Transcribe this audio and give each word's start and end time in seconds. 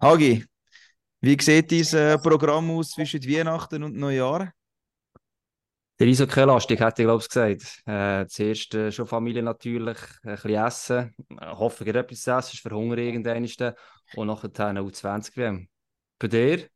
Hagi, 0.00 0.44
wie 1.20 1.36
sieht 1.40 1.72
dein 1.72 2.00
äh, 2.00 2.18
Programm 2.18 2.70
aus 2.70 2.90
zwischen 2.90 3.22
Weihnachten 3.24 3.82
und 3.82 3.96
Neujahr? 3.96 4.52
Der 5.98 6.06
Eishockey-lastig, 6.06 6.78
hätte 6.78 7.02
ich 7.02 7.06
glaube 7.06 7.22
ich 7.22 7.28
gesagt. 7.28 7.82
Äh, 7.84 8.26
zuerst 8.28 8.74
äh, 8.74 8.92
schon 8.92 9.08
Familie 9.08 9.42
natürlich, 9.42 9.98
ein 10.22 10.36
bisschen 10.36 10.64
essen. 10.64 11.14
Ich 11.28 11.36
hoffe, 11.40 11.84
ihr 11.84 11.96
etwas 11.96 12.22
zu 12.22 12.30
essen, 12.30 12.54
ist 12.54 12.60
verhungern 12.60 12.98
irgendwann. 13.00 13.74
Und 14.14 14.28
nachher 14.28 14.66
eine 14.66 14.82
U20-WM. 14.82 15.68
Bei 16.20 16.28
dir? 16.28 16.68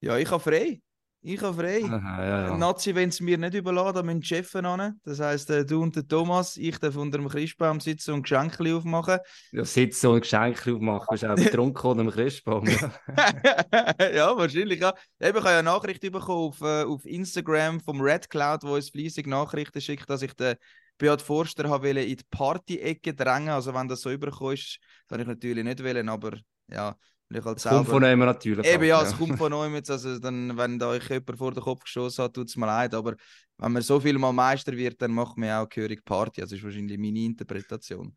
Ja, 0.00 0.18
ich 0.18 0.30
habe 0.30 0.42
frei. 0.42 0.82
Ich 1.24 1.40
habe 1.40 1.54
frei. 1.54 1.84
Aha, 1.84 2.24
ja, 2.24 2.46
ja. 2.48 2.56
Nazi, 2.56 2.92
wenn 2.96 3.08
es 3.10 3.20
mir 3.20 3.38
nicht 3.38 3.54
überladen, 3.54 4.04
müssen 4.04 4.20
die 4.22 4.26
Chefs 4.26 4.56
an. 4.56 5.00
Das 5.04 5.20
heisst, 5.20 5.50
äh, 5.50 5.64
du 5.64 5.80
und 5.80 5.94
der 5.94 6.06
Thomas, 6.06 6.56
ich 6.56 6.78
darf 6.78 6.96
unter 6.96 7.18
dem 7.18 7.28
Christbaum 7.28 7.78
sitzen 7.78 8.14
und 8.14 8.22
Geschenke 8.22 8.74
aufmachen. 8.74 9.18
Ja, 9.52 9.64
sitzen 9.64 10.08
und 10.08 10.22
Geschenke 10.22 10.74
aufmachen, 10.74 11.06
bist 11.10 11.24
auch 11.24 11.36
betrunken 11.36 11.90
unter 11.90 12.02
dem 12.02 12.10
Christbaum. 12.10 12.66
Ja. 14.14 14.36
wahrscheinlich. 14.36 14.80
Ja. 14.80 14.94
Eben, 15.20 15.38
ich 15.38 15.44
habe 15.44 15.50
ja 15.50 15.58
eine 15.60 15.62
Nachricht 15.62 16.00
bekommen 16.00 16.48
auf, 16.48 16.60
äh, 16.60 16.82
auf 16.82 17.04
Instagram 17.04 17.78
vom 17.78 18.00
Red 18.00 18.28
Cloud, 18.28 18.64
wo 18.64 18.74
uns 18.74 18.90
fleissig 18.90 19.28
Nachrichten 19.28 19.80
schickt, 19.80 20.10
dass 20.10 20.22
ich 20.22 20.34
den 20.34 20.56
Beat 20.98 21.22
Forster 21.22 21.68
habe 21.68 21.90
in 21.90 22.16
die 22.16 22.24
Party-Ecke 22.30 23.14
drängen. 23.14 23.50
Also, 23.50 23.72
wenn 23.74 23.86
das 23.86 24.00
so 24.00 24.10
überkommt, 24.10 24.78
kann 25.08 25.20
ich 25.20 25.26
natürlich 25.26 25.62
nicht 25.64 25.82
wählen, 25.84 26.08
aber 26.08 26.32
ja. 26.68 26.96
Ich 27.34 27.44
halt 27.44 27.58
Es 27.58 27.64
kommt 27.64 27.88
von 27.88 28.02
jemandem 28.02 28.26
natürlich. 28.26 28.66
Eben 28.66 28.84
ja, 28.84 28.98
auch, 29.00 29.04
es 29.04 29.16
kommt 29.16 29.38
von 29.38 29.52
euch 29.52 29.72
jetzt. 29.74 29.90
Also 29.90 30.18
dann, 30.18 30.56
wenn 30.56 30.78
da 30.78 30.88
euch 30.88 31.08
jemand 31.08 31.38
vor 31.38 31.52
den 31.52 31.62
Kopf 31.62 31.84
geschossen 31.84 32.24
hat, 32.24 32.34
tut 32.34 32.48
es 32.48 32.56
mir 32.56 32.66
leid. 32.66 32.94
Aber 32.94 33.14
wenn 33.58 33.72
man 33.72 33.82
so 33.82 34.00
viel 34.00 34.18
mal 34.18 34.32
Meister 34.32 34.72
wird, 34.72 35.00
dann 35.00 35.12
macht 35.12 35.36
man 35.36 35.48
ja 35.48 35.62
auch 35.62 35.68
gehörig 35.68 36.04
Party. 36.04 36.42
Also, 36.42 36.54
Das 36.54 36.58
ist 36.58 36.64
wahrscheinlich 36.64 36.98
meine 36.98 37.20
Interpretation. 37.20 38.14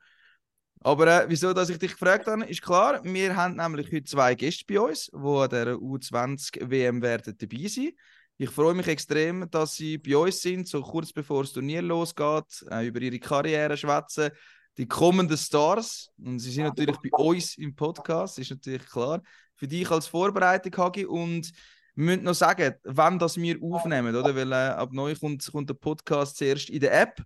Aber 0.82 1.08
äh, 1.08 1.26
wieso, 1.28 1.52
dass 1.54 1.70
ich 1.70 1.80
dich 1.80 1.94
gefragt 1.94 2.28
habe, 2.28 2.46
ist 2.46 2.62
klar. 2.62 3.04
Wir 3.04 3.36
haben 3.36 3.55
nämlich 3.55 3.88
heute 3.88 4.04
zwei 4.04 4.36
Gäste 4.36 4.66
bei 4.68 4.80
uns, 4.80 5.05
die 5.05 5.18
an 5.18 5.50
der 5.50 5.76
U20 5.77 6.70
WM 6.70 7.02
werden 7.02 7.36
dabei 7.38 7.68
sein. 7.68 7.91
Ich 8.38 8.49
freue 8.49 8.74
mich 8.74 8.88
extrem, 8.88 9.49
dass 9.49 9.76
sie 9.76 9.98
bei 9.98 10.18
uns 10.18 10.41
sind, 10.41 10.68
so 10.68 10.82
kurz 10.82 11.13
bevor 11.13 11.43
das 11.43 11.54
Turnier 11.54 11.82
losgeht, 11.82 12.66
äh, 12.70 12.86
über 12.86 13.02
ihre 13.02 13.18
Karriere 13.18 13.77
schwätzen, 13.77 14.30
die 14.77 14.87
kommenden 14.87 15.37
Stars. 15.37 16.12
Und 16.18 16.40
sie 16.40 16.51
sind 16.51 16.65
natürlich 16.65 16.98
bei 16.98 17.09
uns 17.18 17.57
im 17.57 17.76
Podcast, 17.76 18.40
ist 18.40 18.51
natürlich 18.51 18.85
klar. 18.85 19.21
Für 19.55 19.68
dich 19.68 19.90
als 19.90 20.07
Vorbereitung, 20.07 20.76
Hagi. 20.77 21.05
Und 21.05 21.51
wir 21.95 22.05
müssen 22.05 22.23
noch 22.23 22.34
sagen, 22.34 22.76
wann 22.84 23.18
das 23.18 23.37
wir 23.37 23.57
aufnehmen, 23.62 24.15
oder? 24.15 24.35
Weil 24.35 24.51
äh, 24.51 24.55
ab 24.55 24.91
neu 24.91 25.15
kommt, 25.15 25.49
kommt 25.49 25.70
der 25.70 25.76
Podcast 25.76 26.37
zuerst 26.37 26.70
in 26.70 26.81
der 26.81 27.01
App 27.01 27.23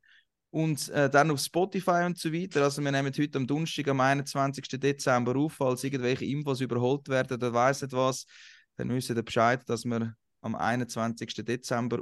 und 0.52 0.90
äh, 0.90 1.10
dann 1.10 1.32
auf 1.32 1.40
Spotify 1.40 2.04
und 2.06 2.18
so 2.18 2.32
weiter. 2.32 2.64
Also 2.64 2.84
wir 2.84 2.92
nehmen 2.92 3.14
heute 3.18 3.38
am 3.38 3.48
Donnerstag, 3.48 3.88
am 3.88 4.00
21. 4.00 4.80
Dezember 4.80 5.36
auf, 5.36 5.54
falls 5.54 5.84
irgendwelche 5.84 6.26
Infos 6.26 6.62
überholt 6.62 7.08
werden 7.10 7.34
oder 7.34 7.54
weiss 7.54 7.82
nicht 7.82 7.94
was, 7.94 8.26
dann 8.76 8.90
wissen 8.90 9.16
ihr 9.16 9.24
Bescheid, 9.24 9.62
dass 9.68 9.86
wir 9.86 10.14
am 10.42 10.56
21. 10.56 11.46
Dezember 11.46 12.00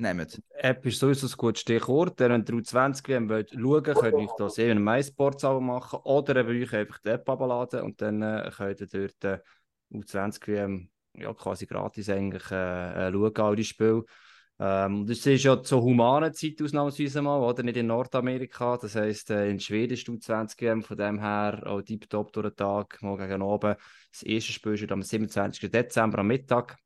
aufnehmen. 0.00 0.26
App 0.54 0.86
ist 0.86 0.98
sowieso 0.98 1.26
ein 1.26 1.32
gutes 1.36 1.60
Stichwort. 1.60 2.18
Wenn 2.18 2.32
ihr 2.32 2.54
U20 2.54 3.08
WM 3.08 3.28
wollt 3.28 3.50
schauen 3.50 3.82
könnt 3.82 4.14
ihr 4.14 4.14
euch 4.14 4.30
das 4.38 4.58
eben 4.58 4.82
MySports 4.82 5.42
machen 5.42 6.00
oder 6.04 6.36
eben 6.36 6.62
euch 6.62 6.74
einfach 6.74 6.98
die 6.98 7.10
App 7.10 7.28
abladen 7.28 7.82
und 7.82 8.00
dann 8.00 8.22
äh, 8.22 8.50
könnt 8.54 8.80
ihr 8.80 8.86
dort 8.86 9.24
äh, 9.24 9.38
U20 9.92 10.46
WM 10.46 10.90
ja, 11.14 11.32
quasi 11.34 11.66
gratis 11.66 12.08
eigentlich 12.08 12.50
äh, 12.50 13.08
äh, 13.08 13.12
schauen, 13.12 13.36
all 13.36 13.56
die 13.56 13.64
Spiele. 13.64 14.04
Ähm, 14.58 15.06
das 15.06 15.24
ist 15.24 15.44
ja 15.44 15.62
zur 15.62 15.82
humanen 15.82 16.34
Zeit 16.34 16.60
ausnahmsweise 16.62 17.22
mal, 17.22 17.40
oder? 17.40 17.62
Nicht 17.62 17.78
in 17.78 17.86
Nordamerika. 17.86 18.76
Das 18.76 18.94
heisst, 18.94 19.30
äh, 19.30 19.48
in 19.48 19.58
Schweden 19.58 19.94
ist 19.94 20.06
die 20.06 20.12
U20 20.12 20.60
WM 20.60 20.82
von 20.82 20.96
dem 20.98 21.18
her 21.18 21.62
auch 21.64 21.80
tiptop 21.80 22.32
durch 22.32 22.48
den 22.48 22.56
Tag, 22.56 23.02
mal 23.02 23.16
gegen 23.16 23.42
oben. 23.42 23.74
Das 24.12 24.22
erste 24.22 24.52
Spiel 24.52 24.74
ist 24.74 24.92
am 24.92 25.02
27. 25.02 25.70
Dezember 25.70 26.18
am 26.18 26.26
Mittag. 26.26 26.76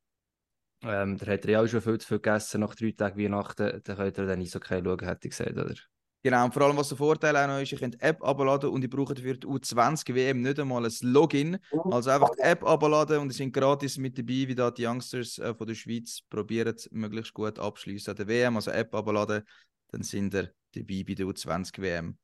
Ähm, 0.86 1.16
da 1.18 1.26
hat 1.26 1.44
er 1.44 1.50
ja 1.50 1.62
auch 1.62 1.66
schon 1.66 1.80
viel 1.80 1.98
zu 1.98 2.06
viel 2.06 2.18
gegessen 2.18 2.60
nach 2.60 2.74
drei 2.74 2.92
Tagen 2.92 3.18
Weihnachten. 3.18 3.80
Da 3.82 3.94
könnt 3.94 4.18
ihr 4.18 4.26
dann 4.26 4.38
nicht 4.38 4.52
so 4.52 4.60
kein 4.60 4.84
schauen, 4.84 5.00
hätte 5.00 5.28
ich 5.28 5.30
gesagt, 5.30 5.52
oder? 5.52 5.74
Genau, 6.22 6.46
und 6.46 6.54
vor 6.54 6.62
allem, 6.62 6.76
was 6.78 6.88
der 6.88 6.96
Vorteil 6.96 7.36
auch 7.36 7.46
noch 7.46 7.60
ist, 7.60 7.72
ihr 7.72 7.78
könnt 7.78 7.96
die 7.96 8.00
App 8.00 8.24
abladen 8.24 8.70
und 8.70 8.80
ihr 8.80 8.88
braucht 8.88 9.18
für 9.18 9.36
die 9.36 9.46
U20 9.46 10.14
WM 10.14 10.40
nicht 10.40 10.58
einmal 10.58 10.82
ein 10.82 10.92
Login. 11.02 11.58
Also 11.90 12.08
einfach 12.08 12.30
die 12.30 12.40
App 12.40 12.64
abladen 12.64 13.18
und 13.18 13.28
ihr 13.28 13.34
sind 13.34 13.52
gratis 13.52 13.98
mit 13.98 14.16
dabei, 14.16 14.48
wie 14.48 14.54
da 14.54 14.70
die 14.70 14.86
Youngsters 14.86 15.38
äh, 15.38 15.54
von 15.54 15.66
der 15.66 15.74
Schweiz 15.74 16.22
probieren, 16.30 16.76
möglichst 16.92 17.34
gut 17.34 17.58
abschließen 17.58 18.12
an 18.12 18.16
der 18.16 18.26
WM. 18.26 18.56
Also 18.56 18.70
App 18.70 18.94
abladen, 18.94 19.42
dann 19.88 20.02
sind 20.02 20.32
ihr 20.32 20.50
dabei 20.74 21.04
bei 21.06 21.12
der 21.14 21.26
U20 21.26 21.82
WM. 21.82 22.16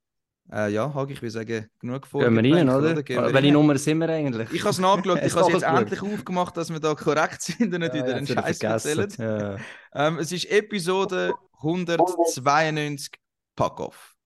Äh, 0.53 0.73
ja, 0.73 0.93
Hagi, 0.93 1.13
ich 1.13 1.23
würde 1.23 1.31
sagen, 1.31 1.71
genug 1.79 2.07
vor. 2.07 2.23
Gehen 2.23 2.43
wir 2.43 2.57
rein, 2.57 2.69
oder? 2.69 2.97
Wir 2.97 3.05
Welche 3.07 3.35
rein. 3.35 3.53
Nummer 3.53 3.79
sind 3.79 3.99
wir 3.99 4.09
eigentlich? 4.09 4.51
Ich 4.53 4.61
habe 4.63 4.71
es 4.71 4.79
nachgeschaut, 4.79 5.21
ich 5.25 5.35
habe 5.35 5.47
es 5.47 5.53
jetzt 5.53 5.63
endlich 5.63 6.03
aufgemacht, 6.03 6.57
dass 6.57 6.71
wir 6.71 6.81
da 6.81 6.95
korrekt 6.95 7.43
sind 7.43 7.73
und 7.73 7.81
nicht 7.81 7.95
wieder 7.95 8.17
einen 8.17 8.27
Scheiß 8.27 8.61
erzählen. 8.61 9.09
Ja. 9.19 9.57
Ähm, 9.95 10.19
es 10.19 10.33
ist 10.33 10.51
Episode 10.51 11.35
192 11.59 13.13
Pack-Off. 13.55 14.17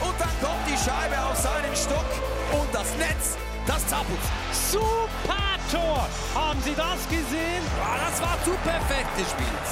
Und 0.00 0.14
dann 0.20 0.28
kommt 0.40 0.66
die 0.68 0.76
Scheibe 0.76 1.20
auf 1.24 1.36
seinen 1.36 1.74
Stock 1.74 2.04
und 2.52 2.72
das 2.72 2.96
Netz, 2.96 3.36
das 3.66 3.86
zappelt. 3.88 4.18
Super 4.52 5.43
Tor! 5.74 6.06
Haben 6.34 6.60
Sie 6.62 6.74
das 6.74 7.02
gesehen? 7.08 7.64
Ja, 7.82 7.98
das 8.06 8.22
war 8.22 8.38
zu 8.44 8.52
perfekt 8.62 9.10
gespielt. 9.18 9.68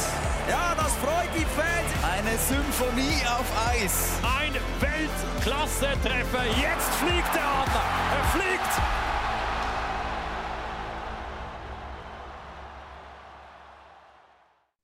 Ja, 0.48 0.74
das 0.74 0.92
freut 0.96 1.30
die 1.36 1.46
Fans. 1.54 1.90
Eine 2.02 2.36
Symphonie 2.38 3.22
auf 3.26 3.46
Eis. 3.70 4.18
Ein 4.22 4.54
Weltklasse-Treffer. 4.80 6.44
Jetzt 6.60 6.90
fliegt 7.00 7.34
der 7.34 7.46
Adler. 7.60 7.86
Er 8.18 8.24
fliegt. 8.34 8.72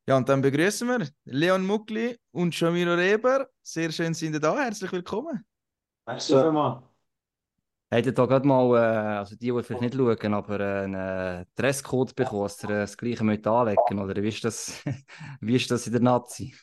Ja, 0.07 0.17
und 0.17 0.29
dann 0.29 0.41
begrüßen 0.41 0.89
wir 0.89 1.09
Leon 1.25 1.67
Muckli 1.67 2.17
und 2.31 2.55
Shamiro 2.55 2.95
Reber. 2.95 3.49
Sehr 3.63 3.91
schön 3.91 4.15
sind 4.15 4.35
ihr 4.35 4.41
da. 4.41 4.57
Herzlich 4.57 4.93
willkommen. 4.93 5.45
Merci 6.07 6.33
vielmals. 6.33 6.88
Habt 7.91 8.05
ihr 8.05 8.13
da 8.13 8.27
gerade 8.27 8.47
mal, 8.47 8.77
äh, 8.77 9.19
also 9.19 9.35
die, 9.35 9.51
die 9.51 9.63
vielleicht 9.63 9.81
nicht 9.81 9.95
schauen, 9.95 10.35
aber 10.35 10.61
äh, 10.61 10.85
einen 10.85 11.47
Dresscode 11.55 12.15
bekommen, 12.15 12.43
dass 12.43 12.63
ihr 12.63 12.71
äh, 12.71 12.81
das 12.81 12.97
Gleiche 12.99 13.25
müsst 13.25 13.47
anlegen 13.47 13.99
oder 13.99 14.23
wie 14.23 14.29
ist 14.29 14.45
das, 14.45 14.83
wie 15.41 15.57
ist 15.57 15.71
das 15.71 15.87
in 15.87 15.93
der 15.95 16.03
Nazi? 16.03 16.55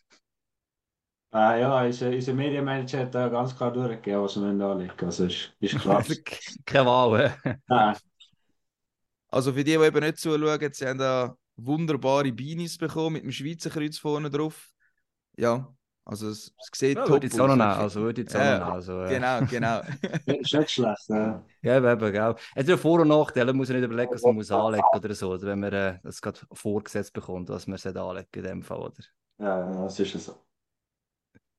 Äh, 1.33 1.61
ja, 1.61 1.83
unser, 1.83 2.33
Medienmanager 2.33 2.99
hat 2.99 3.15
da 3.15 3.27
ganz 3.27 3.57
klar 3.57 3.73
durchgegeben, 3.73 4.21
was 4.21 4.35
wir 4.35 4.43
anlegen 4.43 4.93
müssen. 4.93 5.05
Also 5.05 5.25
ist, 5.25 5.51
ist 5.59 5.79
klar. 5.81 6.05
Keine 6.63 6.85
Wahl. 6.85 7.35
Nein, 7.67 7.97
Also 9.29 9.51
für 9.51 9.63
die, 9.63 9.77
die 9.77 9.83
eben 9.83 9.99
nicht 9.99 10.19
zuschauen, 10.19 10.73
sie 10.73 10.85
haben 10.85 10.99
da 10.99 11.35
wunderbare 11.55 12.31
Beanies 12.31 12.77
bekommen 12.77 13.13
mit 13.13 13.23
dem 13.23 13.31
Schweizer 13.31 13.71
Kreuz 13.71 13.97
vorne 13.97 14.29
drauf. 14.29 14.69
Ja, 15.37 15.75
also 16.05 16.29
es, 16.29 16.53
es 16.59 16.79
sieht 16.79 16.97
Ja, 16.97 17.05
top 17.05 17.23
jetzt 17.23 17.39
auch 17.39 17.47
noch. 17.47 17.59
Also 17.59 18.01
würde 18.01 18.21
jetzt 18.21 18.35
auch 18.35 18.39
Ja, 18.39 18.59
noch. 18.59 18.73
Also, 18.73 19.01
äh, 19.03 19.09
Genau, 19.09 19.45
genau. 19.49 19.81
ist 20.27 20.53
nicht 20.53 20.69
schlecht. 20.69 21.09
Äh. 21.09 21.33
Ja, 21.63 21.77
eben, 21.77 22.11
gell. 22.11 22.35
Es 22.53 22.67
ja 22.67 22.77
Vor- 22.77 23.01
und 23.01 23.07
Nachteile, 23.07 23.47
man 23.47 23.57
muss 23.57 23.69
ja 23.69 23.75
nicht 23.75 23.85
überlegen, 23.85 24.11
was 24.13 24.21
man 24.21 24.35
muss 24.35 24.51
anlegen 24.51 24.83
oder 24.95 25.15
so, 25.15 25.31
oder 25.31 25.47
wenn 25.47 25.59
man 25.59 25.73
äh, 25.73 25.99
das 26.03 26.21
gerade 26.21 26.39
vorgesetzt 26.53 27.11
bekommt, 27.11 27.49
was 27.49 27.65
man 27.65 27.77
sollte 27.79 28.01
anlegen 28.01 28.27
in 28.35 28.43
dem 28.43 28.61
Fall, 28.63 28.79
oder? 28.79 29.03
Ja, 29.39 29.71
ja, 29.71 29.83
das 29.83 29.99
ist 29.99 30.13
so. 30.23 30.35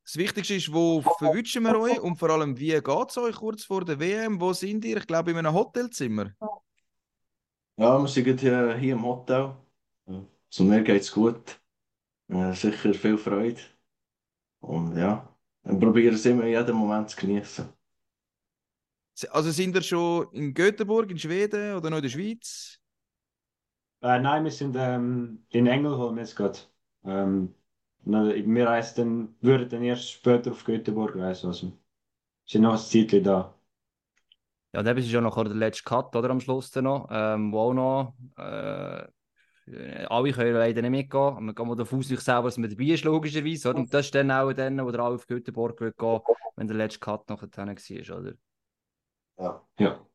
Das 0.05 0.17
Wichtigste 0.17 0.55
ist, 0.55 0.73
wo 0.73 1.03
verwünschen 1.19 1.65
wir 1.65 1.77
euch 1.81 2.01
und 2.01 2.15
vor 2.17 2.31
allem, 2.31 2.57
wie 2.57 2.71
geht 2.71 3.11
es 3.11 3.19
euch 3.19 3.35
kurz 3.35 3.65
vor 3.65 3.85
der 3.85 3.99
WM? 3.99 4.41
Wo 4.41 4.53
sind 4.53 4.85
ihr? 4.85 4.99
Ich 4.99 5.07
glaube, 5.09 5.33
in 5.33 5.37
einem 5.39 5.53
Hotelzimmer. 5.53 6.31
Ja, 7.77 7.99
wir 7.99 8.07
sind 8.07 8.41
hier, 8.41 8.77
hier 8.77 8.93
im 8.93 9.05
Hotel. 9.05 9.55
Also 10.07 10.63
mir 10.65 10.83
geht 10.83 11.03
es 11.03 11.13
gut. 11.13 11.61
Sicher 12.29 12.95
viel 12.95 13.19
Freude. 13.19 13.61
Und 14.67 14.97
ja, 14.97 15.29
wir 15.63 15.79
probieren 15.79 16.15
es 16.15 16.27
immer 16.27 16.45
jeden 16.45 16.77
Moment 16.77 17.09
zu 17.09 17.17
genießen. 17.17 17.69
Also 19.31 19.51
sind 19.51 19.77
ihr 19.77 19.83
schon 19.83 20.27
in 20.33 20.53
Göteborg, 20.53 21.11
in 21.11 21.19
Schweden 21.19 21.77
oder 21.77 21.89
noch 21.89 21.99
in 21.99 22.03
der 22.03 22.11
Schweiz? 22.11 22.81
Äh, 24.03 24.19
nein, 24.19 24.45
wir 24.45 24.51
sind 24.51 24.77
ähm, 24.77 25.47
in 25.51 25.69
Engelholm 25.69 26.19
jetzt 26.19 26.35
gerade. 26.35 26.59
Ähm, 27.05 27.55
wir 28.05 28.67
reisen 28.67 28.97
dann, 28.97 29.37
würden 29.41 29.69
dann 29.69 29.83
erst 29.83 30.11
später 30.11 30.51
auf 30.51 30.65
Göteborg 30.65 31.15
reisen. 31.17 31.47
Also, 31.47 31.73
sind 32.45 32.63
noch 32.63 32.73
ein 32.73 32.79
Zeitchen 32.79 33.23
da. 33.23 33.55
Ja, 34.73 34.81
und 34.81 34.87
eben 34.89 34.99
ist 34.99 35.11
ja 35.11 35.21
noch 35.21 35.37
der 35.43 35.55
letzte 35.55 35.85
Cut, 35.85 36.15
oder, 36.15 36.31
am 36.31 36.41
Schluss 36.41 36.71
dann 36.73 36.85
noch, 36.85 37.09
ähm, 37.11 37.53
wo 37.53 37.61
auch 37.61 37.73
noch, 37.73 38.15
äh, 38.37 39.07
alle 40.09 40.33
können 40.33 40.55
leider 40.55 40.83
nicht 40.83 40.91
mitgehen, 40.91 41.45
man 41.45 41.55
kann 41.55 41.67
mal 41.67 41.75
davon 41.77 41.99
aus, 41.99 42.09
sich 42.09 42.21
selber, 42.21 42.45
dass 42.45 42.57
man 42.59 42.71
dabei 42.71 42.85
ist, 42.85 43.05
logischerweise, 43.05 43.71
oder? 43.71 43.79
Und 43.79 43.93
das 43.93 44.07
ist 44.07 44.15
dann 44.15 44.31
auch 44.31 44.53
dann, 44.53 44.85
wo 44.85 44.91
der 44.91 45.01
alle 45.01 45.17
auf 45.17 45.27
Göteborg 45.27 45.77
gehen 45.79 45.93
will, 45.99 46.21
wenn 46.57 46.69
der 46.69 46.77
letzte 46.77 47.01
Cut 47.01 47.29
noch 47.29 47.45
dann 47.47 47.69
war, 47.69 48.19
oder? 48.19 48.33
Ja. 49.39 49.67
Ja. 49.79 50.07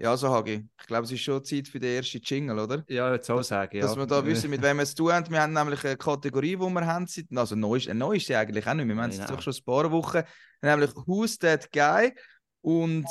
Ja, 0.00 0.16
so 0.16 0.28
Hagi. 0.28 0.68
Ich 0.80 0.86
glaube, 0.86 1.04
es 1.04 1.10
ist 1.10 1.20
schon 1.22 1.44
Zeit 1.44 1.66
für 1.66 1.80
den 1.80 1.96
ersten 1.96 2.20
Jingle, 2.22 2.56
oder? 2.60 2.84
Ja, 2.88 3.12
jetzt 3.12 3.28
auch 3.30 3.42
sagen, 3.42 3.76
ja. 3.76 3.82
Dass 3.82 3.96
wir 3.96 4.06
da 4.06 4.24
wissen, 4.24 4.48
mit 4.48 4.62
wem 4.62 4.76
wir 4.76 4.84
es 4.84 4.94
zu 4.94 5.02
tun 5.02 5.12
haben. 5.12 5.28
Wir 5.28 5.42
haben 5.42 5.52
nämlich 5.52 5.84
eine 5.84 5.96
Kategorie, 5.96 6.54
die 6.56 6.58
wir 6.60 6.86
haben. 6.86 7.06
seit- 7.08 7.26
Also 7.34 7.56
neu 7.56 7.78
ist, 7.78 7.92
neu 7.92 8.14
ist 8.14 8.26
sie 8.28 8.36
eigentlich 8.36 8.64
auch 8.64 8.74
nicht. 8.74 8.86
Wir 8.86 8.94
haben 8.94 9.10
es 9.10 9.16
jetzt 9.16 9.28
nein. 9.28 9.36
doch 9.36 9.42
schon 9.42 9.54
ein 9.54 9.64
paar 9.64 9.90
Wochen. 9.90 10.22
Nämlich 10.62 10.90
Who's 10.94 11.36
That 11.38 11.72
Guy? 11.72 12.14
Und 12.60 13.06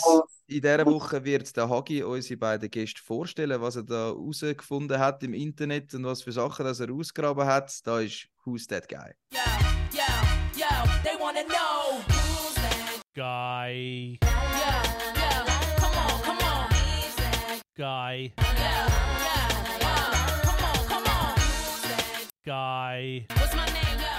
in 0.48 0.62
dieser 0.62 0.86
Woche 0.86 1.24
wird 1.24 1.56
der 1.56 1.70
Hagi 1.70 2.04
unsere 2.04 2.38
beiden 2.38 2.70
Gäste 2.70 3.02
vorstellen, 3.02 3.62
was 3.62 3.76
er 3.76 3.84
da 3.84 4.08
herausgefunden 4.08 4.98
hat 5.00 5.24
im 5.24 5.34
Internet 5.34 5.94
und 5.94 6.06
was 6.06 6.22
für 6.22 6.32
Sachen 6.32 6.66
dass 6.66 6.80
er 6.80 6.92
ausgraben 6.92 7.46
hat. 7.46 7.86
Da 7.86 8.00
ist 8.00 8.28
Who's 8.46 8.68
That 8.68 8.88
Guy? 8.88 9.12
Yo, 9.34 9.40
yo, 9.92 10.04
yo, 10.56 10.68
they 11.04 11.18
wanna 11.20 11.44
know 11.44 12.00
who's 12.08 12.56
that 12.56 13.02
Guy. 13.14 14.18
Yo, 14.24 14.30
yo, 14.62 15.44
come 15.76 15.98
on, 15.98 16.22
come 16.22 16.40
on. 16.40 16.70
Who's 16.72 17.16
that 17.18 17.62
Guy. 17.76 18.32
Yo, 18.38 18.44
yo, 18.44 18.76
yo, 19.84 19.94
come 20.44 20.64
on, 20.64 20.88
come 20.88 21.08
on. 21.08 21.36
Who's 21.36 21.82
that 21.82 22.28
Guy. 22.46 23.26
What's 23.36 23.54
my 23.54 23.66
name? 23.66 24.00
Yo, 24.00 24.16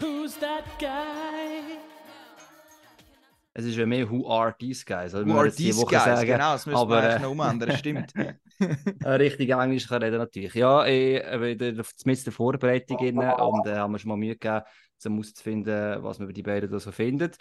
yo, 0.00 0.22
Who's 0.22 0.34
that 0.36 0.64
guy? 0.78 1.91
Es 3.54 3.66
ist 3.66 3.76
ja 3.76 3.84
mehr 3.84 4.10
Who 4.10 4.26
are 4.30 4.54
these 4.58 4.84
guys? 4.84 5.14
oder? 5.14 5.26
Who 5.26 5.34
wir 5.34 5.40
are 5.40 5.52
these 5.52 5.84
guys? 5.84 6.04
sagen. 6.04 6.26
Genau, 6.26 6.52
das 6.52 6.64
müssen 6.64 6.78
aber, 6.78 6.96
wir 6.96 7.02
äh, 7.02 7.06
eigentlich 7.06 7.22
noch 7.22 7.30
umändern, 7.30 7.76
stimmt. 7.76 8.12
Äh, 9.04 9.08
richtig 9.08 9.50
Englisch 9.50 9.88
kann 9.88 10.04
reden 10.04 10.18
natürlich. 10.18 10.54
Ja, 10.54 10.86
ich 10.86 11.16
äh, 11.16 11.56
bin 11.58 11.80
auf 11.80 11.90
der 11.96 12.32
Vorbereitung 12.32 12.96
rein 12.96 13.18
und 13.18 13.66
äh, 13.66 13.74
haben 13.74 13.90
mir 13.90 13.98
schon 13.98 14.10
mal 14.10 14.16
Mühe 14.16 14.36
gegeben, 14.36 14.62
um 15.04 15.12
herauszufinden, 15.14 16.00
was 16.04 16.20
man 16.20 16.26
über 16.26 16.32
die 16.32 16.44
beiden 16.44 16.70
da 16.70 16.78
so 16.78 16.92
findet. 16.92 17.38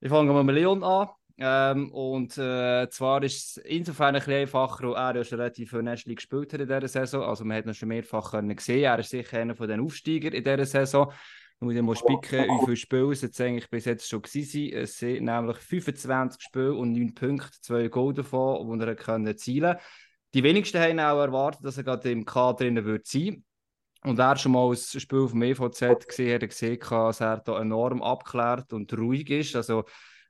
Ich 0.00 0.10
fange 0.10 0.30
mal 0.30 0.44
mit 0.44 0.56
Leon 0.56 0.84
an. 0.84 1.08
Ähm, 1.38 1.90
und 1.92 2.36
äh, 2.36 2.88
zwar 2.90 3.22
ist 3.22 3.56
es 3.56 3.64
insofern 3.64 4.14
ein 4.14 4.20
bisschen 4.20 4.42
einfacher, 4.42 4.84
weil 4.88 4.94
er 4.94 5.16
ja 5.16 5.24
schon 5.24 5.38
relativ 5.38 5.70
viel 5.70 5.82
National 5.82 6.10
League 6.10 6.18
gespielt 6.18 6.52
hat 6.52 6.60
in 6.60 6.66
dieser 6.66 6.88
Saison. 6.88 7.22
Also 7.22 7.44
man 7.44 7.56
hat 7.56 7.66
ihn 7.66 7.74
schon 7.74 7.88
mehrfach 7.88 8.32
können 8.32 8.56
sehen. 8.58 8.84
Er 8.84 8.98
ist 8.98 9.10
sicher 9.10 9.38
einer 9.38 9.54
von 9.54 9.68
den 9.68 9.80
Aufsteigern 9.80 10.34
in 10.34 10.44
dieser 10.44 10.66
Saison. 10.66 11.12
Ich 11.62 11.80
muss 11.80 11.80
mal 11.80 11.94
spicken, 11.94 12.48
wie 12.48 12.64
viele 12.64 12.76
Spiele 12.76 13.12
es 13.12 13.40
eigentlich 13.40 13.70
bis 13.70 13.84
jetzt 13.84 14.08
schon 14.08 14.22
sind. 14.24 14.72
Es 14.72 14.98
sind 14.98 15.24
nämlich 15.24 15.56
25 15.58 16.42
Spiele 16.42 16.74
und 16.74 16.90
9 16.90 17.14
Punkte, 17.14 17.52
2 17.60 17.86
Goal 17.86 18.12
davon, 18.12 18.80
die 18.80 18.84
er 18.84 18.96
können 18.96 19.26
konnte. 19.26 19.78
Die 20.34 20.42
wenigsten 20.42 20.80
haben 20.80 20.98
auch 20.98 21.20
erwartet, 21.20 21.64
dass 21.64 21.76
er 21.76 21.84
gerade 21.84 22.10
im 22.10 22.24
Kader 22.24 22.64
drin 22.64 22.84
wird 22.84 23.06
sein. 23.06 23.44
Und 24.02 24.18
wer 24.18 24.36
schon 24.36 24.50
mal 24.50 24.72
ein 24.72 24.76
Spiel 24.76 25.28
vom 25.28 25.40
EVZ 25.40 26.08
gesehen 26.08 26.34
hat, 26.34 26.48
gesehen, 26.48 26.80
dass 26.80 27.20
er 27.20 27.36
da 27.36 27.60
enorm 27.60 28.02
abklärt 28.02 28.72
und 28.72 28.92
ruhig 28.98 29.30
ist. 29.30 29.54
Also, 29.54 29.84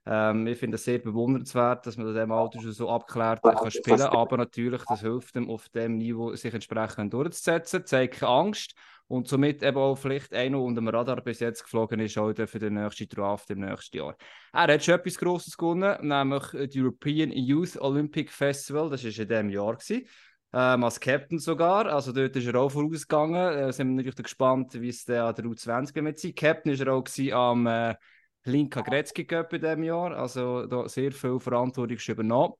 ähm, 0.05 0.46
ich 0.46 0.58
finde 0.58 0.75
es 0.75 0.84
sehr 0.84 0.99
bewundernswert, 0.99 1.87
dass 1.87 1.96
man 1.96 2.08
in 2.08 2.12
diesem 2.12 2.32
Alter 2.32 2.61
schon 2.61 2.73
so 2.73 2.90
abklärt 2.90 3.43
kann 3.43 3.70
spielen 3.70 4.02
Aber 4.02 4.37
natürlich, 4.37 4.82
das 4.87 5.00
hilft 5.00 5.34
ihm 5.37 5.49
auf 5.49 5.70
dem 5.70 5.96
Niveau, 5.96 6.34
sich 6.34 6.52
entsprechend 6.52 7.14
durchzusetzen, 7.14 7.87
zeigt 7.87 8.17
keine 8.17 8.32
Angst 8.32 8.75
und 9.12 9.29
somit 9.29 9.62
eben 9.62 9.76
auch 9.76 9.97
vielleicht 9.97 10.32
einer 10.32 10.59
unter 10.59 10.81
dem 10.81 10.88
Radar 10.88 11.20
bis 11.20 11.41
jetzt 11.41 11.64
geflogen 11.64 12.00
ist, 12.00 12.17
auch 12.17 12.32
für 12.32 12.59
den 12.59 12.75
nächsten 12.75 13.06
Draft 13.11 13.50
im 13.50 13.61
nächsten 13.61 13.99
Jahr. 13.99 14.17
Er 14.55 14.73
hat 14.73 14.82
schon 14.82 14.94
etwas 14.94 15.19
Grosses 15.19 15.55
gewonnen, 15.55 15.99
nämlich 16.00 16.43
das 16.53 16.75
European 16.75 17.31
Youth 17.31 17.76
Olympic 17.79 18.31
Festival, 18.31 18.88
das 18.88 19.05
war 19.05 19.11
in 19.11 19.29
diesem 19.29 19.50
Jahr. 19.50 19.76
Gewesen. 19.76 20.06
Ähm, 20.55 20.85
als 20.85 20.99
Captain 20.99 21.38
sogar, 21.38 21.87
also 21.87 22.11
dort 22.12 22.35
ist 22.37 22.47
er 22.47 22.55
auch 22.55 22.70
vorausgegangen. 22.70 23.59
Äh, 23.59 23.73
sind 23.73 23.88
wir 23.88 23.97
natürlich 23.97 24.23
gespannt, 24.23 24.81
wie 24.81 24.88
es 24.88 25.05
der 25.05 25.25
an 25.25 25.35
der 25.35 25.44
U20 25.44 26.00
mit 26.00 26.19
sein. 26.19 26.35
Captain 26.35 26.79
war 26.79 26.87
er 26.87 26.94
auch 26.94 27.50
am 27.50 27.67
äh, 27.67 27.94
Linka 28.44 28.81
Gretzky 28.81 29.26
Cup 29.26 29.53
in 29.53 29.61
diesem 29.61 29.82
Jahr, 29.82 30.17
also 30.17 30.67
da 30.67 30.88
sehr 30.88 31.12
viel 31.12 31.38
Verantwortung 31.38 31.99
übernommen. 31.99 32.55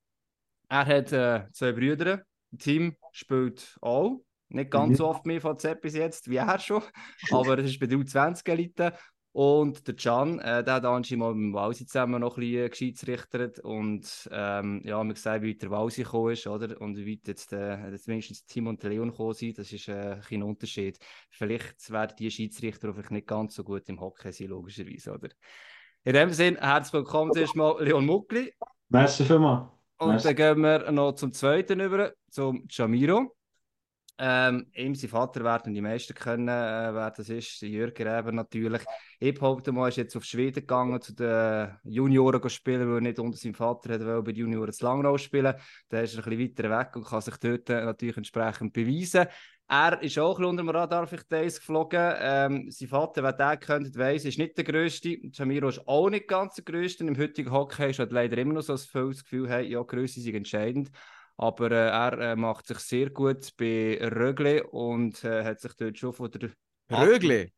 Er 0.69 0.87
hat 0.87 1.13
äh, 1.13 1.47
zwei 1.53 1.73
Brüder, 1.73 2.23
Team 2.59 2.95
spielt 3.13 3.79
auch, 3.81 4.21
nicht 4.55 4.71
ganz 4.71 4.99
so 4.99 5.09
oft 5.09 5.27
mehr 5.27 5.41
von 5.41 5.59
Z 5.59 5.81
bis 5.81 5.95
jetzt, 5.95 6.29
wie 6.29 6.37
er 6.37 6.59
schon, 6.59 6.83
aber 7.33 7.59
es 7.59 7.71
ist 7.71 7.81
bei 7.81 7.87
der 7.87 7.99
U20-Elite. 7.99 8.93
Und 9.35 9.89
der 9.89 9.97
Can, 9.97 10.41
äh, 10.41 10.63
der 10.63 10.75
hat 10.75 10.85
anscheinend 10.85 11.21
mal 11.21 11.35
mit 11.35 11.43
dem 11.43 11.55
Walsi 11.55 11.87
zusammen 11.87 12.21
noch 12.21 12.37
ein 12.37 12.41
bisschen 12.41 12.69
geschiedsrichtert 12.69 13.61
und 13.61 14.29
ähm, 14.31 14.83
ja, 14.85 15.03
man 15.03 15.17
sieht, 15.17 15.41
wie 15.41 15.55
der 15.55 15.71
Walsi 15.71 16.03
gekommen 16.03 16.33
ist, 16.33 16.47
oder? 16.47 16.79
Und 16.83 16.99
wie 16.99 17.13
weit 17.13 17.29
jetzt, 17.29 17.55
äh, 17.55 17.91
jetzt 17.91 18.09
mindestens 18.09 18.45
Tim 18.45 18.67
und 18.67 18.83
Leon 18.83 19.11
gekommen 19.11 19.33
sind, 19.33 19.57
das 19.57 19.73
ist 19.73 19.89
äh, 19.89 20.19
ein 20.31 20.43
Unterschied. 20.43 20.99
Vielleicht 21.31 21.91
werden 21.91 22.15
die 22.19 22.31
Schiedsrichter 22.31 22.93
vielleicht 22.93 23.11
nicht 23.11 23.27
ganz 23.27 23.55
so 23.55 23.65
gut 23.65 23.89
im 23.89 24.01
Hockey 24.01 24.33
sein, 24.33 24.49
logischerweise, 24.49 25.15
oder? 25.15 25.31
In 26.05 26.13
dem 26.13 26.31
Sinne, 26.31 26.61
herzlich 26.61 26.93
willkommen 26.93 27.33
zuerst 27.33 27.57
mal 27.57 27.83
Leon 27.83 28.05
Muckli. 28.05 28.53
Merci 28.91 29.25
vielmals. 29.25 29.71
Und 29.97 30.09
Merci. 30.09 30.27
dann 30.27 30.37
gehen 30.37 30.61
wir 30.61 30.93
noch 30.93 31.13
zum 31.13 31.33
zweiten 31.33 31.81
über, 31.81 32.13
zum 32.29 32.67
Jamiro. 32.69 33.35
Ähm, 34.25 34.67
ihm, 34.75 34.95
sein 34.95 35.11
Vater 35.11 35.43
werden 35.43 35.75
die 35.75 35.81
meisten 35.81 36.15
kennen, 36.15 36.47
äh, 36.47 36.95
wer 36.95 37.11
das 37.11 37.29
ist, 37.29 37.61
Jürgen 37.63 38.07
Reber 38.07 38.31
natürlich. 38.31 38.83
Ich 39.19 39.35
behaupte 39.35 39.73
mal, 39.73 39.89
ist 39.89 39.97
jetzt 39.97 40.17
auf 40.17 40.23
Schweden 40.23 40.61
gegangen, 40.61 41.01
zu 41.01 41.13
den 41.13 41.77
Junioren 41.83 42.41
zu 42.41 42.49
spielen, 42.49 42.87
weil 42.89 42.99
er 42.99 43.01
nicht 43.01 43.19
unter 43.19 43.37
seinem 43.37 43.55
Vater 43.55 43.95
hat, 43.95 44.07
weil 44.07 44.23
bei 44.23 44.31
den 44.31 44.43
Junioren 44.43 44.73
zu 44.73 44.85
Langnau 44.85 45.19
spielen. 45.19 45.57
Dann 45.89 46.05
ist 46.05 46.15
er 46.15 46.25
ein 46.25 46.39
bisschen 46.39 46.69
weiter 46.69 46.79
weg 46.79 46.95
und 46.95 47.05
kann 47.05 47.21
sich 47.21 47.37
dort 47.39 47.69
äh, 47.69 47.85
natürlich 47.85 48.17
entsprechend 48.17 48.73
beweisen. 48.73 49.27
Er 49.67 50.01
ist 50.01 50.17
auch 50.21 50.39
ein 50.39 50.43
bisschen 50.43 50.51
unter 50.51 50.63
dem 50.63 50.69
Radar 50.69 51.07
für 51.09 51.17
Days 51.17 51.59
geflogen. 51.59 52.15
Ähm, 52.21 52.71
sein 52.71 52.89
Vater, 52.89 53.25
wer 53.25 53.33
den 53.33 53.59
kennt, 53.59 53.99
weiss, 53.99 54.25
ist 54.25 54.39
nicht 54.39 54.57
der 54.57 54.65
Größte. 54.65 55.17
Jamiro 55.33 55.69
ist 55.69 55.89
auch 55.89 56.11
nicht 56.11 56.29
ganz 56.29 56.55
der 56.55 56.65
Größte. 56.65 57.05
Im 57.05 57.19
heutigen 57.19 57.51
Hockey 57.51 57.91
ist 57.91 57.99
halt 57.99 58.13
leider 58.13 58.39
immer 58.39 58.55
noch 58.55 58.63
so, 58.63 58.75
dass 58.75 58.89
das 58.89 59.25
Gefühl 59.25 59.51
haben, 59.51 59.67
ja, 59.67 59.83
Größe 59.83 60.21
ist 60.21 60.29
entscheidend. 60.29 60.93
Aber 61.43 61.73
äh, 61.73 61.89
er 61.89 62.19
äh, 62.21 62.37
macht 62.37 62.69
sich 62.69 62.79
sehr 62.79 63.11
gut 63.11 63.51
bei 63.57 63.99
Rögle 64.01 64.63
und 64.69 65.25
äh, 65.25 65.43
hat 65.45 65.61
sich 65.61 65.73
dort 65.75 65.99
schon 65.99 66.13
von 66.13 66.31
der. 66.31 66.51
Rögle? 66.91 67.51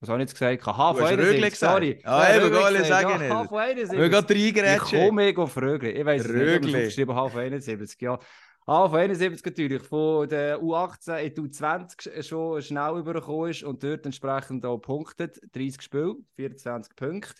Was 0.00 0.10
habe 0.10 0.22
ich 0.22 0.28
jetzt 0.28 0.34
gesagt? 0.38 0.64
H 0.64 0.92
Du 0.92 1.00
hast 1.00 1.10
Rögle 1.18 1.50
gesagt. 1.50 1.56
sorry. 1.56 2.00
Ah, 2.04 2.32
eben, 2.36 2.44
Rögle 2.44 2.60
Goalie 2.60 2.78
gesagt. 2.78 3.02
sagen 3.02 3.24
ja, 3.24 3.34
H 3.34 3.40
nicht. 3.40 3.48
von 3.48 3.58
71. 3.58 3.98
Wir 3.98 4.06
Ich 4.06 4.14
reingerätschen. 4.14 4.98
komme 5.00 5.12
mega 5.24 5.42
auf 5.42 5.56
Rögle. 5.56 5.90
Ich 5.90 6.04
weiß 6.06 6.20
es 6.24 6.28
nicht, 6.28 6.36
ich 6.36 6.40
habe 6.40 6.54
Rögle. 6.54 6.68
es 6.70 6.74
aufgeschrieben, 6.76 7.16
H 7.16 7.28
von 7.30 7.40
71, 7.40 8.00
ja. 8.00 8.18
H 8.66 8.88
von 8.90 8.98
71 9.00 9.44
natürlich, 9.44 9.82
von 9.82 10.28
der 10.28 10.58
U18 10.60 11.16
in 11.18 11.34
die 11.34 11.40
U20 11.40 12.22
schon 12.22 12.62
schnell 12.62 12.96
übergekommen 12.98 13.50
ist 13.50 13.64
und 13.64 13.82
dort 13.82 14.06
entsprechend 14.06 14.64
auch 14.64 14.78
punktet. 14.78 15.40
30 15.52 15.82
Spiele, 15.82 16.14
24 16.36 16.94
Punkte. 16.94 17.34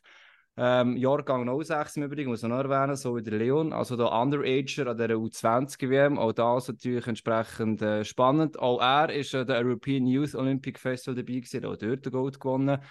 Ähm, 0.60 0.96
Jahrgang 0.96 1.46
06 1.62 1.98
im 1.98 2.02
Übrigen, 2.02 2.30
muss 2.30 2.42
ich 2.42 2.48
noch 2.48 2.58
erwähnen, 2.58 2.96
so 2.96 3.14
wie 3.14 3.22
der 3.22 3.38
Leon, 3.38 3.72
also 3.72 3.96
der 3.96 4.10
Underager 4.10 4.88
an 4.88 4.98
der 4.98 5.10
U20-WM, 5.10 6.18
auch 6.18 6.32
das 6.32 6.66
natürlich 6.66 7.06
entsprechend 7.06 7.80
äh, 7.80 8.04
spannend. 8.04 8.58
Auch 8.58 8.80
er 8.80 9.14
ist 9.14 9.32
an 9.36 9.46
der 9.46 9.58
European 9.64 10.04
Youth 10.08 10.34
Olympic 10.34 10.80
Festival 10.80 11.14
dabei 11.14 11.38
gewesen, 11.38 11.64
auch 11.64 11.76
dort 11.76 12.04
den 12.04 12.10
Gold 12.12 12.40
gewonnen. 12.40 12.82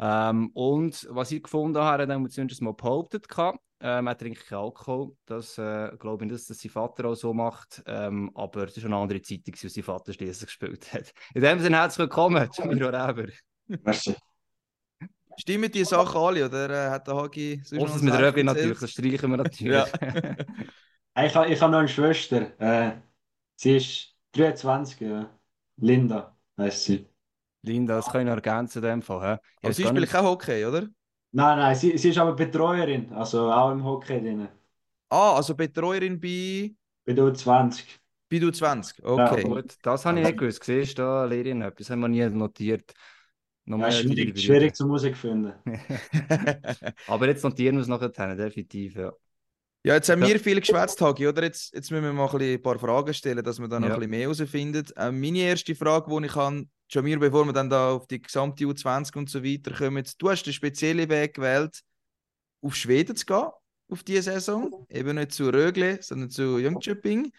Ähm, 0.00 0.50
und 0.54 1.06
was 1.08 1.30
ich 1.30 1.44
gefunden 1.44 1.78
habe, 1.78 2.02
hat 2.02 2.08
er 2.08 2.28
zumindest 2.28 2.62
mal 2.62 2.74
behauptet, 2.74 3.28
gehabt, 3.28 3.60
ähm, 3.78 4.08
er 4.08 4.18
trinkt 4.18 4.44
keinen 4.48 4.58
Alkohol. 4.58 5.12
Das 5.26 5.56
äh, 5.56 5.92
glaube 5.96 6.24
ich, 6.24 6.32
dass 6.32 6.46
das 6.46 6.58
sein 6.58 6.72
Vater 6.72 7.04
auch 7.04 7.14
so 7.14 7.32
macht. 7.32 7.80
Ähm, 7.86 8.32
aber 8.34 8.64
es 8.64 8.76
war 8.78 8.86
eine 8.86 8.96
andere 8.96 9.22
Zeit, 9.22 9.42
als 9.46 9.60
sein 9.60 9.84
Vater 9.84 10.12
schließlich 10.12 10.46
gespielt 10.46 10.92
hat. 10.92 11.12
In 11.32 11.42
dem 11.42 11.60
Sinne, 11.60 11.76
herzlich 11.76 12.00
willkommen, 12.00 12.48
Jamiro 12.52 12.88
Reber. 12.88 13.28
Merci. 13.68 14.16
Stimmen 15.36 15.70
die 15.70 15.84
Sachen 15.84 16.16
alle, 16.20 16.46
oder 16.46 16.70
äh, 16.70 16.90
hat 16.90 17.06
der 17.06 17.16
Hagi 17.16 17.60
Außer 17.76 18.04
mit 18.04 18.14
erzählt? 18.14 18.44
natürlich, 18.44 18.78
das 18.78 18.90
streichen 18.90 19.30
wir 19.30 19.36
natürlich. 19.38 19.72
Ja. 19.72 19.86
Ich 21.16 21.34
habe 21.36 21.46
ich 21.52 21.60
ha 21.62 21.68
noch 21.68 21.78
eine 21.78 21.88
Schwester. 21.88 22.58
Äh, 22.60 23.00
sie 23.56 23.76
ist 23.76 24.16
23, 24.32 25.00
ja. 25.00 25.30
Linda 25.76 26.36
heißt 26.58 26.84
sie. 26.84 27.08
Linda, 27.62 27.96
das 27.96 28.06
kann 28.10 28.22
ich 28.22 28.26
noch 28.26 28.34
ergänzen 28.34 28.78
in 28.78 28.84
dem 28.90 29.02
Fall. 29.02 29.40
Ich 29.60 29.64
Aber 29.64 29.72
sie 29.74 29.82
spielt 29.82 30.00
nicht- 30.00 30.12
kein 30.12 30.24
Hockey, 30.24 30.64
oder? 30.64 30.88
Nein, 31.32 31.58
nein, 31.58 31.74
sie, 31.76 31.96
sie 31.98 32.10
ist 32.10 32.18
aber 32.18 32.34
Betreuerin, 32.34 33.12
also 33.12 33.50
auch 33.52 33.70
im 33.72 33.84
Hockey 33.84 34.20
drin. 34.20 34.48
Ah, 35.08 35.36
also 35.36 35.54
Betreuerin 35.54 36.20
bei, 36.20 36.74
Bei 37.04 37.12
der 37.12 37.24
U20. 37.24 37.86
bei 38.28 38.38
du 38.38 38.50
20. 38.50 39.04
Okay. 39.04 39.42
Gut, 39.42 39.76
das 39.82 40.04
habe 40.04 40.18
ich 40.20 40.26
nicht 40.26 40.38
gewusst. 40.38 40.64
Siehst 40.64 40.98
du, 40.98 41.02
da 41.02 41.24
lehre 41.24 41.48
ich 41.50 41.54
noch 41.54 41.66
etwas. 41.66 41.90
haben 41.90 42.00
wir 42.00 42.08
nie 42.08 42.28
notiert. 42.28 42.92
Ja, 43.66 43.90
schwierig, 43.90 44.38
schwierig 44.38 44.74
zur 44.76 44.86
Musik 44.88 45.16
finden. 45.16 45.52
Aber 47.06 47.26
jetzt 47.28 47.42
notieren 47.44 47.76
wir 47.76 47.82
es 47.82 47.88
nachher, 47.88 48.10
definitiv. 48.36 48.96
Ja. 48.96 49.12
Ja, 49.86 49.94
jetzt 49.94 50.08
haben 50.08 50.22
Ja. 50.22 50.28
wir 50.28 50.40
viel 50.40 50.60
geschwätzt, 50.60 51.00
Hagi, 51.00 51.26
oder? 51.28 51.42
Jetzt, 51.42 51.74
jetzt 51.74 51.90
müssen 51.90 52.04
wir 52.04 52.12
mal 52.12 52.28
ein, 52.40 52.62
paar 52.62 52.78
Fragen 52.78 53.12
stellen, 53.12 53.44
dass 53.44 53.58
wir 53.58 53.68
dann 53.68 53.82
noch 53.82 53.88
Ja. 53.88 53.94
ein 53.94 54.00
bisschen 54.00 54.10
mehr 54.10 54.20
herausfinden. 54.22 54.86
Ähm, 54.96 55.20
meine 55.20 55.38
erste 55.40 55.74
Frage, 55.74 56.10
die 56.20 56.26
ich 56.26 56.34
habe, 56.34 56.66
Jamir, 56.90 57.18
bevor 57.18 57.44
wir 57.44 57.52
dann 57.52 57.68
da 57.68 57.92
auf 57.92 58.06
die 58.06 58.20
gesamte 58.20 58.64
U20 58.64 59.16
und 59.16 59.28
so 59.28 59.44
weiter 59.44 59.72
kommen, 59.72 60.04
du 60.18 60.30
hast 60.30 60.44
den 60.44 60.52
speziellen 60.54 61.08
Weg 61.10 61.34
gewählt, 61.34 61.80
auf 62.62 62.74
Schweden 62.76 63.14
zu 63.16 63.26
gehen, 63.26 63.48
auf 63.88 64.02
diese 64.02 64.22
Saison. 64.22 64.86
Eben 64.88 65.16
nicht 65.16 65.32
zu 65.32 65.50
Rögle, 65.50 65.98
sondern 66.02 66.30
zu 66.30 66.58
Jönköping. 66.58 67.30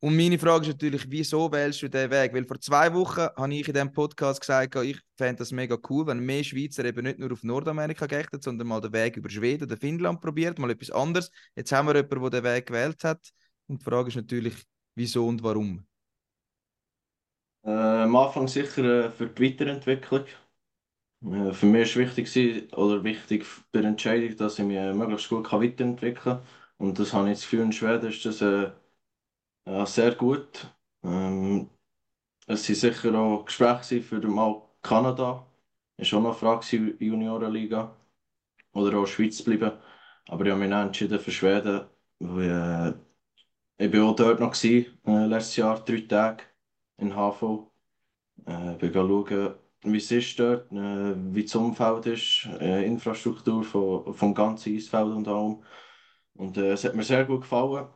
Und 0.00 0.14
meine 0.16 0.38
Frage 0.38 0.62
ist 0.66 0.72
natürlich, 0.74 1.10
wieso 1.10 1.50
wählst 1.50 1.82
du 1.82 1.88
diesen 1.88 2.10
Weg? 2.10 2.34
Weil 2.34 2.44
vor 2.44 2.60
zwei 2.60 2.92
Wochen 2.94 3.22
habe 3.36 3.54
ich 3.54 3.66
in 3.66 3.72
diesem 3.74 3.92
Podcast 3.92 4.40
gesagt, 4.40 4.74
ich 4.76 4.98
fände 5.16 5.36
das 5.36 5.52
mega 5.52 5.76
cool, 5.88 6.06
wenn 6.06 6.20
mehr 6.20 6.44
Schweizer 6.44 6.84
eben 6.84 7.02
nicht 7.04 7.18
nur 7.18 7.32
auf 7.32 7.42
Nordamerika 7.42 8.06
gechtet, 8.06 8.42
sondern 8.44 8.68
mal 8.68 8.80
den 8.80 8.92
Weg 8.92 9.16
über 9.16 9.30
Schweden 9.30 9.64
oder 9.64 9.76
Finnland 9.76 10.20
probiert, 10.20 10.58
mal 10.58 10.70
etwas 10.70 10.90
anderes. 10.90 11.30
Jetzt 11.56 11.72
haben 11.72 11.88
wir 11.88 11.96
jemanden, 11.96 12.20
der 12.20 12.30
den 12.42 12.44
Weg 12.44 12.66
gewählt 12.66 13.02
hat. 13.04 13.30
Und 13.68 13.80
die 13.80 13.84
Frage 13.84 14.08
ist 14.08 14.16
natürlich, 14.16 14.54
wieso 14.94 15.26
und 15.26 15.42
warum? 15.42 15.86
Äh, 17.64 17.70
am 17.70 18.16
Anfang 18.16 18.48
sicher 18.48 19.06
äh, 19.06 19.10
für 19.10 19.26
die 19.28 19.42
Weiterentwicklung. 19.44 20.24
Äh, 21.24 21.52
Für 21.52 21.66
mich 21.66 21.96
war 21.96 22.02
wichtig, 22.16 22.72
oder 22.76 23.04
wichtig 23.04 23.44
bei 23.72 23.80
der 23.80 23.90
Entscheidung, 23.90 24.36
dass 24.36 24.58
ich 24.58 24.64
mich 24.64 24.76
äh, 24.76 24.92
möglichst 24.94 25.28
gut 25.28 25.46
kann 25.48 25.62
weiterentwickeln 25.62 26.36
kann. 26.38 26.46
Und 26.78 26.98
das 26.98 27.12
habe 27.12 27.28
ich 27.30 27.34
das 27.38 27.42
Gefühl, 27.42 27.60
in 27.62 27.72
Schweden 27.72 28.08
ist 28.10 28.24
das 28.24 28.40
äh, 28.42 28.70
ja, 29.66 29.86
sehr 29.86 30.14
gut. 30.14 30.74
Ähm, 31.02 31.70
es 32.46 32.68
waren 32.68 32.76
sicher 32.76 33.14
auch 33.18 33.44
Gespräche 33.46 34.02
für 34.02 34.20
mal 34.28 34.62
Kanada. 34.82 35.46
Ist 35.98 36.14
auch 36.14 36.20
noch 36.22 36.30
eine 36.30 36.38
Frage 36.38 36.66
gewesen, 36.66 36.96
Juniorenliga. 37.00 37.96
Oder 38.74 38.98
auch 38.98 39.06
Schweiz 39.06 39.42
bleiben. 39.42 39.72
Aber 40.28 40.44
ich 40.46 40.50
habe 40.52 40.60
mich 40.60 40.70
dann 40.70 40.88
entschieden 40.88 41.20
für 41.20 41.30
Schweden, 41.32 41.86
weil 42.20 42.98
äh, 43.78 43.84
ich 43.86 43.90
bin 43.92 44.02
auch 44.02 44.16
dort 44.16 44.40
noch 44.40 44.52
gewesen, 44.52 44.98
äh, 45.06 45.26
letztes 45.26 45.56
Jahr, 45.56 45.84
drei 45.84 46.00
Tage 46.02 46.44
in 46.98 47.14
HV. 47.16 47.72
Äh, 48.46 48.74
bin 48.78 48.92
schauen, 48.94 49.54
wie 49.84 49.98
es 49.98 50.10
ist 50.12 50.38
dort, 50.40 50.72
äh, 50.72 51.34
wie 51.34 51.44
das 51.44 51.54
Umfeld 51.56 52.06
ist, 52.06 52.46
äh, 52.60 52.86
Infrastruktur 52.86 53.64
von, 53.64 54.14
vom 54.14 54.34
ganzen 54.34 54.76
Eisfeld 54.76 55.08
und 55.08 55.28
allem. 55.28 55.62
Und 56.34 56.56
äh, 56.58 56.72
es 56.72 56.84
hat 56.84 56.94
mir 56.96 57.04
sehr 57.04 57.24
gut 57.26 57.42
gefallen. 57.42 57.88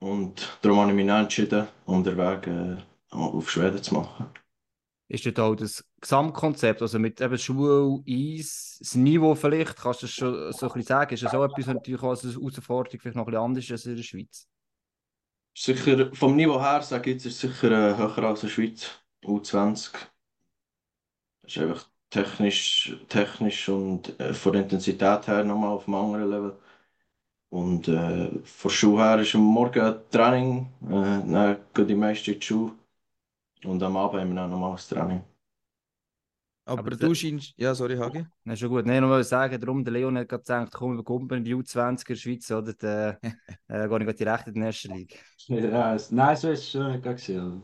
Und 0.00 0.58
darum 0.62 0.80
habe 0.80 0.90
ich 0.90 0.96
mich 0.96 1.08
entschieden, 1.08 1.66
den 1.86 2.16
Weg 2.16 2.46
äh, 2.46 2.76
auf 3.10 3.50
Schweden 3.50 3.82
zu 3.82 3.94
machen. 3.94 4.26
Ist 5.08 5.26
dort 5.26 5.40
auch 5.40 5.54
das 5.54 5.84
Gesamtkonzept, 6.00 6.82
also 6.82 6.98
mit 6.98 7.20
eben 7.20 7.38
Schule, 7.38 8.02
Eis, 8.08 8.78
das 8.80 8.94
Niveau 8.94 9.34
vielleicht, 9.34 9.76
kannst 9.76 10.02
du 10.02 10.06
das 10.06 10.14
schon 10.14 10.52
so 10.52 10.66
ein 10.66 10.72
bisschen 10.72 10.82
sagen, 10.82 11.14
ist 11.14 11.22
das 11.22 11.34
auch 11.34 11.44
etwas, 11.44 11.66
was 11.66 11.74
natürlich 11.74 12.02
als 12.02 12.22
Herausforderung 12.24 13.00
vielleicht 13.00 13.16
noch 13.16 13.24
ein 13.24 13.30
bisschen 13.30 13.44
anders 13.44 13.70
als 13.70 13.86
in 13.86 13.96
der 13.96 14.02
Schweiz? 14.02 14.48
Sicher, 15.56 16.12
vom 16.14 16.34
Niveau 16.34 16.60
her 16.60 16.82
sage 16.82 17.10
ich 17.10 17.16
ist 17.16 17.26
es 17.26 17.40
sicher 17.40 17.70
äh, 17.70 17.96
höher 17.96 18.24
als 18.24 18.42
in 18.42 18.48
der 18.48 18.54
Schweiz, 18.54 18.90
U20. 19.24 19.92
Das 21.42 21.56
ist 21.56 21.58
einfach 21.58 21.88
technisch, 22.10 22.96
technisch 23.08 23.68
und 23.68 24.18
äh, 24.18 24.32
von 24.34 24.52
der 24.52 24.62
Intensität 24.62 25.26
her 25.26 25.44
nochmal 25.44 25.70
auf 25.70 25.86
einem 25.86 25.96
anderen 25.96 26.30
Level. 26.30 26.58
Und 27.54 27.86
äh, 27.86 28.30
von 28.42 28.68
der 28.68 28.70
Schule 28.70 29.04
her 29.04 29.20
ist 29.20 29.36
am 29.36 29.42
Morgen 29.42 29.94
Training, 30.10 30.66
äh, 30.88 30.90
dann 30.90 31.56
gehen 31.72 31.86
die 31.86 31.94
meisten 31.94 32.32
in 32.32 32.40
die 32.40 32.44
Schule 32.44 32.72
und 33.64 33.80
am 33.80 33.96
Abend 33.96 34.22
haben 34.22 34.30
wir 34.30 34.34
dann 34.34 34.50
nochmal 34.50 34.72
das 34.72 34.88
Training. 34.88 35.22
Aber, 36.64 36.80
Aber 36.80 36.90
du 36.90 37.14
scheinst. 37.14 37.54
Ja, 37.56 37.72
sorry, 37.72 37.96
Hagi. 37.96 38.26
Ist 38.46 38.58
schon 38.58 38.70
gut. 38.70 38.86
Nein, 38.86 39.02
nur 39.02 39.22
sagen, 39.22 39.60
darum, 39.60 39.84
der 39.84 39.92
Leon 39.92 40.18
hat 40.18 40.28
gerade 40.30 40.42
gedacht, 40.42 40.72
komm, 40.72 40.96
wir 40.96 41.04
kommen 41.04 41.30
in 41.30 41.44
die 41.44 41.54
U20 41.54 42.00
in 42.00 42.14
der 42.14 42.20
Schweiz, 42.20 42.50
oder? 42.50 42.72
Dann 42.72 43.18
äh, 43.68 43.88
gehe 43.88 43.98
ich 43.98 44.04
gerade 44.04 44.14
direkt 44.14 44.46
in 44.48 44.54
die 44.54 44.60
erste 44.60 44.88
Liga. 44.88 45.16
Ja, 45.46 45.96
nein, 46.10 46.36
so 46.36 46.50
ist 46.50 46.58
es 46.58 46.70
schon 46.72 46.90
nicht 46.90 47.04
gewesen. 47.04 47.62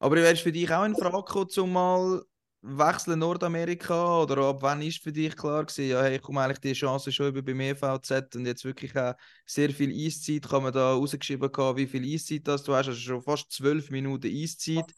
Aber 0.00 0.16
wäre 0.16 0.34
es 0.34 0.40
für 0.40 0.52
dich 0.52 0.70
auch 0.70 0.84
in 0.84 0.94
Frage 0.94 1.16
gekommen, 1.16 1.72
mal 1.72 2.22
wechseln 2.66 3.18
Nordamerika? 3.20 4.22
Oder 4.22 4.38
ab 4.38 4.58
wann 4.60 4.82
ist 4.82 5.02
für 5.02 5.12
dich 5.12 5.36
klar 5.36 5.64
gewesen, 5.64 5.88
ja, 5.88 6.02
hey, 6.02 6.16
ich 6.16 6.22
komme 6.22 6.40
eigentlich 6.40 6.60
die 6.60 6.72
Chance 6.72 7.12
schon 7.12 7.28
über 7.28 7.42
beim 7.42 7.60
EVZ 7.60 8.34
und 8.36 8.46
jetzt 8.46 8.64
wirklich 8.64 8.96
auch 8.96 9.14
sehr 9.44 9.70
viel 9.70 9.90
Eiszeit, 9.90 10.48
kann 10.48 10.62
man 10.62 10.72
da 10.72 10.92
rausgeschrieben 10.92 11.50
haben, 11.56 11.76
wie 11.76 11.86
viel 11.86 12.04
Eiszeit 12.14 12.46
das 12.48 12.62
du 12.62 12.74
hast, 12.74 12.88
also 12.88 12.98
schon 12.98 13.22
fast 13.22 13.50
zwölf 13.52 13.90
Minuten 13.90 14.28
Eiszeit, 14.28 14.92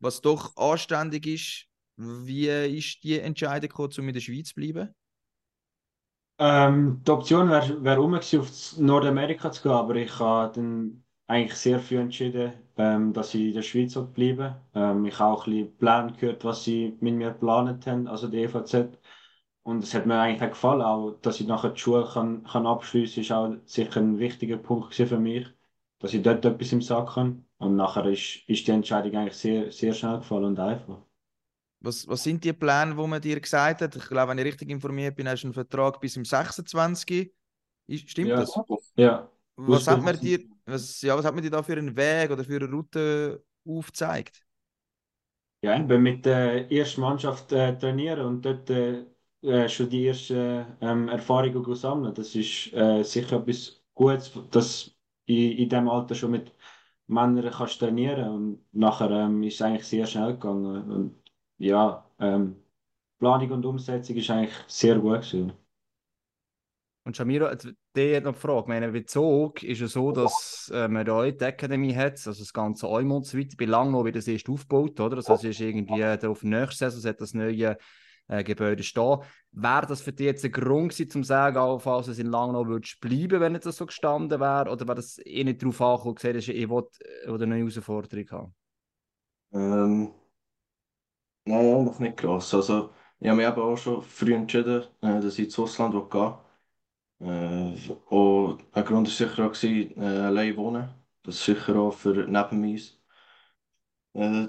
was 0.00 0.20
doch 0.20 0.56
anständig 0.56 1.26
ist. 1.26 1.66
Wie 1.96 2.48
ist 2.48 3.02
die 3.04 3.20
Entscheidung 3.20 3.68
gekommen, 3.68 3.92
um 3.98 4.08
in 4.08 4.14
der 4.14 4.20
Schweiz 4.20 4.48
zu 4.48 4.54
bleiben? 4.54 4.94
Ähm, 6.38 7.00
die 7.06 7.10
Option 7.12 7.48
wäre 7.48 7.84
wär 7.84 7.96
gewesen, 7.96 8.40
auf 8.40 8.76
Nordamerika 8.78 9.52
zu 9.52 9.62
gehen, 9.62 9.72
aber 9.72 9.94
ich 9.94 10.18
habe 10.18 10.52
dann 10.52 11.03
eigentlich 11.26 11.58
sehr 11.58 11.80
früh 11.80 11.98
entschieden, 11.98 12.52
ähm, 12.76 13.12
dass 13.12 13.34
ich 13.34 13.42
in 13.48 13.54
der 13.54 13.62
Schweiz 13.62 13.94
bleiben 13.94 14.38
will. 14.38 14.56
Ähm, 14.74 15.04
ich 15.06 15.18
habe 15.18 15.32
auch 15.34 15.46
ein 15.46 15.52
bisschen 15.52 15.78
Pläne 15.78 16.12
gehört, 16.12 16.44
was 16.44 16.64
sie 16.64 16.96
mit 17.00 17.14
mir 17.14 17.30
geplant 17.32 17.86
haben, 17.86 18.06
also 18.08 18.28
die 18.28 18.38
EVZ. 18.42 18.98
Und 19.62 19.82
es 19.82 19.94
hat 19.94 20.06
mir 20.06 20.20
eigentlich 20.20 20.42
auch 20.42 20.50
gefallen, 20.50 20.82
auch, 20.82 21.12
dass 21.22 21.40
ich 21.40 21.46
nachher 21.46 21.70
die 21.70 21.80
Schule 21.80 22.08
kann, 22.12 22.44
kann 22.44 22.66
abschließen, 22.66 23.22
ist 23.22 23.32
auch 23.32 23.54
sicher 23.66 24.00
ein 24.00 24.18
wichtiger 24.18 24.58
Punkt 24.58 24.94
für 24.94 25.18
mich, 25.18 25.46
dass 26.00 26.12
ich 26.14 26.22
dort 26.22 26.44
etwas 26.44 26.72
im 26.72 26.82
Sack 26.82 27.14
kann. 27.14 27.46
Und 27.58 27.76
nachher 27.76 28.04
ist, 28.06 28.42
ist 28.48 28.66
die 28.66 28.72
Entscheidung 28.72 29.16
eigentlich 29.16 29.36
sehr, 29.36 29.70
sehr 29.72 29.94
schnell 29.94 30.18
gefallen 30.18 30.44
und 30.46 30.60
einfach. 30.60 30.98
Was, 31.80 32.08
was 32.08 32.22
sind 32.22 32.42
die 32.44 32.52
Pläne, 32.52 32.94
die 32.96 33.06
man 33.06 33.20
dir 33.20 33.38
gesagt 33.40 33.82
hat? 33.82 33.94
Ich 33.96 34.06
glaube, 34.08 34.30
wenn 34.30 34.38
ich 34.38 34.44
richtig 34.46 34.70
informiert 34.70 35.16
bin, 35.16 35.28
hast 35.28 35.42
du 35.42 35.48
einen 35.48 35.54
Vertrag 35.54 36.00
bis 36.00 36.16
im 36.16 36.24
26. 36.24 37.34
Ist, 37.86 38.10
stimmt 38.10 38.30
Ja. 38.30 38.38
das? 38.38 38.58
Ja. 38.96 39.30
Was 39.56 39.86
hat 39.88 40.02
man 40.02 40.18
dir, 40.20 40.40
was, 40.66 41.00
ja, 41.02 41.16
was 41.16 41.24
hat 41.24 41.34
man 41.34 41.42
dir 41.42 41.50
da 41.50 41.62
für 41.62 41.74
einen 41.74 41.96
Weg 41.96 42.30
oder 42.30 42.44
für 42.44 42.56
eine 42.56 42.70
Route 42.70 43.44
aufgezeigt? 43.66 44.44
Ja, 45.62 45.80
ich 45.80 45.86
bin 45.86 46.02
mit 46.02 46.26
der 46.26 46.70
ersten 46.70 47.00
Mannschaft 47.00 47.50
äh, 47.52 47.76
trainieren 47.78 48.26
und 48.26 48.42
dort 48.44 48.68
äh, 48.68 49.06
äh, 49.42 49.68
schon 49.68 49.88
die 49.88 50.06
ersten 50.06 50.66
ähm, 50.82 51.08
Erfahrungen 51.08 51.74
sammeln. 51.74 52.12
Das 52.14 52.34
ist 52.34 52.72
äh, 52.74 53.02
sicher 53.02 53.36
etwas 53.38 53.82
Gutes, 53.94 54.32
dass 54.50 54.94
in, 55.24 55.52
in 55.52 55.68
diesem 55.70 55.88
Alter 55.88 56.14
schon 56.14 56.32
mit 56.32 56.52
Männern 57.06 57.50
kannst 57.50 57.78
trainieren 57.80 58.28
und 58.30 58.64
nachher 58.72 59.10
ähm, 59.10 59.42
ist 59.42 59.54
es 59.54 59.62
eigentlich 59.62 59.86
sehr 59.86 60.06
schnell 60.06 60.32
gegangen. 60.34 60.90
Und 60.90 61.22
ja, 61.58 62.10
ähm, 62.18 62.56
Planung 63.18 63.50
und 63.52 63.66
Umsetzung 63.66 64.16
ist 64.16 64.30
eigentlich 64.30 64.54
sehr 64.68 64.98
gut 64.98 65.22
gewesen. 65.22 65.52
Und 67.04 67.16
Shamiro, 67.16 67.48
jetzt- 67.50 67.68
die 67.94 68.16
hat 68.16 68.24
noch 68.24 68.32
gefragt, 68.32 68.66
meine, 68.66 68.90
bei 68.90 69.02
Zug 69.02 69.62
ist 69.62 69.82
es 69.82 69.92
so, 69.92 70.10
dass 70.10 70.70
äh, 70.74 70.88
man 70.88 71.04
da 71.04 71.30
die 71.30 71.44
Academy 71.44 71.92
hat, 71.92 72.12
also 72.26 72.32
das 72.32 72.52
ganze 72.52 72.88
Eumund 72.88 73.24
und 73.24 73.26
so 73.26 73.38
weiter, 73.38 73.56
bei 73.58 73.66
Langnau 73.66 74.04
wird 74.04 74.16
das 74.16 74.26
erst 74.26 74.48
aufgebaut, 74.48 74.98
oder? 75.00 75.16
Also 75.18 75.34
es 75.34 75.44
ist 75.44 75.60
irgendwie 75.60 76.00
äh, 76.00 76.18
auf 76.26 76.40
der 76.40 76.48
nächsten 76.48 76.90
Saison 76.90 77.10
hat 77.10 77.20
das 77.20 77.34
neue 77.34 77.76
äh, 78.28 78.42
Gebäude 78.42 78.82
stehen. 78.82 79.18
Wäre 79.52 79.86
das 79.86 80.00
für 80.00 80.12
dich 80.12 80.24
jetzt 80.26 80.44
ein 80.46 80.52
Grund 80.52 80.92
gewesen, 80.92 81.10
zu 81.10 81.22
sagen, 81.22 81.58
auch 81.58 81.78
falls 81.78 82.08
es 82.08 82.18
in 82.18 82.28
Langnau 82.30 82.66
würdest 82.66 82.98
bleiben, 83.00 83.38
wenn 83.40 83.54
es 83.54 83.64
das 83.64 83.76
so 83.76 83.84
gestanden 83.86 84.40
wäre, 84.40 84.70
oder 84.70 84.86
wäre 84.86 84.96
das 84.96 85.18
eh 85.24 85.44
nicht 85.44 85.62
darauf 85.62 85.80
angekommen, 85.82 86.34
dass 86.34 86.48
ich 86.48 86.56
äh, 86.56 86.64
eine 86.66 87.46
neue 87.46 87.58
Herausforderung 87.58 88.30
haben? 88.30 88.54
Ähm, 89.52 90.12
nein, 91.44 91.74
eigentlich 91.74 91.98
nicht 92.00 92.16
gross. 92.18 92.52
Also, 92.54 92.90
ich 93.20 93.28
habe 93.28 93.36
mich 93.38 93.46
eben 93.46 93.60
auch 93.60 93.76
schon 93.76 94.02
früh 94.02 94.34
entschieden, 94.34 94.82
äh, 95.02 95.20
dass 95.20 95.38
ich 95.38 95.46
ins 95.46 95.58
Ausland 95.58 95.94
will. 95.94 96.34
Auch 97.24 98.58
ein 98.72 98.84
Grund 98.84 99.08
war 99.08 99.14
sicher 99.14 99.46
auch, 99.46 99.96
allein 100.26 100.56
wohnen. 100.56 100.88
Das 101.22 101.36
ist 101.36 101.44
sicher 101.44 101.76
auch 101.76 101.94
für 101.94 102.26
neben 102.26 102.60
mir. 102.60 102.80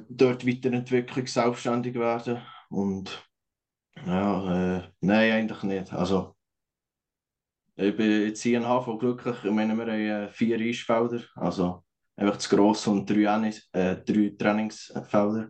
Dort 0.10 0.46
Weiterentwicklung, 0.46 1.26
selbstständig 1.26 1.96
werden. 1.96 2.42
Und 2.70 3.30
ja, 4.06 4.78
äh, 4.78 4.84
nein, 5.00 5.32
eigentlich 5.32 5.64
nicht. 5.64 5.94
Also, 5.94 6.36
ich 7.78 7.96
bin 7.96 8.28
jetzt 8.28 8.42
hier 8.42 8.58
in 8.58 8.66
HV 8.66 8.98
glücklich. 9.00 9.38
Ich 9.44 9.52
meine, 9.52 9.78
wir 9.78 10.26
haben 10.26 10.30
vier 10.30 10.60
Eisfelder. 10.60 11.24
Also, 11.36 11.84
einfach 12.18 12.38
zu 12.38 12.56
gross 12.56 12.88
und 12.88 13.10
drei, 13.10 13.52
äh, 13.72 13.96
drei 14.04 14.34
Trainingsfelder. 14.38 15.50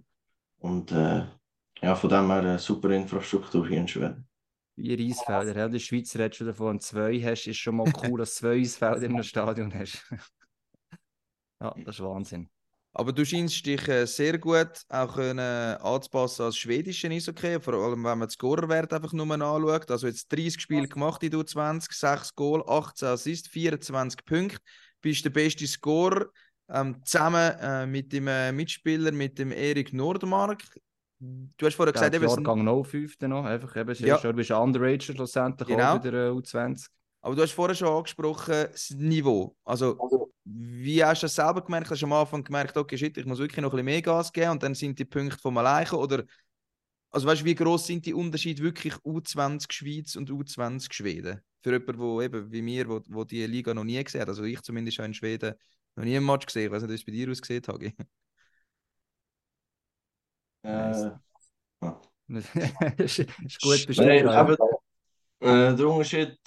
Und 0.60 0.92
ja, 0.92 1.96
von 1.96 2.10
dem 2.10 2.32
eine 2.32 2.60
super 2.60 2.92
Infrastruktur 2.92 3.68
hier 3.68 3.80
in 3.80 3.88
Schweden. 3.88 4.28
Vier 4.76 5.00
Eisfelder, 5.00 5.56
ja, 5.56 5.70
der 5.70 5.80
Schweizer 5.80 6.24
hat 6.24 6.36
schon 6.36 6.48
davon 6.48 6.80
zwei 6.82 7.20
hast, 7.22 7.48
ist 7.48 7.58
schon 7.58 7.78
mal 7.78 7.92
cool, 8.04 8.20
dass 8.20 8.36
du 8.36 8.42
zwei 8.42 8.60
Eisfelder 8.62 9.04
in 9.04 9.14
einem 9.14 9.24
Stadion 9.24 9.74
hast. 9.74 10.04
ja, 11.62 11.74
das 11.86 11.96
ist 11.96 12.04
Wahnsinn. 12.04 12.50
Aber 12.98 13.12
du 13.12 13.26
scheinst 13.26 13.66
dich 13.66 13.88
äh, 13.90 14.06
sehr 14.06 14.38
gut 14.38 14.86
auch 14.88 15.16
können, 15.16 15.40
anzupassen 15.40 16.44
als 16.46 16.58
schwedischen 16.58 17.12
Eishockey, 17.12 17.60
vor 17.60 17.74
allem 17.74 18.04
wenn 18.06 18.18
man 18.18 18.22
den 18.22 18.30
Scorerwert 18.30 18.94
einfach 18.94 19.12
nur 19.12 19.30
anschaut. 19.30 19.92
Also 19.92 20.08
jetzt 20.08 20.32
30 20.32 20.62
Spiele 20.62 20.88
gemacht 20.88 21.22
in 21.24 21.32
du 21.32 21.44
20, 21.44 21.92
6 21.92 22.36
Goal, 22.36 22.64
18 22.66 23.10
Assists, 23.10 23.50
24 23.50 24.24
Punkte. 24.26 24.60
Bist 25.02 25.26
der 25.26 25.30
beste 25.30 25.68
Scorer 25.68 26.28
ähm, 26.70 27.02
zusammen 27.04 27.52
äh, 27.60 27.86
mit 27.86 28.14
dem 28.14 28.28
äh, 28.28 28.54
Mitspieler, 28.54 29.12
mit 29.12 29.40
dem 29.40 29.52
Erik 29.52 29.92
Nordmark. 29.92 30.64
Du 31.20 31.66
hast 31.66 31.76
vorher 31.76 31.94
gesagt, 31.94 32.14
eben, 32.14 32.28
Jahrgang 32.28 32.84
05 32.84 33.18
dann 33.18 33.30
noch, 33.30 33.46
einfach 33.46 33.76
eben, 33.78 33.96
Ja. 34.06 34.18
du 34.18 34.34
bist 34.34 34.52
ein 34.52 34.62
Underager 34.62 35.02
schlussendlich 35.02 35.68
Genau. 35.70 35.96
auch 35.96 36.02
bei 36.02 36.12
der 36.12 36.28
äh, 36.28 36.32
U20. 36.32 36.88
aber 37.22 37.36
du 37.36 37.42
hast 37.42 37.52
vorher 37.54 37.76
schon 37.76 37.88
angesprochen, 37.88 38.68
das 38.72 38.90
Niveau. 38.92 39.56
Also, 39.64 40.30
wie 40.44 41.04
hast 41.04 41.24
du 41.24 41.26
das 41.26 41.36
selber 41.36 41.64
gemerkt? 41.64 41.90
Hast 41.90 42.02
du 42.02 42.06
am 42.06 42.14
Anfang 42.14 42.44
gemerkt, 42.44 42.76
okay, 42.78 42.98
shit, 42.98 43.18
ich 43.18 43.26
muss 43.26 43.40
wirklich 43.40 43.62
noch 43.62 43.70
ein 43.70 43.78
bisschen 43.78 43.86
mehr 43.86 44.02
Gas 44.02 44.32
geben 44.32 44.52
und 44.52 44.64
dann 44.64 44.76
sind 44.76 45.00
die 45.00 45.06
Punkte 45.06 45.38
vom 45.38 45.58
Alleine? 45.58 45.92
Oder, 45.94 46.24
also 47.12 47.28
weißt 47.28 47.42
du, 47.42 47.46
wie 47.46 47.56
groß 47.56 47.88
sind 47.88 48.06
die 48.06 48.14
Unterschiede 48.14 48.62
wirklich 48.62 48.94
U20 48.96 49.72
Schweiz 49.72 50.16
und 50.18 50.30
U20 50.30 50.92
Schweden? 50.94 51.42
Für 51.64 51.72
jemanden, 51.72 51.98
wo 51.98 52.22
eben 52.22 52.52
wie 52.52 52.62
mir, 52.62 52.88
wo, 52.88 53.02
wo 53.08 53.24
die 53.24 53.46
Liga 53.48 53.74
noch 53.74 53.86
nie 53.86 54.04
gesehen 54.04 54.22
hat. 54.22 54.28
Also 54.30 54.44
ich 54.44 54.62
zumindest 54.62 55.00
habe 55.00 55.08
in 55.08 55.14
Schweden 55.14 55.56
noch 55.96 56.04
nie 56.04 56.18
einen 56.18 56.26
Match 56.26 56.46
gesehen. 56.46 56.66
Ich 56.66 56.72
weiß 56.72 56.84
nicht, 56.84 56.92
wie 56.92 56.96
es 56.96 57.06
bei 57.06 57.12
dir 57.12 57.32
ausgesehen 57.32 57.64
hat. 57.66 58.06
Äh, 60.66 61.12
ist, 62.98 63.20
ist 63.20 63.62
gut 63.62 63.86
Nein, 63.98 64.26
beschrieben. 64.26 64.28
ja. 64.28 64.42
eben, 64.42 64.58
äh, 65.42 65.76
der 65.76 65.88
Unterschied 65.88 66.38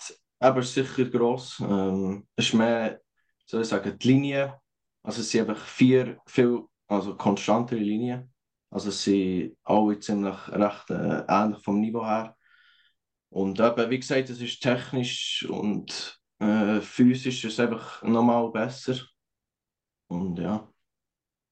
ist 0.40 0.74
sicher 0.74 1.04
gross. 1.06 1.60
Ähm, 1.60 2.26
es 2.36 2.46
ist 2.46 2.54
mehr, 2.54 3.00
soll 3.46 3.62
ich 3.62 3.68
sagen, 3.68 3.98
die 3.98 4.08
Linie. 4.08 4.60
Also 5.02 5.20
es 5.20 5.30
sind 5.30 5.48
einfach 5.48 5.64
vier 5.64 6.18
viel 6.26 6.62
also 6.88 7.16
konstantere 7.16 7.78
Linien. 7.80 8.32
Also 8.70 8.90
sie 8.90 9.40
sind 9.40 9.58
alle 9.64 9.98
ziemlich 10.00 10.48
recht 10.48 10.90
äh, 10.90 11.24
ähnlich 11.28 11.62
vom 11.62 11.80
Niveau 11.80 12.04
her. 12.04 12.36
Und 13.30 13.60
eben, 13.60 13.90
wie 13.90 13.98
gesagt, 13.98 14.30
es 14.30 14.40
ist 14.40 14.60
technisch 14.60 15.46
und 15.48 16.18
äh, 16.38 16.80
physisch 16.80 17.44
ist 17.44 17.52
es 17.54 17.60
einfach 17.60 18.02
nochmal 18.02 18.50
besser. 18.50 18.96
Und 20.08 20.38
ja, 20.38 20.66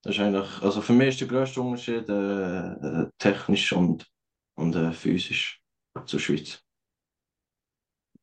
das 0.06 0.16
ist 0.16 0.22
eigentlich, 0.22 0.62
also 0.62 0.80
für 0.80 0.92
mich 0.92 1.08
ist 1.08 1.20
der 1.20 1.28
grösste 1.28 1.60
Unterschied 1.60 2.08
äh, 2.08 2.12
äh, 2.12 3.08
technisch 3.18 3.72
und, 3.72 4.06
und 4.54 4.76
äh, 4.76 4.92
physisch 4.92 5.60
zur 6.06 6.20
Schweiz. 6.20 6.62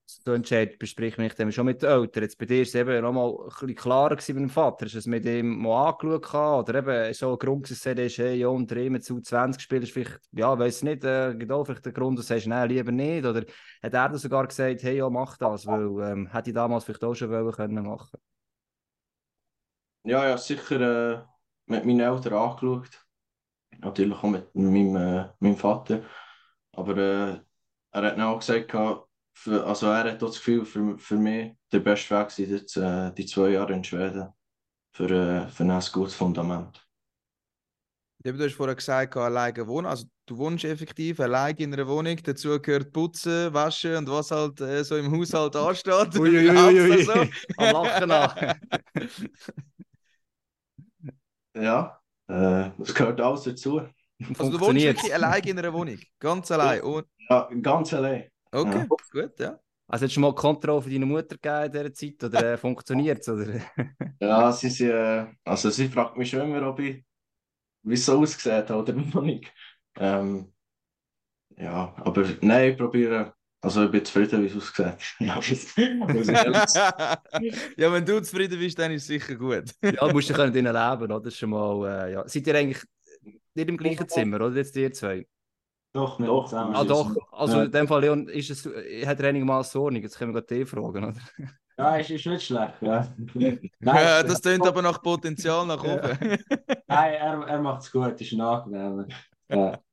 So 0.06 0.32
entscheidet, 0.32 0.80
bespricht 0.80 1.18
man 1.18 1.30
dann 1.38 1.52
schon 1.52 1.66
mit 1.66 1.82
den 1.82 1.90
Eltern. 1.90 2.24
Jetzt 2.24 2.38
bei 2.38 2.46
dir 2.46 2.62
ist 2.62 2.70
es 2.70 2.76
eben 2.76 3.02
noch 3.02 3.12
mal 3.12 3.30
ein 3.30 3.50
bisschen 3.50 3.76
klarer 3.76 4.16
gewesen 4.16 4.36
mit 4.36 4.44
dem 4.44 4.50
Vater. 4.50 4.86
Hast 4.86 4.94
du 4.94 5.00
es 5.00 5.08
mit 5.08 5.26
ihm 5.26 5.62
mal 5.62 5.90
angeschaut? 5.90 6.70
Oder 6.70 6.80
eben 6.80 7.14
so 7.14 7.32
ein 7.34 7.38
Grund, 7.38 7.70
dass 7.70 7.86
er 7.86 7.98
ist, 7.98 8.18
hey, 8.18 8.36
ja, 8.36 8.48
unter 8.48 8.78
ihm 8.78 9.02
zu 9.02 9.20
20 9.20 9.62
spielst, 9.62 9.92
vielleicht, 9.92 10.22
ja, 10.32 10.58
weiß 10.58 10.84
nicht, 10.84 11.04
äh, 11.04 11.36
gibt 11.36 11.52
auch 11.52 11.66
vielleicht 11.66 11.86
den 11.86 11.94
Grund, 11.94 12.18
dass 12.18 12.28
du 12.28 12.36
sagst, 12.36 12.48
nein, 12.48 12.70
lieber 12.70 12.92
nicht. 12.92 13.26
Oder 13.26 13.44
hat 13.82 13.94
er 13.94 14.18
sogar 14.18 14.48
gesagt, 14.48 14.84
hey, 14.84 14.98
ja, 14.98 15.10
mach 15.10 15.36
das, 15.38 15.66
weil 15.66 16.12
ähm, 16.12 16.28
hätte 16.28 16.52
ich 16.52 16.54
damals 16.54 16.86
vielleicht 16.86 17.04
auch 17.04 17.16
schon 17.16 17.30
wollen 17.30 17.52
können 17.52 17.84
machen. 17.84 18.20
Ja, 20.04 20.28
ja, 20.28 20.38
sicher 20.38 20.82
äh, 21.20 21.33
mit 21.66 21.86
meinen 21.86 22.00
Eltern 22.00 22.34
angeschaut. 22.34 23.06
Natürlich 23.80 24.18
auch 24.18 24.24
mit 24.24 24.54
meinem, 24.56 24.96
äh, 24.96 25.30
meinem 25.40 25.58
Vater. 25.58 26.04
Aber 26.72 26.98
äh, 26.98 27.40
er 27.92 28.02
hat 28.02 28.18
dann 28.18 28.22
auch 28.22 28.40
gesagt, 28.40 28.72
gehabt, 28.72 29.08
für, 29.34 29.66
also 29.66 29.88
er 29.88 30.04
hat 30.04 30.24
auch 30.24 30.28
das 30.28 30.38
Gefühl, 30.38 30.66
für, 30.66 30.98
für 30.98 31.18
mich 31.18 31.54
der 31.72 31.80
beste 31.80 32.16
Weg 32.16 32.32
sind 32.32 32.50
jetzt 32.50 32.78
äh, 32.78 33.12
die 33.14 33.26
zwei 33.26 33.50
Jahre 33.50 33.74
in 33.74 33.84
Schweden 33.84 34.30
für, 34.94 35.10
äh, 35.10 35.48
für 35.48 35.64
ein 35.64 35.84
gutes 35.92 36.14
Fundament. 36.16 36.86
Du 38.24 38.32
hast 38.42 38.54
vorher 38.54 38.76
gesagt, 38.76 39.18
alleine 39.18 39.68
wohnen. 39.68 39.86
Also 39.86 40.06
du 40.26 40.38
wohnst 40.38 40.64
effektiv 40.64 41.20
alleine 41.20 41.60
in 41.60 41.74
einer 41.74 41.86
Wohnung. 41.86 42.16
Dazu 42.24 42.58
gehört 42.62 42.94
Putzen, 42.94 43.54
Waschen 43.54 43.98
und 43.98 44.10
was 44.10 44.32
halt 44.32 44.62
äh, 44.62 44.82
so 44.84 44.96
im 44.96 45.12
Haushalt 45.12 45.56
ansteht. 45.58 46.18
Ui, 46.18 46.30
ui, 46.30 46.50
ui, 46.50 47.08
ui. 47.10 47.32
Am 47.58 47.74
Lachen 47.74 48.08
nach. 48.08 48.56
Ja, 51.56 52.00
äh, 52.28 52.72
das 52.78 52.94
gehört 52.96 53.22
alles 53.22 53.44
dazu. 53.44 53.82
Also 54.38 54.52
du 54.52 54.60
wohnst 54.60 54.86
Funktioniert. 54.86 54.88
wirklich 54.88 55.14
alleine 55.14 55.50
in 55.50 55.60
einer 55.60 55.74
Wohnung? 55.74 56.00
Ganz 56.20 56.52
allein? 56.52 56.82
Und, 56.82 57.08
Ja, 57.30 57.50
ganz 57.62 57.94
allein. 57.94 58.30
okay, 58.52 58.86
gut, 59.12 59.40
ja. 59.40 59.60
Also 59.88 60.04
hättest 60.04 60.18
du 60.18 60.22
mal 60.22 60.34
Kontrolle 60.36 60.82
für 60.82 60.90
deine 60.90 61.06
Mutter 61.06 61.36
gegeben 61.38 61.66
in 61.66 61.72
dieser 61.72 61.94
Zeit? 61.94 62.24
Oder 62.24 62.54
äh, 62.54 62.58
funktioniert 62.58 63.20
es? 63.22 63.30
Oder? 63.30 63.60
Ja, 64.20 64.52
sie, 64.52 64.70
sie, 64.70 64.88
äh, 64.88 65.28
also 65.44 65.70
sie 65.70 65.90
fragt 65.90 66.18
mich 66.18 66.30
schon 66.30 66.42
immer, 66.42 66.68
ob 66.70 66.80
ich, 66.80 67.04
wie 67.84 67.96
es 67.96 68.06
so 68.06 68.20
ausgesehen 68.22 68.58
hat 68.58 68.72
oder 68.72 68.94
noch 69.14 69.22
nicht. 69.24 69.54
Ähm, 69.98 70.54
ja, 71.58 71.94
aber 71.98 72.26
nein, 72.42 72.72
ich 72.72 72.78
probiere, 72.78 73.34
also 73.64 73.86
ich 73.86 73.92
bin 73.92 74.06
zufrieden, 74.06 74.44
wie 74.44 74.48
es 74.48 74.56
muss 74.56 76.28
ich 76.28 76.36
ehrlich 76.36 76.68
sagen. 76.70 77.22
ja, 77.78 77.92
wenn 77.94 78.06
du 78.06 78.22
zufrieden 78.22 78.60
bist, 78.60 78.78
dann 78.78 78.92
ist 78.92 79.04
es 79.04 79.08
sicher 79.08 79.36
gut. 79.36 79.72
Ja, 79.82 80.12
musst 80.12 80.30
du 80.30 80.34
können 80.34 80.54
drinnen 80.54 80.74
leben, 80.74 81.04
oder? 81.12 81.20
Das 81.22 81.34
ist 81.34 81.40
schon 81.40 81.50
mal, 81.50 82.08
äh, 82.08 82.14
ja. 82.14 82.28
Seid 82.28 82.46
ihr 82.48 82.56
eigentlich 82.56 82.84
nicht 83.56 83.70
im 83.70 83.78
gleichen 83.78 84.08
Zimmer, 84.08 84.38
oder? 84.42 84.56
Jetzt 84.56 84.76
ihr 84.76 84.92
zwei? 84.92 85.26
Doch, 85.94 86.18
nicht 86.20 86.28
Doch, 86.30 86.46
zusammen. 86.46 86.76
Ah, 86.76 86.84
doch. 86.84 87.16
Also 87.32 87.58
Ja. 87.58 87.64
in 87.66 87.72
dem 87.72 87.88
Fall, 87.88 88.02
Leon, 88.02 88.28
ist 88.28 88.50
es, 88.50 88.66
hat 89.08 89.20
er 89.20 89.30
einigermaßen 89.30 89.80
Ordnung. 89.80 90.02
Jetzt 90.02 90.18
können 90.18 90.34
wir 90.34 90.42
gerade 90.42 90.56
die 90.60 90.66
fragen, 90.66 91.04
oder? 91.06 91.14
Ja, 91.78 91.96
ist, 91.98 92.10
ist 92.12 92.26
nicht 92.26 92.46
schlecht. 92.46 92.74
Ja. 92.82 93.08
Ja, 93.80 94.22
es- 94.22 94.28
das 94.28 94.42
tönt 94.42 94.66
aber 94.66 94.82
nach 94.82 95.02
Potenzial 95.02 95.66
nach 95.66 95.84
oben. 95.84 96.18
Nein, 96.88 97.14
er, 97.14 97.48
er 97.48 97.62
macht 97.62 97.82
es 97.84 97.92
gut, 97.92 98.20
ist 98.20 98.32
ein 98.34 98.42
angenehmer. 98.42 99.08
Ja. 99.50 99.80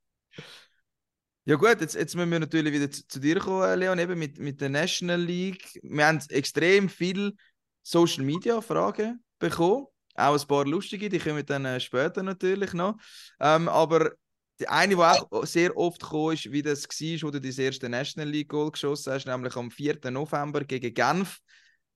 Ja 1.45 1.55
gut, 1.55 1.81
jetzt, 1.81 1.95
jetzt 1.95 2.15
müssen 2.15 2.31
wir 2.31 2.39
natürlich 2.39 2.71
wieder 2.71 2.91
zu, 2.91 3.07
zu 3.07 3.19
dir 3.19 3.39
kommen, 3.39 3.79
Leon, 3.79 3.97
eben 3.97 4.17
mit, 4.19 4.37
mit 4.37 4.61
der 4.61 4.69
National 4.69 5.19
League. 5.19 5.79
Wir 5.81 6.05
haben 6.05 6.19
extrem 6.29 6.87
viele 6.87 7.33
Social 7.81 8.23
Media 8.23 8.61
Fragen 8.61 9.23
bekommen. 9.39 9.87
Auch 10.15 10.39
ein 10.39 10.47
paar 10.47 10.65
lustige, 10.65 11.09
die 11.09 11.19
kommen 11.19 11.45
dann 11.45 11.65
äh, 11.65 11.79
später 11.79 12.21
natürlich 12.21 12.73
noch. 12.73 12.97
Ähm, 13.39 13.67
aber 13.69 14.11
die 14.59 14.67
eine, 14.67 14.95
die 14.95 15.01
auch 15.01 15.45
sehr 15.45 15.75
oft 15.75 16.01
gekommen 16.01 16.33
ist, 16.35 16.51
wie 16.51 16.61
das 16.61 16.83
war, 16.83 17.27
wo 17.27 17.31
du 17.31 17.41
dein 17.41 17.57
erste 17.57 17.89
National 17.89 18.29
League 18.29 18.49
Goal 18.49 18.71
geschossen 18.71 19.13
hast, 19.13 19.25
nämlich 19.25 19.55
am 19.55 19.71
4. 19.71 20.11
November 20.11 20.63
gegen 20.63 20.93
Genf. 20.93 21.39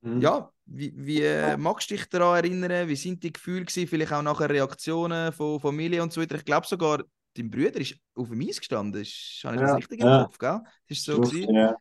Mhm. 0.02 0.22
Ja, 0.22 0.50
wie, 0.66 0.92
wie 0.96 1.22
äh, 1.22 1.56
magst 1.58 1.92
du 1.92 1.96
dich 1.96 2.10
daran 2.10 2.44
erinnern? 2.44 2.88
Wie 2.88 2.96
sind 2.96 3.22
die 3.22 3.32
Gefühle 3.32 3.66
gewesen? 3.66 3.88
Vielleicht 3.88 4.14
auch 4.14 4.24
nachher 4.24 4.50
Reaktionen 4.50 5.32
von 5.32 5.60
Familie 5.60 6.02
und 6.02 6.12
so 6.12 6.22
weiter. 6.22 6.36
Ich 6.36 6.46
glaube 6.46 6.66
sogar, 6.66 7.04
dein 7.38 7.50
Bruder 7.52 7.80
ist 7.82 7.98
auf 8.16 8.30
dem 8.30 8.42
Eis 8.42 8.60
gestanden. 8.60 9.02
Ist, 9.02 9.42
habe 9.44 9.56
ich 9.56 9.62
das 9.62 9.72
Ja, 9.72 9.76
richtig 9.76 10.02
im 10.02 10.12
ja. 10.12 10.14
Kopf, 10.14 10.38
gell? 10.38 10.62
Das 10.88 10.98
ist 10.98 11.06
so 11.06 11.20
gewesen. 11.22 11.56
ja. 11.56 11.76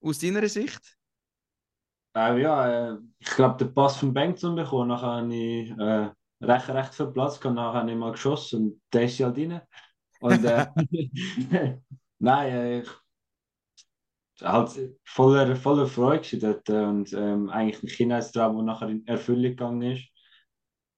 Aus 0.00 0.18
deiner 0.18 0.48
Sicht? 0.48 0.98
Äh, 2.16 2.40
ja, 2.42 2.92
äh, 2.94 2.98
ich 3.18 3.30
glaube, 3.30 3.56
den 3.64 3.74
Pass 3.74 3.96
von 3.98 4.12
Bengtson 4.12 4.56
bekommen. 4.56 4.88
Nachher 4.88 5.06
habe 5.22 5.34
ich 5.34 5.70
äh, 5.70 6.10
recht, 6.42 6.68
recht 6.70 6.94
viel 6.94 7.06
Platz 7.08 7.40
gehabt. 7.40 7.56
Nachher 7.56 7.80
habe 7.80 7.90
ich 7.90 7.96
mal 7.96 8.12
geschossen 8.12 8.64
und 8.64 8.82
der 8.92 9.04
ist 9.04 9.18
ja 9.18 9.26
halt 9.28 9.38
rein. 9.38 9.60
Und 10.20 10.44
äh, 10.44 10.66
nein, 12.18 12.52
äh, 12.52 12.80
ich 12.80 12.88
halt 14.42 14.70
voller, 15.04 15.56
voller 15.56 15.86
Freude 15.86 16.38
dort 16.38 16.68
äh, 16.68 16.84
und 16.84 17.12
ähm, 17.12 17.50
eigentlich 17.50 17.82
ein 17.82 17.88
Kindheitstraum, 17.88 18.56
der 18.56 18.64
nachher 18.64 18.88
in 18.88 19.06
Erfüllung 19.06 19.42
gegangen 19.42 19.82
ist. 19.82 20.08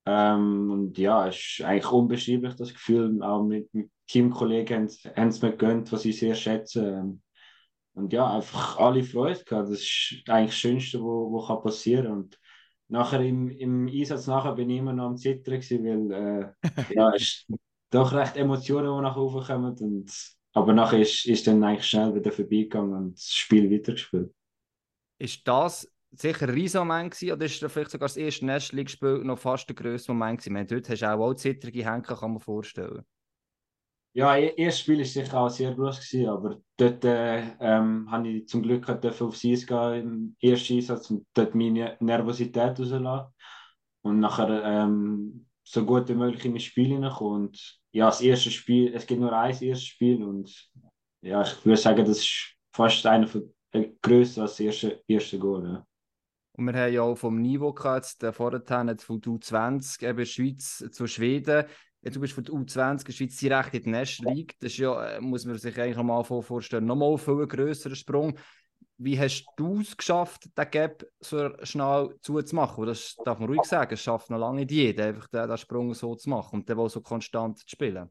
Ähm, 0.04 0.70
und 0.70 0.98
ja, 0.98 1.28
es 1.28 1.36
ist 1.36 1.62
eigentlich 1.64 1.92
unbeschreiblich 1.92 2.54
das 2.54 2.72
Gefühl. 2.72 3.22
Auch 3.22 3.44
mit, 3.44 3.72
mit 3.72 3.90
Teamkollegen 4.08 4.88
haben 5.16 5.28
es 5.28 5.42
mir 5.42 5.52
gegönnt, 5.52 5.92
was 5.92 6.04
ich 6.04 6.18
sehr 6.18 6.34
schätze. 6.34 6.86
Ähm, 6.86 7.22
und 7.94 8.12
ja, 8.12 8.34
einfach 8.34 8.78
alle 8.78 9.04
Freude 9.04 9.44
gehabt. 9.44 9.68
Das 9.70 9.80
ist 9.80 10.22
eigentlich 10.28 10.50
das 10.50 10.58
Schönste, 10.58 10.98
was 10.98 11.04
wo, 11.04 11.32
wo 11.32 11.46
kann 11.46 11.62
passieren 11.62 12.06
kann. 12.06 12.12
Und 12.14 12.38
nachher 12.88 13.20
im, 13.20 13.48
im 13.50 13.86
Einsatz 13.86 14.26
nachher 14.26 14.52
bin 14.52 14.70
ich 14.70 14.78
immer 14.78 14.92
noch 14.92 15.06
am 15.06 15.16
Zittern 15.16 15.60
gewesen, 15.60 15.84
weil 15.84 16.54
äh, 16.62 16.94
ja, 16.94 17.10
es 17.14 17.22
ist 17.22 17.46
doch 17.90 18.12
recht 18.12 18.36
Emotionen, 18.36 18.96
die 18.96 19.02
nachher 19.02 19.20
hochkommen. 19.20 19.76
Und, 19.78 20.36
aber 20.52 20.72
nachher 20.72 21.00
ist, 21.00 21.26
ist 21.26 21.46
dann 21.46 21.62
eigentlich 21.62 21.86
schnell 21.86 22.14
wieder 22.14 22.32
vorbeigegangen 22.32 22.94
und 22.94 23.14
das 23.14 23.32
Spiel 23.34 23.70
weitergespielt. 23.70 24.32
Ist 25.18 25.46
das 25.46 25.88
sicher 26.14 26.46
ein 26.46 26.54
riesen 26.54 26.80
Moment 26.80 27.12
gewesen, 27.12 27.32
oder 27.32 27.46
ist 27.46 27.62
das 27.62 27.72
vielleicht 27.72 27.90
sogar 27.90 28.08
das 28.08 28.16
erste 28.16 28.46
National 28.46 28.78
League-Spiel 28.78 29.24
noch 29.24 29.38
fast 29.38 29.68
der 29.68 29.76
grösste 29.76 30.12
Moment 30.12 30.38
gewesen? 30.38 30.52
Meine, 30.52 30.66
dort 30.66 30.88
hast 30.88 31.02
du 31.02 31.10
auch, 31.10 31.20
auch 31.20 31.34
zittrige 31.34 31.84
Hände, 31.84 32.14
kann 32.14 32.32
man 32.32 32.40
vorstellen. 32.40 33.04
Ja, 34.14 34.36
ihr 34.36 34.56
erstes 34.58 34.80
Spiel 34.80 34.98
war 34.98 35.04
sicher 35.06 35.40
auch 35.40 35.48
sehr 35.48 35.74
groß, 35.74 35.96
gewesen, 35.96 36.28
aber 36.28 36.60
dort 36.76 37.02
äh, 37.04 37.56
ähm, 37.60 38.10
habe 38.10 38.28
ich 38.28 38.46
zum 38.46 38.62
Glück 38.62 38.84
dürfen 39.00 39.26
aufs 39.26 39.44
Eis 39.44 39.66
gehen 39.66 39.94
im 39.94 40.36
ersten 40.38 40.74
Einsatz 40.74 41.10
und 41.10 41.26
dort 41.32 41.54
meine 41.54 41.96
Nervosität 42.00 42.78
rauslassen. 42.78 43.32
Und 44.02 44.20
nachher 44.20 44.62
ähm, 44.64 45.46
so 45.64 45.86
gut 45.86 46.08
wie 46.08 46.14
möglich 46.14 46.44
in 46.44 46.52
mein 46.52 46.60
Spiel 46.60 46.88
hineinkommen. 46.88 47.46
Und 47.46 47.80
ja, 47.92 48.06
das 48.06 48.20
erste 48.20 48.50
Spiel, 48.50 48.92
es 48.94 49.06
gibt 49.06 49.20
nur 49.20 49.32
ein 49.32 49.50
erstes 49.50 49.84
Spiel 49.84 50.22
und 50.22 50.70
ja, 51.22 51.42
ich 51.42 51.64
würde 51.64 51.80
sagen, 51.80 52.04
das 52.04 52.18
ist 52.18 52.54
fast 52.74 53.06
einer 53.06 53.28
von 53.28 53.54
äh, 53.70 53.90
grösser 54.02 54.42
als 54.42 54.52
das 54.52 54.60
erste, 54.60 55.02
erste 55.06 55.38
Goal. 55.38 55.64
Ja. 55.64 55.86
Und 56.52 56.66
wir 56.66 56.74
haben 56.74 56.92
ja 56.92 57.02
auch 57.02 57.16
vom 57.16 57.40
Niveau 57.40 57.72
gehabt, 57.72 58.06
jetzt, 58.06 58.22
äh, 58.22 58.32
vorher 58.32 58.60
von 58.66 58.86
der 58.86 59.32
U20, 59.32 60.06
eben 60.06 60.26
Schweiz 60.26 60.84
zu 60.90 61.06
Schweden. 61.06 61.64
Ja, 62.02 62.10
du 62.10 62.20
bist 62.20 62.34
von 62.34 62.44
der 62.44 62.54
U20 62.54 62.90
in 63.00 63.04
der 63.06 63.12
Schweiz 63.12 63.36
direkt 63.36 63.74
in 63.74 63.82
die 63.84 63.90
National 63.90 64.34
League. 64.34 64.56
Das 64.60 64.72
ist 64.72 64.78
ja, 64.78 65.02
äh, 65.04 65.20
muss 65.20 65.46
man 65.46 65.56
sich 65.56 65.80
eigentlich 65.80 65.96
am 65.96 66.10
Anfang 66.10 66.42
vorstellen, 66.42 66.84
nochmal 66.84 67.16
viel 67.16 67.40
ein 67.40 67.48
grösserer 67.48 67.94
Sprung. 67.94 68.36
Wie 68.98 69.18
hast 69.18 69.46
du 69.56 69.80
es 69.80 69.96
geschafft, 69.96 70.46
den 70.56 70.70
Gap 70.70 71.06
so 71.20 71.50
schnell 71.62 72.14
zuzumachen? 72.20 72.82
Und 72.82 72.88
Das 72.88 73.16
darf 73.24 73.38
man 73.38 73.48
ruhig 73.48 73.64
sagen, 73.64 73.94
es 73.94 74.02
schafft 74.02 74.30
noch 74.30 74.38
lange 74.38 74.60
nicht 74.60 74.72
jeder, 74.72 75.06
einfach 75.06 75.28
den, 75.28 75.48
den 75.48 75.58
Sprung 75.58 75.94
so 75.94 76.14
zu 76.14 76.28
machen 76.28 76.60
und 76.60 76.68
dann 76.68 76.88
so 76.88 77.00
konstant 77.00 77.58
zu 77.58 77.68
spielen. 77.68 78.10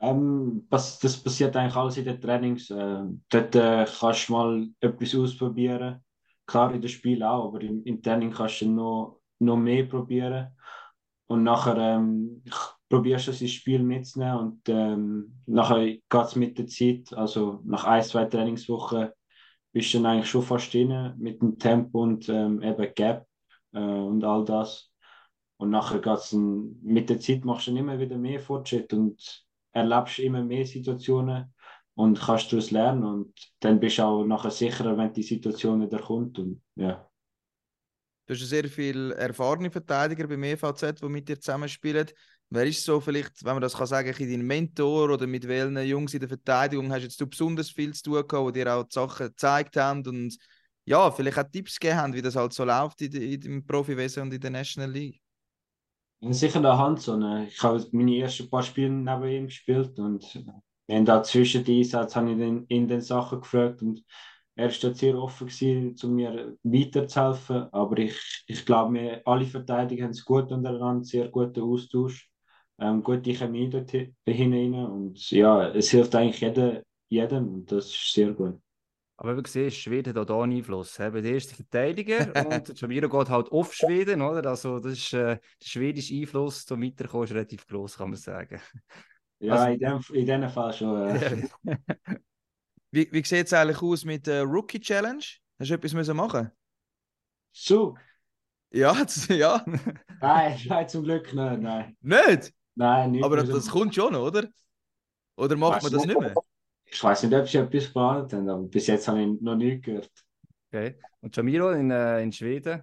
Ähm, 0.00 0.66
das, 0.70 0.98
das 0.98 1.16
passiert 1.16 1.56
eigentlich 1.56 1.76
alles 1.76 1.96
in 1.96 2.04
den 2.04 2.20
Trainings. 2.20 2.70
Äh, 2.70 3.04
dort 3.28 3.54
äh, 3.56 3.86
kannst 3.98 4.28
du 4.28 4.32
mal 4.32 4.68
etwas 4.80 5.14
ausprobieren. 5.14 6.03
Klar, 6.46 6.74
in 6.74 6.80
den 6.80 6.88
Spiel 6.88 7.22
auch, 7.22 7.46
aber 7.48 7.62
im, 7.62 7.82
im 7.84 8.02
Training 8.02 8.30
kannst 8.30 8.60
du 8.60 8.68
noch, 8.68 9.20
noch 9.38 9.56
mehr 9.56 9.84
probieren. 9.86 10.48
Und 11.26 11.42
nachher 11.42 11.76
ähm, 11.76 12.42
probierst 12.88 13.28
du 13.28 13.30
das 13.32 13.50
Spiel 13.50 13.82
mitzunehmen 13.82 14.38
und 14.38 14.68
ähm, 14.68 15.40
nachher 15.46 15.84
geht 15.86 16.04
es 16.12 16.36
mit 16.36 16.58
der 16.58 16.66
Zeit. 16.66 17.12
Also 17.14 17.60
nach 17.64 17.84
ein, 17.84 18.02
zwei 18.02 18.26
Trainingswochen 18.26 19.08
bist 19.72 19.92
du 19.92 19.98
dann 19.98 20.06
eigentlich 20.06 20.30
schon 20.30 20.42
fast 20.42 20.72
drin 20.72 21.14
mit 21.18 21.40
dem 21.40 21.58
Tempo 21.58 22.02
und 22.02 22.28
ähm, 22.28 22.62
eben 22.62 22.94
Gap 22.94 23.26
äh, 23.72 23.78
und 23.78 24.22
all 24.22 24.44
das. 24.44 24.92
Und 25.56 25.70
nachher 25.70 26.00
geht's 26.00 26.30
dann, 26.30 26.76
mit 26.82 27.08
der 27.08 27.20
Zeit 27.20 27.44
machst 27.44 27.66
du 27.66 27.70
dann 27.70 27.78
immer 27.78 27.98
wieder 27.98 28.18
mehr 28.18 28.40
Fortschritt 28.40 28.92
und 28.92 29.44
erlebst 29.72 30.18
immer 30.18 30.44
mehr 30.44 30.66
Situationen 30.66 31.52
und 31.94 32.20
kannst 32.20 32.52
daraus 32.52 32.70
lernen 32.70 33.04
und 33.04 33.32
dann 33.60 33.78
bist 33.80 33.98
du 33.98 34.02
auch 34.02 34.24
nachher 34.24 34.50
sicherer, 34.50 34.96
wenn 34.96 35.12
die 35.12 35.22
Situation 35.22 35.80
wieder 35.80 36.00
kommt 36.00 36.38
und 36.38 36.62
ja. 36.76 37.08
Du 38.26 38.32
hast 38.32 38.40
sehr 38.48 38.64
viele 38.68 39.14
erfahrene 39.14 39.70
Verteidiger 39.70 40.26
beim 40.26 40.42
EVZ, 40.44 41.00
die 41.00 41.08
mit 41.08 41.28
dir 41.28 41.38
zusammenspielen. 41.38 42.08
Wer 42.48 42.64
ist 42.64 42.82
so 42.82 42.98
vielleicht, 42.98 43.44
wenn 43.44 43.52
man 43.52 43.60
das 43.60 43.74
kann 43.76 43.86
sagen, 43.86 44.08
bisschen 44.08 44.30
dein 44.30 44.46
Mentor 44.46 45.10
oder 45.10 45.26
mit 45.26 45.46
welchen 45.46 45.76
Jungs 45.78 46.14
in 46.14 46.20
der 46.20 46.28
Verteidigung 46.28 46.90
hast 46.90 47.02
jetzt 47.02 47.20
du 47.20 47.26
besonders 47.26 47.70
viel 47.70 47.92
zu 47.92 48.04
tun 48.04 48.26
gehabt, 48.26 48.48
die 48.48 48.60
dir 48.60 48.74
auch 48.74 48.84
die 48.84 48.94
Sachen 48.94 49.26
gezeigt 49.26 49.76
haben 49.76 50.06
und 50.06 50.36
ja, 50.86 51.10
vielleicht 51.10 51.38
auch 51.38 51.50
Tipps 51.50 51.78
gegeben 51.78 51.98
haben, 51.98 52.14
wie 52.14 52.22
das 52.22 52.36
halt 52.36 52.52
so 52.52 52.64
läuft 52.64 53.00
in, 53.02 53.12
in 53.12 53.40
dem 53.40 53.66
Profiwesen 53.66 54.22
und 54.22 54.34
in 54.34 54.40
der 54.40 54.50
National 54.50 54.90
League? 54.90 55.20
Sicher 56.30 56.60
der 56.62 56.78
Hanson. 56.78 57.46
Ich 57.46 57.62
habe 57.62 57.86
meine 57.92 58.18
ersten 58.18 58.48
paar 58.48 58.62
Spiele 58.62 58.90
neben 58.90 59.28
ihm 59.28 59.46
gespielt 59.46 59.98
und 59.98 60.24
wir 60.86 60.96
haben 60.96 61.04
da 61.06 61.22
zwischen 61.22 61.64
den 61.64 61.78
Einsätzen 61.80 62.16
habe 62.20 62.32
ich 62.32 62.38
ihn 62.38 62.64
in 62.68 62.88
den 62.88 63.00
Sachen 63.00 63.40
gefragt 63.40 63.82
und 63.82 64.04
er 64.56 64.66
war 64.68 64.94
sehr 64.94 65.18
offen 65.18 65.48
gewesen, 65.48 65.96
um 66.04 66.14
mir 66.14 66.56
weiterzuhelfen. 66.62 67.72
Aber 67.72 67.98
ich, 67.98 68.44
ich 68.46 68.64
glaube, 68.66 68.94
wir 68.94 69.22
alle 69.26 69.46
Verteidiger 69.46 70.04
haben 70.04 70.10
es 70.12 70.24
gut 70.24 70.52
untereinander, 70.52 71.04
sehr 71.04 71.28
guten 71.28 71.60
Austausch, 71.62 72.30
ähm, 72.78 73.02
gute 73.02 73.32
Chemie 73.34 73.68
dort 73.70 73.92
hi- 73.92 74.14
hinein 74.26 74.74
und 74.74 75.30
ja, 75.30 75.68
es 75.70 75.90
hilft 75.90 76.14
eigentlich 76.14 76.40
jedem, 76.40 76.82
jedem 77.08 77.48
und 77.54 77.72
das 77.72 77.86
ist 77.86 78.12
sehr 78.14 78.32
gut. 78.32 78.60
Aber 79.16 79.36
wie 79.36 79.48
siehst, 79.48 79.76
Schweden 79.78 80.16
hat 80.18 80.30
auch 80.30 80.42
einen 80.42 80.56
Einfluss. 80.56 80.96
He? 80.96 81.08
Bei 81.10 81.20
der 81.20 81.34
erste 81.34 81.54
Verteidiger 81.54 82.36
und 82.44 82.78
Jamiro 82.80 83.08
geht 83.08 83.28
halt 83.30 83.50
auf 83.52 83.72
Schweden, 83.72 84.22
oder? 84.22 84.50
Also 84.50 84.80
das 84.80 84.94
ist, 84.94 85.12
äh, 85.14 85.38
der 85.62 85.66
schwedische 85.66 86.14
Einfluss 86.14 86.66
zum 86.66 86.82
Weiterkommen 86.82 87.24
ist 87.24 87.32
relativ 87.32 87.66
groß, 87.66 87.96
kann 87.98 88.10
man 88.10 88.18
sagen. 88.18 88.60
Ja, 89.40 89.54
Also- 89.54 89.72
in 89.72 89.78
dem, 89.78 90.00
in 90.12 90.26
dem 90.26 90.48
Fall 90.50 90.72
schon. 90.72 91.08
Äh. 91.08 91.48
Wie, 92.90 93.08
wie 93.10 93.24
sieht 93.24 93.46
es 93.46 93.52
eigentlich 93.52 93.82
aus 93.82 94.04
mit 94.04 94.26
der 94.28 94.44
Rookie 94.44 94.78
Challenge? 94.78 95.24
Hast 95.58 95.68
du 95.70 95.74
etwas 95.74 95.94
müssen 95.94 96.16
machen? 96.16 96.50
So, 97.52 97.96
Ja, 98.70 98.92
das, 99.04 99.26
ja. 99.28 99.64
nein, 100.20 100.58
nein, 100.66 100.88
zum 100.88 101.02
Glück 101.02 101.32
nicht, 101.32 101.36
nein. 101.60 101.96
Nicht? 102.00 102.52
Nein, 102.76 103.12
nicht 103.12 103.24
Aber 103.24 103.36
das 103.42 103.68
kommt 103.68 103.94
schon, 103.94 104.14
oder? 104.14 104.48
Oder 105.36 105.56
macht 105.56 105.82
man 105.82 105.92
das 105.92 106.04
nicht. 106.04 106.18
mehr? 106.18 106.34
Ich 106.86 107.02
weiß 107.02 107.24
nicht, 107.24 107.34
ob 107.34 107.48
sie 107.48 107.58
etwas 107.58 107.86
geplant 107.86 108.32
haben, 108.32 108.48
aber 108.48 108.62
bis 108.64 108.86
jetzt 108.86 109.08
habe 109.08 109.20
ich 109.22 109.40
noch 109.40 109.56
nichts 109.56 109.84
gehört. 109.84 110.10
Okay. 110.68 110.96
Und 111.20 111.36
Jamiro 111.36 111.70
in, 111.72 111.90
äh, 111.90 112.22
in 112.22 112.32
Schweden, 112.32 112.82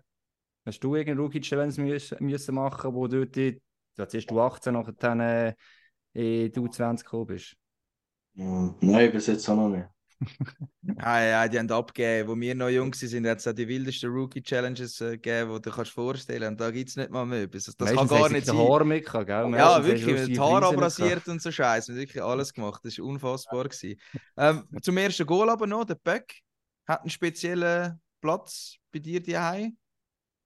hast 0.65 0.83
du 0.83 0.95
irgendeine 0.95 1.21
Rookie-Challenge 1.21 1.73
müssen, 1.81 2.17
müssen 2.25 2.55
machen, 2.55 2.93
wo 2.93 3.07
du 3.07 3.25
dort, 3.25 3.35
jetzt 3.37 4.11
bist 4.11 4.29
du 4.31 4.41
18, 4.41 4.73
nachher 4.73 4.93
dann 4.93 5.19
äh, 5.21 5.53
in 6.13 6.51
die 6.51 6.59
U20 6.59 7.03
gekommen 7.03 7.27
bist? 7.27 7.55
Hm, 8.35 8.75
Nein, 8.81 9.11
bis 9.11 9.27
jetzt 9.27 9.47
auch 9.49 9.55
noch 9.55 9.69
nicht. 9.69 9.87
Ah, 10.97 11.19
ja, 11.21 11.47
die 11.47 11.57
haben 11.57 11.71
abgegeben. 11.71 12.29
Wo 12.29 12.39
wir 12.39 12.53
noch 12.53 12.69
jung 12.69 12.93
waren, 12.93 13.27
hat 13.27 13.39
es 13.39 13.47
auch 13.47 13.53
die 13.53 13.67
wildesten 13.67 14.11
Rookie-Challenges 14.11 15.01
äh, 15.01 15.11
gegeben, 15.11 15.55
die 15.55 15.61
du 15.61 15.71
kannst 15.71 15.91
vorstellen 15.91 16.41
kannst. 16.41 16.51
Und 16.51 16.61
da 16.61 16.71
gibt 16.71 16.89
es 16.89 16.95
nicht 16.95 17.09
mal 17.09 17.25
mehr 17.25 17.43
etwas. 17.43 17.65
Das 17.75 17.93
kann 17.93 18.07
gar 18.07 18.29
nicht 18.29 18.45
sein. 18.45 18.57
Haar 18.57 18.83
mitgehabt, 18.83 19.25
gell? 19.25 19.35
Ja, 19.35 19.79
Meistens 19.79 19.85
sie 19.85 19.91
wirklich, 19.91 20.29
mit 20.29 20.37
Friesen 20.37 20.63
abrasiert 20.63 21.27
und 21.27 21.41
so 21.41 21.51
Scheiß. 21.51 21.87
Wir 21.87 21.95
haben 21.95 21.99
wirklich 22.01 22.21
alles 22.23 22.53
gemacht. 22.53 22.81
Das 22.83 22.97
war 22.99 23.05
unfassbar. 23.05 23.63
Gewesen. 23.63 23.99
Ähm, 24.37 24.67
zum 24.81 24.97
ersten 24.97 25.25
Goal 25.25 25.49
aber 25.49 25.65
noch, 25.65 25.85
der 25.85 25.95
Beck 25.95 26.35
hat 26.87 27.01
einen 27.01 27.09
speziellen 27.09 27.99
Platz 28.21 28.75
bei 28.91 28.99
dir 28.99 29.21
daheim 29.23 29.77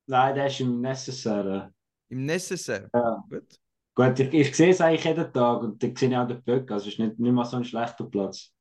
Nein, 0.07 0.35
der 0.35 0.47
ist 0.47 0.59
im 0.59 0.79
Necessaire. 0.81 1.73
im 2.09 2.25
Necessaire. 2.25 2.89
Ja. 2.93 3.23
Gut. 3.29 3.55
Gut, 3.95 4.19
ich, 4.19 4.33
ich 4.33 4.55
sehe 4.55 4.69
es 4.71 4.79
eigentlich 4.81 5.05
jeden 5.05 5.31
Tag 5.33 5.61
und 5.63 5.81
dann 5.81 5.95
sehe 5.95 6.09
ich 6.09 6.15
auch 6.17 6.27
den 6.27 6.43
Böck, 6.43 6.69
also 6.71 6.87
es 6.87 6.93
ist 6.93 6.99
nicht, 6.99 7.17
nicht 7.19 7.31
mal 7.33 7.45
so 7.45 7.57
ein 7.57 7.63
schlechter 7.65 8.05
Platz. 8.05 8.53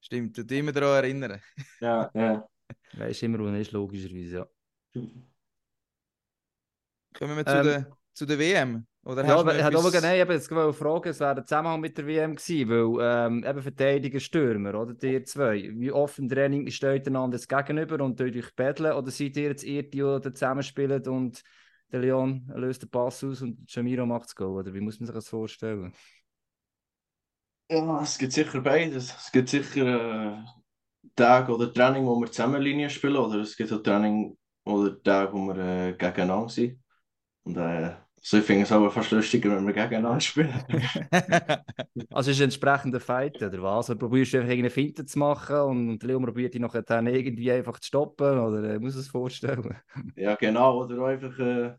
Stimmt, 0.00 0.36
tut 0.36 0.50
immer 0.52 0.72
daran 0.72 1.04
erinnern. 1.04 1.40
Ja, 1.80 2.10
ja. 2.14 2.48
Weißt 2.92 3.22
immer, 3.24 3.38
wo 3.40 3.46
er 3.46 3.60
ist, 3.60 3.72
logischerweise, 3.72 4.36
ja. 4.36 4.46
Kommen 7.12 7.36
wir 7.36 7.46
zu, 7.46 7.60
Ähm, 7.60 7.60
der, 7.60 7.96
zu 8.12 8.26
der 8.26 8.38
WM? 8.38 8.86
Oder 9.04 9.22
Ja, 9.22 9.36
du 9.36 9.38
aber, 9.40 9.52
hat 9.62 9.74
etwas- 9.74 9.74
aber 9.74 10.00
nein, 10.00 10.18
eben, 10.20 10.32
jetzt 10.32 10.50
wollte 10.50 10.70
ich 10.70 10.76
fragen, 10.76 11.08
es 11.10 11.20
wäre 11.20 11.34
der 11.34 11.44
Zusammenhang 11.44 11.80
mit 11.80 11.98
der 11.98 12.06
WM 12.06 12.36
gewesen, 12.36 12.70
weil 12.70 13.26
ähm, 13.26 13.44
eben 13.44 13.62
Verteidiger, 13.62 14.18
Stürmer, 14.18 14.74
oder 14.80 14.94
die 14.94 15.22
zwei, 15.24 15.70
wie 15.74 15.92
oft 15.92 16.18
im 16.18 16.28
Training 16.30 16.70
steht 16.70 17.06
einander 17.06 17.36
das 17.36 17.46
gegenüber 17.46 18.02
und 18.02 18.18
tut 18.18 18.34
euch 18.34 18.54
betteln, 18.56 18.92
oder 18.92 19.10
seid 19.10 19.36
ihr 19.36 19.48
jetzt 19.50 19.62
ihr, 19.64 19.82
die 19.82 19.98
da 19.98 20.22
zusammenspielen 20.22 21.06
und 21.06 21.42
der 21.92 22.00
Leon 22.00 22.50
löst 22.54 22.82
den 22.82 22.90
Pass 22.90 23.22
aus 23.24 23.42
und 23.42 23.72
Jamiro 23.72 24.06
macht 24.06 24.24
das 24.26 24.34
Goal, 24.36 24.58
oder 24.60 24.74
wie 24.74 24.80
muss 24.80 25.00
man 25.00 25.06
sich 25.06 25.14
das 25.14 25.28
vorstellen? 25.28 25.92
Ja, 27.70 28.02
es 28.02 28.18
gibt 28.18 28.32
sicher 28.32 28.60
beides. 28.60 29.14
Es 29.16 29.30
gibt 29.30 29.48
sicher 29.48 30.38
äh, 30.40 30.44
Tage 31.14 31.54
oder 31.54 31.72
Training, 31.72 32.04
wo 32.06 32.18
wir 32.20 32.26
zusammen 32.30 32.60
Linie 32.62 32.90
spielen, 32.90 33.16
oder 33.16 33.40
es 33.40 33.56
gibt 33.56 33.72
auch 33.72 33.82
Training 33.82 34.36
oder 34.64 35.00
Tage, 35.02 35.32
wo 35.32 35.46
wir 35.54 35.56
äh, 35.56 35.92
gegeneinander 35.92 36.48
sind. 36.48 36.82
Und 37.44 37.56
äh, 37.56 37.94
finde 38.22 38.62
es 38.62 38.72
aber 38.72 38.90
fast 38.90 39.10
lustiger, 39.12 39.56
wenn 39.56 39.66
wir 39.66 39.72
gegeneinander 39.72 40.20
spielen. 40.20 40.52
Also 42.10 42.30
es 42.30 42.36
ist 42.36 42.40
ein 42.40 42.44
entsprechender 42.44 43.00
Fight, 43.00 43.42
oder 43.42 43.62
was? 43.62 43.90
Oder 43.90 43.98
probierst 43.98 44.32
du 44.32 44.38
einfach 44.38 44.50
irgendeine 44.50 44.70
Finte 44.70 45.04
zu 45.04 45.18
machen 45.18 45.56
und, 45.56 45.88
und 45.88 46.02
Leon 46.02 46.24
probiert 46.24 46.54
dich 46.54 46.60
nachher 46.60 46.82
dann 46.82 47.06
irgendwie 47.06 47.50
einfach 47.50 47.78
zu 47.80 47.88
stoppen, 47.88 48.38
oder 48.38 48.74
äh, 48.74 48.78
muss 48.78 48.94
es 48.94 49.08
vorstellen? 49.08 49.76
Ja, 50.16 50.34
genau. 50.34 50.82
Oder 50.84 51.02
einfach, 51.04 51.38
äh, 51.38 51.74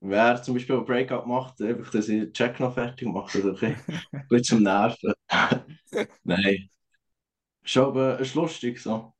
wer 0.00 0.42
zum 0.42 0.54
Beispiel 0.54 0.76
einen 0.76 0.84
Breakout 0.84 1.26
macht, 1.26 1.60
einfach, 1.60 1.90
dass 1.90 2.08
ich 2.08 2.20
den 2.20 2.32
Check 2.32 2.58
noch 2.60 2.74
fertig 2.74 3.08
mache. 3.08 3.42
Oder 3.42 3.62
ein 3.62 3.76
ein 4.12 4.28
bisschen 4.28 4.44
zum 4.44 4.62
Nerven. 4.62 5.12
Nein. 6.24 6.68
Schon, 7.62 7.84
aber 7.84 8.18
ist 8.18 8.34
lustig 8.34 8.80
so. 8.80 9.12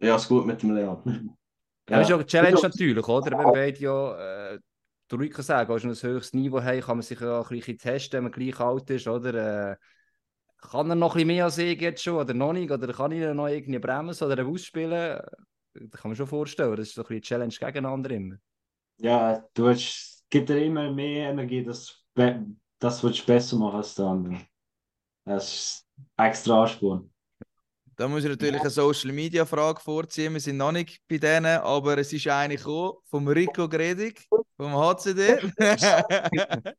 Ja, 0.00 0.16
ist 0.16 0.28
gut 0.28 0.46
mit 0.46 0.62
dem 0.62 0.74
Leon. 0.74 1.36
Ja, 1.88 1.98
das 1.98 2.08
ist 2.08 2.12
auch 2.12 2.18
eine 2.18 2.26
Challenge 2.26 2.60
natürlich, 2.60 3.08
oder? 3.08 3.38
Wenn 3.38 3.52
beide 3.52 3.78
ja 3.78 4.52
äh, 4.54 4.58
der 5.12 5.20
Rücken 5.20 5.42
sagen, 5.42 5.72
hast 5.72 5.84
du 5.84 5.88
ein 5.88 6.14
höchstes 6.14 6.32
Niveau 6.34 6.62
haben, 6.62 6.80
kann 6.80 6.96
man 6.96 7.02
sich 7.02 7.20
ja 7.20 7.38
auch 7.38 7.50
ein 7.50 7.58
bisschen 7.58 7.78
testen, 7.78 8.18
wenn 8.18 8.24
man 8.24 8.32
gleich 8.32 8.58
alt 8.60 8.90
ist, 8.90 9.06
oder? 9.06 9.72
Äh, 9.72 9.76
kann 10.58 10.90
er 10.90 10.96
noch 10.96 11.12
ein 11.12 11.14
bisschen 11.14 11.26
mehr 11.28 11.44
als 11.44 11.58
ich 11.58 11.80
jetzt 11.80 12.02
schon, 12.02 12.16
oder 12.16 12.34
noch 12.34 12.52
nicht? 12.52 12.70
Oder 12.70 12.92
kann 12.92 13.12
ich 13.12 13.34
noch 13.34 13.48
irgendwie 13.48 13.78
bremsen 13.78 14.24
oder 14.30 14.46
ausspielen? 14.46 15.20
Das 15.74 16.00
kann 16.00 16.10
man 16.10 16.16
schon 16.16 16.26
vorstellen, 16.26 16.76
das 16.76 16.88
ist 16.88 16.94
so 16.94 17.02
ein 17.02 17.08
bisschen 17.08 17.22
Challenge 17.22 17.54
gegeneinander 17.54 18.10
immer. 18.10 18.36
Ja, 18.98 19.44
du 19.54 19.68
hast, 19.68 20.24
gibt 20.30 20.48
dir 20.48 20.64
immer 20.64 20.90
mehr 20.90 21.30
Energie, 21.30 21.64
das, 21.64 22.04
das 22.78 23.02
willst 23.02 23.22
du 23.22 23.26
besser 23.26 23.56
machen 23.56 23.76
als 23.76 23.94
der 23.94 24.06
andere. 24.06 24.38
Das 25.24 25.52
ist 25.52 25.88
extra 26.16 26.62
Ansporn. 26.62 27.11
Da 27.96 28.08
muss 28.08 28.24
ich 28.24 28.30
natürlich 28.30 28.60
eine 28.60 28.70
Social 28.70 29.12
Media 29.12 29.44
Frage 29.44 29.80
vorziehen. 29.80 30.32
Wir 30.32 30.40
sind 30.40 30.56
noch 30.56 30.72
nicht 30.72 31.00
bei 31.08 31.18
denen, 31.18 31.58
aber 31.58 31.98
es 31.98 32.12
ist 32.12 32.26
eine 32.26 32.56
gekommen 32.56 32.94
vom 33.04 33.28
Rico 33.28 33.68
Gredig 33.68 34.26
vom 34.56 34.74
HCD. 34.74 35.38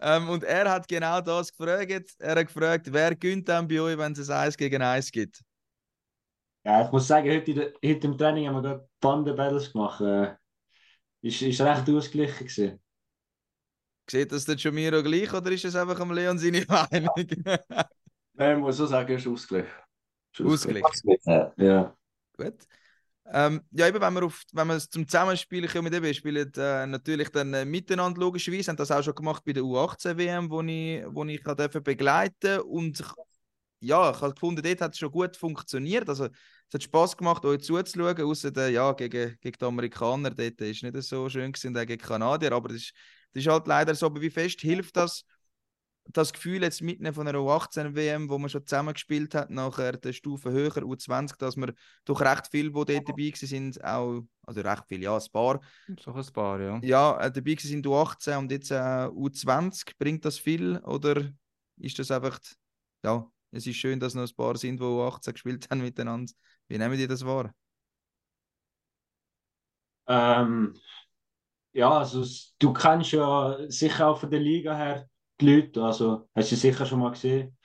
ähm, 0.00 0.28
und 0.30 0.44
er 0.44 0.70
hat 0.70 0.88
genau 0.88 1.20
das 1.20 1.52
gefragt. 1.54 2.14
Er 2.18 2.36
hat 2.36 2.46
gefragt, 2.46 2.90
wer 2.90 3.14
gönnt 3.14 3.48
dann 3.48 3.68
bei 3.68 3.80
euch, 3.80 3.98
wenn 3.98 4.12
es 4.12 4.30
ein 4.30 4.46
1 4.46 4.56
gegen 4.56 4.80
1 4.80 5.10
gibt? 5.10 5.42
Ja, 6.64 6.86
ich 6.86 6.92
muss 6.92 7.06
sagen, 7.06 7.30
heute, 7.30 7.74
heute 7.84 8.06
im 8.06 8.16
Training 8.16 8.48
haben 8.48 8.56
wir 8.56 8.62
gerade 8.62 8.88
Bande-Battles 9.00 9.72
gemacht. 9.72 10.00
Äh, 10.00 10.34
ist, 11.20 11.42
ist 11.42 11.60
recht 11.60 11.88
ausgeglichen 11.90 12.46
gewesen. 12.46 12.80
Sieht 14.10 14.32
das 14.32 14.46
der 14.46 14.56
Jamiro 14.56 15.02
gleich 15.02 15.32
oder 15.34 15.50
ist 15.50 15.66
es 15.66 15.76
einfach 15.76 16.00
am 16.00 16.12
Leon 16.12 16.38
seine 16.38 16.64
Meinung? 16.68 17.10
Nein, 18.32 18.56
ich 18.56 18.58
muss 18.58 18.78
so 18.78 18.86
sagen, 18.86 19.14
ist 19.14 19.26
ausgeglichen. 19.26 19.87
Es 20.32 20.40
Ausgeglichen. 20.40 21.20
Ja. 21.24 21.52
Ja. 21.56 21.96
Gut. 22.36 22.54
Ähm, 23.30 23.60
ja, 23.72 23.86
eben, 23.86 24.00
wenn 24.00 24.14
wir, 24.14 24.24
auf, 24.24 24.42
wenn 24.52 24.68
wir 24.68 24.78
zum 24.78 25.06
Zusammenspielen 25.06 25.68
kommen, 25.68 25.92
eben, 25.92 26.14
spielen 26.14 26.50
äh, 26.56 26.86
natürlich 26.86 27.28
dann 27.28 27.52
äh, 27.52 27.64
miteinander 27.64 28.20
logischerweise. 28.20 28.70
Haben 28.70 28.76
das 28.78 28.90
auch 28.90 29.02
schon 29.02 29.14
gemacht 29.14 29.44
bei 29.44 29.52
der 29.52 29.62
U18-WM, 29.62 30.50
wo 30.50 30.62
ich, 30.62 31.04
wo 31.14 31.24
ich 31.24 31.42
kann 31.42 31.56
dürfen 31.56 31.82
begleiten 31.82 32.60
und 32.60 33.04
ja, 33.80 34.10
ich 34.10 34.20
habe 34.20 34.34
gefunden, 34.34 34.62
dort 34.62 34.80
hat 34.80 34.92
es 34.92 34.98
schon 34.98 35.10
gut 35.10 35.36
funktioniert. 35.36 36.08
Also, 36.08 36.24
es 36.24 36.74
hat 36.74 36.82
Spaß 36.82 37.16
gemacht, 37.16 37.44
euch 37.44 37.60
zuzuschauen, 37.62 38.20
außer 38.20 38.50
der, 38.50 38.70
ja, 38.70 38.92
gegen, 38.92 39.36
gegen 39.40 39.56
die 39.58 39.64
Amerikaner. 39.64 40.30
Dort 40.30 40.60
ist 40.60 40.82
nicht 40.82 41.02
so 41.02 41.28
schön 41.28 41.52
gewesen, 41.52 41.74
gegen 41.74 41.86
die 41.86 41.96
Kanadier, 41.98 42.52
aber 42.52 42.68
das 42.68 42.78
ist, 42.78 42.92
das 43.32 43.42
ist 43.42 43.48
halt 43.48 43.66
leider 43.66 43.94
so. 43.94 44.06
Aber 44.06 44.20
wie 44.20 44.30
fest 44.30 44.60
hilft 44.60 44.96
das, 44.96 45.24
das 46.10 46.32
Gefühl 46.32 46.62
jetzt 46.62 46.80
mitnehmen 46.82 47.14
von 47.14 47.28
einer 47.28 47.38
U18-WM, 47.38 48.28
wo 48.30 48.38
man 48.38 48.48
schon 48.48 48.66
zusammen 48.66 48.94
gespielt 48.94 49.34
hat, 49.34 49.50
nachher 49.50 49.92
der 49.92 50.12
Stufe 50.12 50.50
höher, 50.50 50.82
U20, 50.82 51.38
dass 51.38 51.56
man 51.56 51.72
doch 52.04 52.20
recht 52.20 52.48
viel, 52.50 52.68
die 52.68 52.72
dort 52.72 53.08
dabei 53.08 53.32
sind, 53.34 53.84
auch, 53.84 54.22
also 54.42 54.60
recht 54.60 54.84
viel, 54.88 55.02
ja, 55.02 55.16
ein 55.16 55.22
paar, 55.32 55.60
So 56.00 56.12
ein 56.12 56.26
paar, 56.32 56.60
ja. 56.60 56.80
ja, 56.82 57.20
äh, 57.20 57.30
dabei 57.30 57.56
sind 57.58 57.86
U18 57.86 58.38
und 58.38 58.50
jetzt 58.50 58.70
äh, 58.70 58.74
U20. 58.74 59.92
Bringt 59.98 60.24
das 60.24 60.38
viel 60.38 60.78
oder 60.78 61.30
ist 61.76 61.98
das 61.98 62.10
einfach, 62.10 62.40
ja, 63.04 63.30
es 63.50 63.66
ist 63.66 63.76
schön, 63.76 64.00
dass 64.00 64.14
noch 64.14 64.22
ein 64.26 64.34
paar 64.34 64.56
sind, 64.56 64.80
die 64.80 64.84
U18 64.84 65.32
gespielt 65.32 65.70
haben 65.70 65.82
miteinander. 65.82 66.32
Wie 66.68 66.78
nehmen 66.78 66.96
die 66.96 67.06
das 67.06 67.24
wahr? 67.24 67.52
Ähm, 70.06 70.74
ja, 71.72 71.98
also 71.98 72.24
du 72.58 72.72
kennst 72.72 73.12
ja 73.12 73.58
sicher 73.68 74.08
auch 74.08 74.20
von 74.20 74.30
der 74.30 74.40
Liga 74.40 74.74
her 74.74 75.08
die 75.40 75.54
Leute, 75.54 75.82
also 75.82 76.28
hast 76.34 76.52
du 76.52 76.56
sicher 76.56 76.86
schon 76.86 77.00
mal 77.00 77.10
gesehen. 77.10 77.56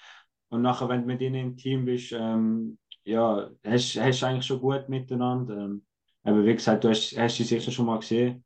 Und 0.49 0.62
nachher, 0.62 0.89
wenn 0.89 1.01
du 1.01 1.07
mit 1.07 1.21
ihnen 1.21 1.36
im 1.36 1.57
Team 1.57 1.86
bist, 1.86 2.12
ähm, 2.13 2.77
ja, 3.03 3.49
hast 3.65 3.95
du 3.95 4.01
eigentlich 4.01 4.45
schon 4.45 4.59
gut 4.59 4.88
miteinander. 4.89 5.57
Ähm, 5.57 5.86
aber 6.23 6.45
wie 6.45 6.53
gesagt, 6.53 6.83
du 6.83 6.89
hast, 6.89 7.17
hast 7.17 7.36
sie 7.38 7.43
sicher 7.43 7.71
schon 7.71 7.86
mal 7.88 7.99
gesehen. 7.99 8.45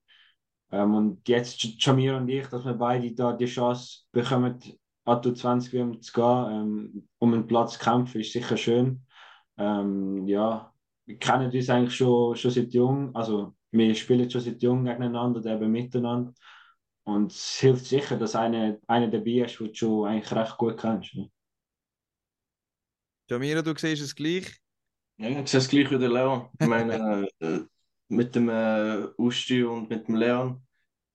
Ähm, 0.72 0.94
und 0.96 1.28
jetzt 1.28 1.64
Jamir 1.80 2.18
und 2.18 2.28
ich, 2.30 2.48
dass 2.48 2.66
wir 2.66 2.74
beide 2.74 3.14
da 3.14 3.34
die 3.34 3.46
Chance 3.46 4.04
bekommen, 4.12 4.60
an 5.06 5.22
die 5.22 5.34
20 5.34 5.74
WM 5.74 6.02
zu 6.02 6.12
gehen, 6.14 6.46
ähm, 6.52 7.08
um 7.20 7.34
einen 7.34 7.48
Platz 7.48 7.74
zu 7.74 7.80
kämpfen, 7.80 8.22
ist 8.22 8.34
sicher 8.34 8.58
schön. 8.58 9.06
Ähm, 9.58 10.28
ja, 10.28 10.72
wir 11.06 11.18
kennen 11.18 11.52
uns 11.52 11.70
eigentlich 11.70 11.96
schon, 11.96 12.36
schon 12.36 12.52
seit 12.52 12.74
jung, 12.74 13.16
also 13.16 13.56
wir 13.72 13.96
spielen 13.96 14.30
schon 14.30 14.42
seit 14.42 14.62
jung 14.62 14.84
gegeneinander, 14.84 15.44
eben 15.46 15.72
miteinander. 15.72 16.34
Und 17.08 17.32
es 17.32 17.60
hilft 17.60 17.86
sicher, 17.86 18.18
dass 18.18 18.36
einer, 18.36 18.80
einer 18.86 19.08
dabei 19.08 19.46
ist, 19.46 19.58
den 19.62 19.68
du 19.68 19.74
schon 19.74 20.08
eigentlich 20.08 20.30
recht 20.34 20.58
gut 20.58 20.78
kennst. 20.78 21.16
Ne? 21.16 21.32
Jamira, 23.30 23.62
du 23.62 23.74
siehst 23.78 24.02
es 24.04 24.14
gleich. 24.14 24.54
Ja, 25.18 25.30
ich 25.30 25.48
sehe 25.48 25.62
es 25.62 25.70
gleich 25.70 25.90
wie 25.90 25.98
der 25.98 26.10
Leon. 26.10 26.50
Ich 26.60 26.68
meine, 26.68 27.26
äh, 27.40 27.60
mit 28.10 28.36
dem 28.36 28.50
äh, 28.50 29.08
Usti 29.18 29.64
und 29.64 29.90
mit 29.90 30.06
dem 30.10 30.16
Leon 30.16 30.62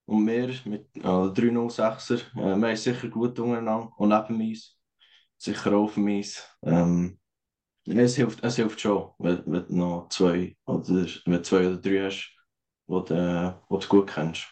und 0.05 0.25
mir, 0.25 0.47
mit 0.65 0.87
äh, 0.97 1.29
306er, 1.31 2.15
äh, 2.15 2.57
wir 2.57 2.67
haben 2.69 2.75
sicher 2.75 3.07
gut 3.09 3.37
untereinander 3.37 3.91
und 3.95 4.09
neben 4.09 4.49
uns, 4.49 4.75
sicher 5.37 5.73
auf 5.73 5.93
dem 5.93 6.07
Eis. 6.07 6.43
Ähm, 6.63 7.19
es 7.85 8.15
hilft, 8.15 8.43
es 8.43 8.55
hilft 8.55 8.81
schon, 8.81 9.11
wenn, 9.19 9.43
wenn 9.45 9.67
du 9.67 9.75
noch 9.75 10.07
zwei 10.09 10.57
oder, 10.65 11.05
wenn 11.25 11.43
zwei 11.43 11.67
oder 11.67 11.77
drei 11.77 12.05
hast, 12.05 12.35
die 12.87 13.05
du, 13.05 13.13
äh, 13.13 13.53
die 13.69 13.79
du 13.79 13.87
gut 13.87 14.07
kennst. 14.07 14.47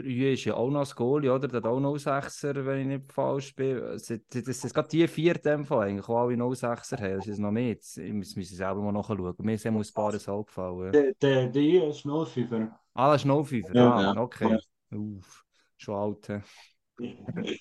Der 0.00 0.08
Ü 0.10 0.32
ist 0.32 0.44
ja 0.44 0.54
auch 0.54 0.70
noch 0.70 0.80
das 0.80 0.94
Goalie, 0.94 1.30
oder? 1.30 1.46
Der 1.46 1.58
hat 1.58 1.66
auch 1.66 1.78
noch 1.78 1.94
6er, 1.96 2.64
wenn 2.64 2.80
ich 2.80 2.86
nicht 2.86 3.12
falsch 3.12 3.54
bin. 3.54 3.76
Es 3.76 4.06
sind- 4.06 4.24
Das 4.30 4.60
sind 4.60 4.72
gerade 4.72 4.88
die 4.88 5.06
vier 5.06 5.36
in 5.36 5.42
dem 5.42 5.64
Fall, 5.66 5.88
eigentlich, 5.88 6.06
die 6.06 6.12
alle 6.12 6.36
06er 6.36 6.98
haben. 6.98 7.16
Das 7.16 7.26
ist 7.26 7.38
noch 7.38 7.50
mehr. 7.50 7.68
Jetzt 7.68 7.98
müssen 7.98 8.36
wir 8.36 8.46
selber 8.46 8.80
mal 8.80 8.92
nachschauen. 8.92 9.34
Mir 9.38 9.58
sind 9.58 9.76
ein 9.76 9.84
paar 9.92 10.14
Auge 10.14 10.44
gefallen. 10.46 10.92
Der, 10.92 11.12
der, 11.48 11.88
ist 11.88 12.06
05er. 12.06 12.70
Ah, 12.94 13.12
das 13.12 13.24
ist 13.24 13.30
05. 13.30 13.74
Ja, 13.74 13.94
ah, 13.94 14.02
ja. 14.14 14.20
okay. 14.20 14.58
Uff, 14.90 15.44
schon 15.76 15.94
alt. 15.94 16.42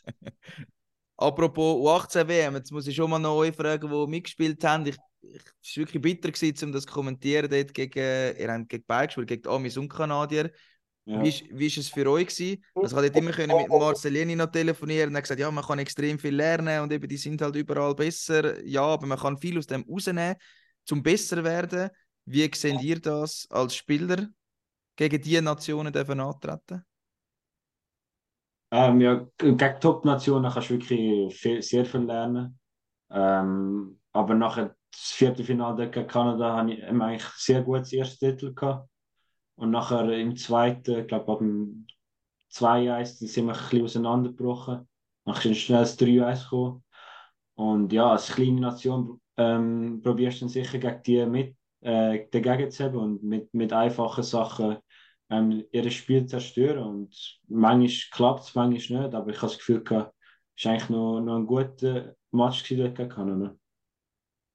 Apropos 1.18 1.76
U18 1.76 2.28
WM, 2.28 2.56
jetzt 2.56 2.72
muss 2.72 2.88
ich 2.88 2.96
schon 2.96 3.10
mal 3.10 3.20
noch 3.20 3.36
euch 3.36 3.54
fragen, 3.54 3.90
die 3.90 4.08
mitgespielt 4.08 4.64
haben. 4.64 4.86
Ich, 4.86 4.96
ich, 5.22 5.42
es 5.62 5.76
war 5.76 5.82
wirklich 5.84 6.02
bitter, 6.02 6.32
gewesen, 6.32 6.68
um 6.68 6.72
das 6.72 6.86
zu 6.86 6.94
kommentieren. 6.94 7.50
Dort 7.50 7.74
gegen, 7.74 8.00
ihr 8.00 8.50
habt 8.54 8.70
gegen 8.70 8.86
beide 8.88 9.08
gespielt, 9.08 9.28
gegen 9.28 9.42
die 9.42 9.50
Amis 9.50 9.76
und 9.76 9.90
Kanadier. 9.90 10.50
Ja. 11.10 11.24
Wie, 11.24 11.30
ist, 11.30 11.44
wie 11.50 11.66
ist 11.66 11.78
es 11.78 11.90
für 11.90 12.08
euch 12.08 12.28
gewesen? 12.28 12.64
Also 12.76 13.02
ich 13.02 13.16
immer 13.16 13.32
können 13.32 13.58
mit 13.58 13.68
Marcelini 13.68 14.36
noch 14.36 14.52
telefonieren 14.52 15.10
und 15.10 15.16
er 15.16 15.18
hat 15.18 15.24
gesagt, 15.24 15.40
ja, 15.40 15.50
man 15.50 15.64
kann 15.64 15.80
extrem 15.80 16.20
viel 16.20 16.36
lernen 16.36 16.82
und 16.82 16.94
eben 16.94 17.08
die 17.08 17.18
sind 17.18 17.42
halt 17.42 17.56
überall 17.56 17.96
besser. 17.96 18.64
Ja, 18.64 18.84
aber 18.84 19.08
man 19.08 19.18
kann 19.18 19.36
viel 19.38 19.58
aus 19.58 19.66
dem 19.66 19.84
rausnehmen, 19.90 20.36
zum 20.86 21.02
besser 21.02 21.44
werden. 21.44 21.90
Wie 22.26 22.48
seht 22.54 22.84
ihr 22.84 23.00
das 23.00 23.48
als 23.50 23.76
Spieler 23.76 24.28
gegen 24.96 25.20
diese 25.20 25.42
Nationen 25.42 25.92
dürfen 25.92 26.20
antreten? 26.20 26.86
Ähm, 28.72 29.02
ja, 29.02 29.26
gegen 29.40 29.80
Top-Nationen 29.80 30.52
kannst 30.52 30.70
du 30.70 30.76
wirklich 30.76 31.36
viel, 31.36 31.62
sehr 31.64 31.86
viel 31.86 32.02
lernen. 32.02 32.60
Ähm, 33.10 34.00
aber 34.12 34.36
nachher 34.36 34.76
das 34.92 35.12
Viertelfinale 35.12 35.90
gegen 35.90 36.08
Kanada 36.08 36.56
habe 36.56 36.74
ich 36.74 36.84
ähm, 36.84 37.02
eigentlich 37.02 37.26
sehr 37.36 37.64
gut 37.64 37.80
das 37.80 37.94
erste 37.94 38.28
Titel 38.28 38.54
gehabt. 38.54 38.88
Und 39.60 39.72
nachher 39.72 40.10
im 40.18 40.38
zweiten, 40.38 41.00
ich 41.00 41.08
glaube 41.08 41.34
ab 41.34 41.40
dem 41.40 41.86
2-1, 42.50 43.20
dann 43.20 43.28
sind 43.28 43.46
wir 43.46 43.54
ein 43.54 43.60
bisschen 43.60 43.84
auseinandergebrochen. 43.84 44.88
Nachher 45.26 45.52
ist 45.52 45.58
schnell 45.58 45.82
das 45.82 46.00
3-1 46.00 46.44
gekommen. 46.44 46.84
Und 47.56 47.92
ja, 47.92 48.10
als 48.12 48.32
kleine 48.32 48.62
Nation 48.62 49.20
ähm, 49.36 50.00
probierst 50.02 50.38
du 50.38 50.46
dann 50.46 50.50
sicher 50.50 50.78
gegen 50.78 51.04
die 51.04 51.26
mit, 51.26 51.58
äh, 51.82 52.26
dagegen 52.32 52.72
zu 52.72 52.86
haben 52.86 52.98
und 52.98 53.24
mit, 53.24 53.54
mit 53.54 53.74
einfachen 53.74 54.24
Sachen 54.24 54.78
ähm, 55.30 55.66
ihr 55.74 55.92
Spiel 55.92 56.26
zerstören. 56.26 56.86
Und 56.86 57.40
manchmal 57.50 58.12
klappt 58.14 58.44
es, 58.44 58.56
manchmal 58.56 59.04
nicht. 59.04 59.14
Aber 59.14 59.30
ich 59.30 59.38
habe 59.42 59.48
das 59.48 59.58
Gefühl, 59.58 59.84
es 59.86 59.92
war 59.92 60.14
eigentlich 60.72 60.90
noch, 60.90 61.20
noch 61.20 61.36
ein 61.36 61.46
guter 61.46 62.16
Match 62.32 62.64
dort 62.70 62.96
gegen 62.96 63.10
Kanada. 63.10 63.56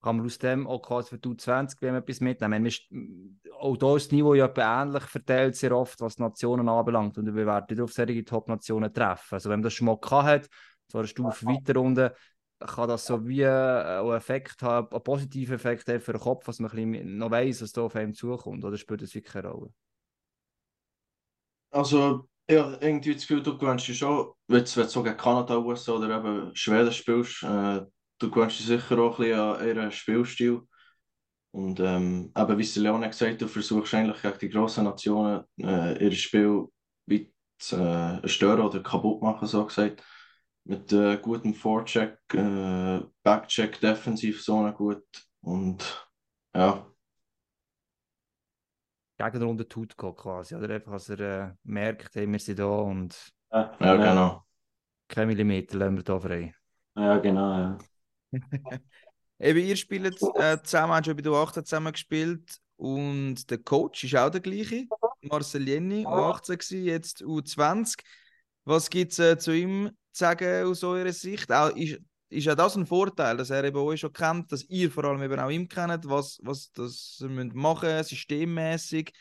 Kann 0.05 0.19
man 0.19 0.27
aus 0.27 0.39
dem 0.39 0.67
auch 0.69 0.83
quasi 0.83 1.11
für 1.11 1.19
die 1.19 1.29
U20 1.29 1.81
WM 1.83 1.97
etwas 1.97 2.21
mitnehmen? 2.21 2.65
Wir 2.65 2.69
ist- 2.69 2.89
Auch 3.59 3.77
da 3.79 3.97
ist 3.97 4.07
das 4.07 4.13
Niveau 4.13 4.35
ja 4.35 4.53
ähnlich 4.57 5.05
verteilt, 5.05 5.57
sehr 5.57 5.73
oft, 5.77 6.01
was 6.03 6.19
Nationen 6.19 6.69
anbelangt. 6.69 7.17
Und 7.19 7.35
wir 7.35 7.47
werden 7.47 7.81
auf 7.81 7.93
solche 7.93 8.25
Top-Nationen 8.25 8.93
treffen. 8.93 9.35
Also, 9.35 9.49
wenn 9.51 9.61
man 9.61 9.65
das 9.65 9.73
schon 9.75 9.87
mal 9.87 9.99
gehabt 9.99 10.27
hat, 10.29 10.49
zwar 10.89 11.01
eine 11.03 11.09
Stufe 11.09 11.47
weiter 11.47 11.81
unten, 11.81 12.11
kann 12.61 12.89
das 12.89 13.07
so 13.07 13.27
wie 13.27 13.43
äh, 13.43 13.49
einen 13.49 14.13
Effekt 14.13 14.63
haben, 14.63 14.89
einen 14.93 15.03
positiven 15.03 15.55
Effekt 15.57 15.89
haben 15.89 16.01
für 16.01 16.13
den 16.13 16.21
Kopf, 16.21 16.45
dass 16.47 16.59
man 16.61 16.71
ein 16.73 16.91
bisschen 16.93 17.19
noch 17.19 17.31
weiss, 17.31 17.63
was 17.63 17.73
da 17.73 17.83
auf 17.83 17.97
einem 17.97 18.15
zukommt. 18.15 18.65
Oder 18.65 18.77
spielt 18.77 19.03
das 19.03 19.15
wirklich 19.15 19.33
keine 19.33 19.49
Rolle? 19.51 19.73
Also, 21.71 22.29
ja, 22.49 22.73
irgendwie 22.81 23.15
das 23.15 23.23
Gefühl, 23.27 23.43
du 23.43 23.59
gewöhnst 23.59 23.89
dich 23.89 23.99
schon, 23.99 24.33
wenn 24.49 24.65
du 24.65 24.77
wenn 24.77 24.83
du 24.85 24.89
so 24.89 25.03
gegen 25.03 25.17
Kanada, 25.17 25.57
USA 25.59 25.93
oder 25.93 26.17
eben 26.19 26.55
Schweden 26.55 26.93
spielst, 26.93 27.43
äh, 27.43 27.83
du 28.25 28.31
gewöhnst 28.31 28.59
dich 28.59 28.67
sicher 28.67 28.99
auch 28.99 29.19
ein 29.19 29.25
bisschen 29.25 29.41
an 29.41 29.67
ihren 29.67 29.93
Spielstil. 29.93 30.63
Und 31.53 31.79
ähm, 31.81 32.33
eben, 32.37 32.59
wie 32.59 32.63
es 32.63 32.75
der 32.75 32.83
Leon 32.83 33.05
hat 33.05 33.13
gesagt 33.13 33.41
du 33.41 33.47
versuchst 33.49 33.95
eigentlich 33.95 34.21
gegen 34.23 34.39
die 34.41 34.49
grossen 34.49 34.85
Nationen 34.85 35.45
äh, 35.61 36.05
ihr 36.05 36.13
Spiel 36.13 36.67
wie 37.07 37.33
zu 37.59 37.77
äh, 37.77 38.29
stören 38.29 38.63
oder 38.63 38.83
kaputt 38.83 39.23
machen, 39.23 39.47
so 39.47 39.65
gesagt. 39.65 40.03
Mit 40.65 40.93
äh, 40.93 41.19
gutem 41.19 41.55
Forecheck, 41.55 42.19
äh, 42.33 43.01
Backcheck, 43.23 43.79
Defensivzone 43.81 44.73
gut. 44.73 45.05
Und 45.43 46.09
ja, 46.55 46.87
Gegen 49.17 49.33
den 49.39 49.43
Runde 49.43 49.69
tut 49.69 49.97
gehen 49.97 50.15
quasi. 50.17 50.55
Oder 50.57 50.75
einfach, 50.75 50.93
dass 50.93 51.09
er 51.09 51.21
äh, 51.21 51.53
merkt, 51.63 52.15
hey, 52.17 52.27
wir 52.31 52.39
sind 52.39 52.59
da 52.59 52.67
und 52.67 53.17
Ja, 53.51 53.77
ja, 53.81 53.97
genau. 53.97 54.45
kein 55.09 55.29
Millimeter 55.29 55.79
lassen 55.79 55.97
wir 55.97 56.03
da 56.05 56.21
frei. 56.21 56.55
Ja, 56.97 57.19
genau. 57.19 57.59
Ja. 57.59 57.79
Eben, 59.39 59.67
ihr 59.67 59.77
spielt 59.77 60.21
äh, 60.37 60.63
zusammen, 60.63 60.93
habt 60.93 61.07
schon 61.07 61.17
bei 61.17 61.23
der 61.23 61.33
U18 61.33 61.65
zusammen 61.65 61.93
gespielt 61.93 62.59
und 62.77 63.51
der 63.51 63.59
Coach 63.59 64.05
ist 64.05 64.17
auch 64.17 64.31
der 64.31 64.41
gleiche, 64.41 64.87
Marcel 65.23 65.69
Jenny, 65.69 66.07
U18 66.07 66.57
gewesen, 66.57 66.85
jetzt 66.85 67.23
U20. 67.23 67.99
Was 68.65 68.89
gibt 68.89 69.13
es 69.13 69.19
äh, 69.19 69.39
zu 69.39 69.53
ihm 69.53 69.91
zu 70.13 70.21
sagen 70.21 70.67
aus 70.67 70.83
eurer 70.85 71.13
Sicht? 71.13 71.51
Auch, 71.53 71.71
ist, 71.77 72.01
ist 72.31 72.45
ja 72.45 72.55
das 72.55 72.77
ein 72.77 72.87
Vorteil, 72.87 73.37
dass 73.37 73.51
er 73.51 73.65
eben 73.65 73.77
euch 73.77 74.01
schon 74.01 74.13
kennt, 74.13 74.51
dass 74.51 74.65
ihr 74.65 74.91
vor 74.91 75.05
allem 75.05 75.23
eben 75.23 75.39
auch 75.39 75.51
ihm 75.51 75.69
kennt, 75.69 76.09
was, 76.09 76.39
was 76.43 76.71
das 76.73 77.19
müsst 77.21 77.55
machen 77.55 78.03
systemmäßig. 78.03 79.13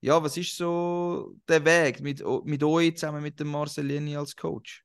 Ja, 0.00 0.22
was 0.22 0.36
ist 0.36 0.56
so 0.56 1.34
der 1.48 1.64
Weg 1.64 2.00
mit, 2.00 2.24
mit 2.44 2.62
euch 2.64 2.96
zusammen 2.96 3.22
mit 3.22 3.38
dem 3.38 3.48
Marcel 3.48 3.90
Jenny 3.90 4.16
als 4.16 4.34
Coach? 4.34 4.84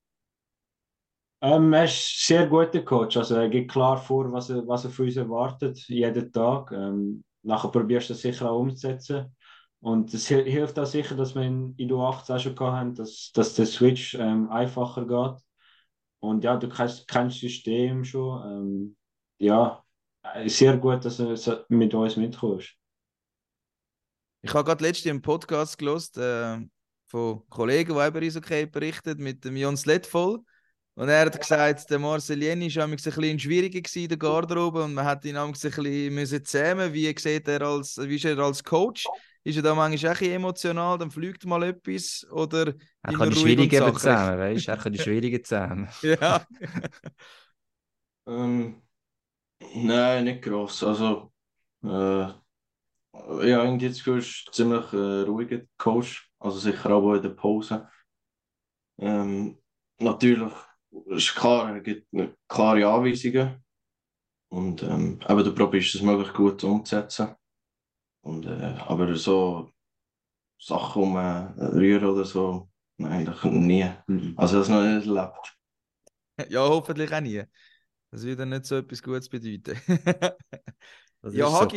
Ähm, 1.41 1.71
er 1.73 1.85
ist 1.85 1.91
ein 2.31 2.37
sehr 2.37 2.47
guter 2.47 2.81
Coach. 2.81 3.17
Also 3.17 3.35
er 3.35 3.49
gibt 3.49 3.71
klar 3.71 3.97
vor, 3.97 4.31
was 4.31 4.49
er, 4.49 4.67
was 4.67 4.85
er 4.85 4.91
von 4.91 5.05
uns 5.05 5.17
erwartet, 5.17 5.77
jeden 5.87 6.31
Tag. 6.31 6.71
Ähm, 6.71 7.23
nachher 7.43 7.69
probierst 7.71 8.09
du 8.09 8.13
das 8.13 8.21
sicher 8.21 8.49
auch 8.51 8.59
umzusetzen. 8.59 9.35
Und 9.79 10.13
es 10.13 10.27
hil- 10.27 10.45
hilft 10.49 10.79
auch 10.79 10.85
sicher, 10.85 11.15
dass 11.15 11.35
wir 11.35 11.43
in, 11.43 11.75
in 11.77 11.87
der 11.87 11.97
U18 11.97 12.35
auch 12.35 12.39
schon 12.39 12.55
gehabt 12.55 12.75
haben, 12.77 12.95
dass, 12.95 13.31
dass 13.33 13.53
der 13.55 13.67
Switch 13.67 14.15
ähm, 14.15 14.49
einfacher 14.49 15.05
geht. 15.05 15.41
Und 16.19 16.43
ja, 16.43 16.57
du 16.57 16.69
kennst, 16.69 17.07
kennst 17.07 17.37
das 17.37 17.41
System 17.41 18.03
schon. 18.05 18.41
Ähm, 18.51 18.97
ja, 19.39 19.83
äh, 20.23 20.49
sehr 20.49 20.77
gut, 20.77 21.05
dass 21.05 21.17
so 21.17 21.57
mit 21.69 21.93
uns 21.93 22.17
mitkommst. 22.17 22.75
Ich 24.41 24.53
habe 24.53 24.63
gerade 24.63 24.83
letztens 24.83 25.09
einen 25.11 25.21
Podcast 25.21 25.77
gelost 25.77 26.17
äh, 26.17 26.57
von 27.07 27.47
Kollegen, 27.49 27.93
die 27.93 28.07
über 28.09 28.19
Eishockey 28.21 28.65
berichtet, 28.65 29.19
mit 29.19 29.43
dem 29.45 29.57
Jon 29.57 29.77
Sledvoll. 29.77 30.39
Und 30.97 31.09
er 31.09 31.27
hat 31.27 31.39
gesagt, 31.39 31.91
der 31.91 31.99
Marcel 31.99 32.41
Jenny 32.41 32.75
war 32.75 32.85
ein 32.85 32.91
bisschen 32.91 33.39
schwieriger 33.39 33.81
in 33.95 34.09
der 34.09 34.17
Garderobe 34.17 34.83
und 34.83 34.95
man 34.95 35.05
hat 35.05 35.23
ihn 35.25 35.37
ein 35.37 35.51
bisschen 35.51 36.11
müssen 36.11 36.43
zähmen. 36.43 36.91
Wie 36.91 37.15
sieht 37.15 37.47
er 37.47 37.61
als, 37.61 37.99
wie 38.01 38.15
ist 38.15 38.25
er 38.25 38.39
als 38.39 38.63
Coach? 38.63 39.05
Ist 39.43 39.57
er 39.57 39.61
da 39.61 39.75
manchmal 39.75 40.13
auch 40.13 40.21
ein 40.21 40.31
emotional, 40.31 40.97
dann 40.97 41.11
fliegt 41.11 41.45
mal 41.45 41.61
etwas 41.61 42.25
oder 42.31 42.73
Er 43.03 43.13
kann 43.13 43.29
die 43.29 43.35
Schwierigen 43.35 43.93
zusammen, 43.93 44.39
weißt 44.39 44.67
du? 44.67 44.71
Er 44.71 44.77
kann 44.77 44.91
die 44.91 44.99
Schwierigen 45.03 45.43
zusammen. 45.43 45.87
Ja. 46.01 46.47
Ähm, 48.25 48.81
nein, 49.75 50.23
nicht 50.23 50.41
gross. 50.41 50.83
Also, 50.83 51.31
äh, 51.83 51.87
ja, 51.87 53.63
irgendwie 53.63 53.87
Gefühl, 53.89 54.17
ist 54.17 54.47
ein 54.47 54.53
ziemlich 54.53 54.93
äh, 54.93 55.21
ruhiger 55.21 55.61
Coach. 55.77 56.31
Also 56.39 56.57
sicher 56.57 56.91
auch 56.91 57.13
in 57.13 57.21
der 57.21 57.29
Pause. 57.29 57.87
Ähm, 58.99 59.57
natürlich 59.99 60.53
ist 61.07 61.35
klar, 61.35 61.73
er 61.75 61.81
gibt 61.81 62.07
klare 62.47 62.87
Anweisungen. 62.87 63.63
Und 64.49 64.83
ähm, 64.83 65.19
aber 65.25 65.43
du 65.43 65.53
probierst 65.53 65.95
es 65.95 66.01
möglichst 66.01 66.33
gut 66.33 66.63
umzusetzen. 66.63 67.35
Und, 68.21 68.45
äh, 68.45 68.75
aber 68.87 69.15
so 69.15 69.71
Sachen 70.59 71.03
um 71.03 71.17
äh, 71.17 71.47
rühren 71.75 72.05
oder 72.05 72.25
so, 72.25 72.69
nein, 72.97 73.25
das 73.25 73.43
nie. 73.43 73.89
Also 74.35 74.59
das 74.59 74.69
noch 74.69 74.81
nicht 74.81 75.07
erlebt. 75.07 75.57
ja, 76.49 76.61
hoffentlich 76.61 77.13
auch 77.13 77.21
nie. 77.21 77.43
Das 78.11 78.23
würde 78.23 78.45
nicht 78.45 78.65
so 78.65 78.77
etwas 78.77 79.03
Gutes 79.03 79.29
bedeuten. 79.29 79.79
Ja, 81.29 81.47
ist 81.47 81.57
so. 81.57 81.67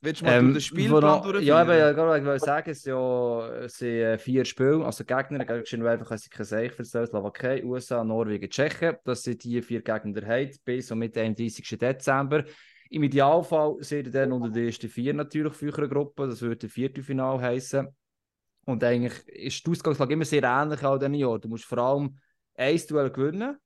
Willst 0.00 0.20
du 0.20 0.26
mal 0.26 0.38
Ähm, 0.38 0.52
den 0.52 0.60
Spielplan 0.60 1.00
noch- 1.02 1.24
Ja, 1.40 1.56
aber 1.56 1.72
durchführen? 1.72 1.78
ja, 1.78 1.92
gerade, 1.92 2.18
ich 2.20 2.24
wollte 2.24 2.44
sagen, 2.44 2.70
es 2.70 2.82
sind 2.82 2.92
ja 2.92 3.48
es 3.64 3.78
sind 3.78 3.88
äh, 3.88 4.18
vier 4.18 4.44
Spiele, 4.44 4.84
also 4.84 5.04
Gegner, 5.04 5.44
gegen 5.44 5.66
Schönweiler 5.66 6.04
kann 6.04 6.18
ich 6.22 6.30
kein 6.30 6.46
Seich 6.46 6.78
erzählen, 6.78 7.06
Slowakei, 7.08 7.64
USA, 7.64 8.04
Norwegen, 8.04 8.48
Tschechien. 8.48 8.96
Das 9.04 9.22
sind 9.24 9.42
die 9.42 9.60
vier 9.60 9.82
Gegner 9.82 10.26
heute 10.26 10.56
bis 10.64 10.90
und 10.92 10.98
mit 11.00 11.16
dem 11.16 11.26
31. 11.26 11.76
Dezember. 11.78 12.44
Im 12.90 13.02
Idealfall 13.02 13.76
sind 13.80 14.06
ihr 14.06 14.12
dann 14.12 14.32
unter 14.32 14.50
den 14.50 14.66
ersten 14.66 14.88
vier 14.88 15.12
natürlich 15.14 15.54
für 15.54 15.66
eure 15.72 15.88
Gruppe, 15.88 16.28
das 16.28 16.40
würde 16.42 16.68
Viertelfinal 16.68 17.40
heißen. 17.40 17.88
Und 18.66 18.84
eigentlich 18.84 19.26
ist 19.28 19.66
die 19.66 19.70
Ausgangslage 19.70 20.12
immer 20.12 20.24
sehr 20.24 20.42
ähnlich 20.44 20.82
auch 20.84 20.96
diesen 20.98 21.14
Jahr. 21.14 21.38
Du 21.38 21.48
musst 21.48 21.64
vor 21.64 21.78
allem 21.78 22.18
ein 22.54 22.80
Duell 22.88 23.10
gewinnen. 23.10 23.56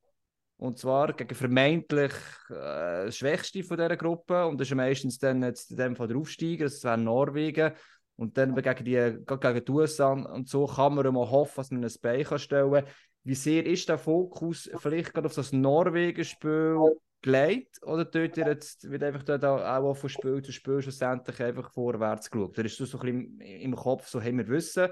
Und 0.63 0.79
zwar 0.79 1.13
gegen 1.13 1.35
vermeintlich 1.35 2.13
äh, 2.49 3.11
Schwächste 3.11 3.65
von 3.65 3.77
dieser 3.77 3.97
Gruppe. 3.97 4.47
Und 4.47 4.61
das 4.61 4.69
ist 4.69 4.77
meistens 4.77 5.19
dann 5.19 5.43
jetzt 5.43 5.73
in 5.73 5.77
dem 5.77 5.97
Fall 5.97 6.07
der 6.07 6.17
Aufsteiger, 6.17 6.67
das 6.67 6.85
wäre 6.85 6.97
Norwegen. 6.97 7.73
Und 8.15 8.39
dann 8.39 8.55
gegen 8.55 8.85
die, 8.85 9.25
gegen 9.27 9.65
die 9.65 9.73
USA 9.73 10.13
und 10.13 10.49
so 10.49 10.67
kann 10.67 10.95
man 10.95 11.13
mal 11.13 11.29
hoffen, 11.29 11.57
dass 11.57 11.73
man 11.73 11.85
ein 11.85 11.91
Bein 12.01 12.39
stellen 12.39 12.73
kann. 12.73 12.85
Wie 13.25 13.35
sehr 13.35 13.67
ist 13.67 13.89
der 13.89 13.99
Fokus 13.99 14.71
vielleicht 14.77 15.13
gerade 15.13 15.27
auf 15.27 15.35
das 15.35 15.51
Norwegen-Spiel 15.51 16.79
gelegt? 17.23 17.83
Oder 17.83 18.09
tut 18.09 18.37
ihr 18.37 18.47
jetzt, 18.47 18.89
wird 18.89 19.03
einfach 19.03 19.25
dort 19.25 19.45
auch, 19.45 19.97
von 19.97 20.11
Spiel 20.11 20.43
zu 20.43 20.53
Spiel 20.53 20.81
schlussendlich 20.81 21.43
einfach 21.43 21.73
vorwärts 21.73 22.31
geschaut? 22.31 22.57
Oder 22.57 22.67
ist 22.67 22.79
das 22.79 22.91
so 22.91 23.01
ein 23.01 23.41
bisschen 23.41 23.41
im, 23.41 23.75
Kopf, 23.75 24.07
so 24.07 24.23
haben 24.23 24.39
wir 24.39 24.47
wissen, 24.47 24.91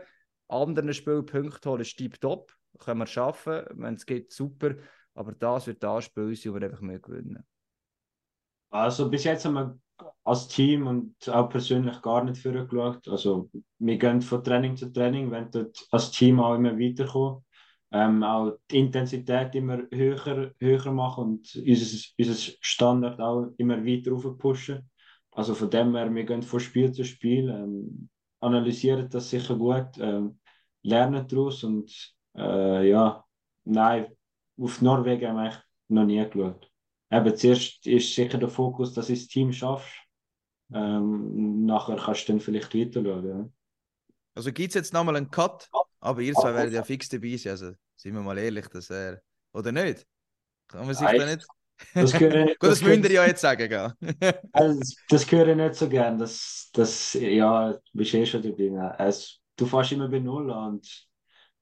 anderen 0.49 0.93
Spielen 0.95 1.27
Punkte 1.27 1.71
holen 1.71 1.83
ist 1.83 1.97
top, 2.21 2.53
können 2.81 2.99
wir 2.99 3.07
schaffen, 3.07 3.63
wenn 3.75 3.95
es 3.95 4.05
geht, 4.05 4.33
super. 4.33 4.75
Aber 5.15 5.33
das 5.33 5.67
wird 5.67 5.83
das 5.83 6.05
Spiel 6.05 6.35
sein, 6.35 6.53
wo 6.53 6.61
wir 6.61 6.67
einfach 6.67 6.81
mehr 6.81 6.99
gewinnen. 6.99 7.45
Also 8.71 9.11
bis 9.11 9.25
jetzt 9.25 9.45
haben 9.45 9.55
wir 9.55 9.79
als 10.25 10.49
Team 10.49 10.87
und 10.87 11.29
auch 11.29 11.49
persönlich 11.49 12.01
gar 12.03 12.25
nicht 12.25 12.41
vorgeschaut. 12.41 13.07
Also 13.09 13.51
wir 13.79 13.99
gehen 13.99 14.23
von 14.23 14.43
Training 14.45 14.77
zu 14.77 14.93
Training, 14.93 15.31
wenn 15.31 15.51
dort 15.51 15.87
als 15.91 16.11
Team 16.11 16.41
auch 16.41 16.55
immer 16.55 16.79
weiterkommen. 16.79 17.45
Ähm, 17.93 18.23
auch 18.23 18.53
die 18.71 18.79
Intensität 18.79 19.55
immer 19.57 19.83
höher, 19.93 20.53
höher 20.61 20.93
machen 20.93 21.25
und 21.25 21.57
unser, 21.57 22.09
unser 22.19 22.53
Standard 22.61 23.21
auch 23.21 23.49
immer 23.57 23.85
weiter 23.85 24.13
pushen. 24.39 24.89
Also 25.33 25.55
von 25.55 25.71
dem 25.71 25.97
her, 25.97 26.15
wir 26.15 26.25
gehen 26.25 26.43
von 26.43 26.61
Spiel 26.61 26.93
zu 26.93 27.05
Spiel, 27.05 27.49
ähm, 27.49 28.09
analysieren 28.41 29.09
das 29.11 29.31
sicher 29.31 29.57
gut, 29.57 29.99
ähm, 29.99 30.39
lernen 30.83 31.27
daraus 31.27 31.65
und 31.65 32.15
äh, 32.37 32.89
ja, 32.89 33.25
nein, 33.65 34.07
auf 34.61 34.83
Norwegen 34.83 35.29
haben 35.29 35.37
wir 35.37 35.43
eigentlich 35.43 35.63
noch 35.89 36.05
nie 36.05 36.29
geschaut. 36.29 36.71
Eben, 37.11 37.37
zuerst 37.37 37.87
ist 37.87 38.15
sicher 38.15 38.39
der 38.39 38.49
Fokus, 38.49 38.95
dass 38.95 39.09
du 39.09 39.15
das 39.15 39.27
Team 39.27 39.53
schaffst. 39.53 39.93
Ähm, 40.73 41.65
nachher 41.65 41.97
kannst 41.97 42.29
du 42.29 42.33
dann 42.33 42.41
vielleicht 42.41 42.75
weiter 42.75 43.03
schauen. 43.03 43.29
Ja. 43.29 43.49
Also 44.35 44.53
gibt 44.53 44.69
es 44.69 44.75
jetzt 44.75 44.93
nochmal 44.93 45.17
einen 45.17 45.31
Cut, 45.31 45.69
aber 45.99 46.21
ihr 46.21 46.35
zwei 46.35 46.55
werdet 46.55 46.75
ja 46.75 46.85
fix 46.85 47.09
dabei 47.09 47.37
sein. 47.37 47.53
Also 47.53 47.73
sind 47.97 48.15
wir 48.15 48.21
mal 48.21 48.39
ehrlich, 48.39 48.69
dass 48.69 48.91
er. 48.91 49.21
Oder 49.53 49.73
nicht? 49.73 50.07
Kann 50.69 50.87
man 50.87 50.95
sich 50.95 51.05
Nein. 51.05 51.19
da 51.19 51.27
nicht. 51.27 51.47
Das 51.95 52.13
gehöre, 52.13 52.47
Gut, 52.59 52.71
das 52.71 52.83
müsst 52.83 53.05
ihr 53.05 53.13
ja 53.13 53.27
jetzt 53.27 53.41
sagen, 53.41 53.69
gell? 53.69 53.93
Also, 54.53 54.79
das, 54.79 54.97
das 55.09 55.27
gehöre 55.27 55.49
ich 55.49 55.57
nicht 55.57 55.75
so 55.75 55.89
gern. 55.89 56.19
Das, 56.19 56.71
das, 56.73 57.15
ja, 57.15 57.73
du 57.73 57.81
bist 57.93 58.15
eh 58.15 58.25
schon 58.25 58.43
dabei. 58.43 58.69
ne? 58.69 58.95
Es, 58.99 59.41
du 59.57 59.67
fährst 59.67 59.93
immer 59.93 60.09
bei 60.09 60.21
Null 60.21 60.53
an 60.53 60.75
und 60.75 61.09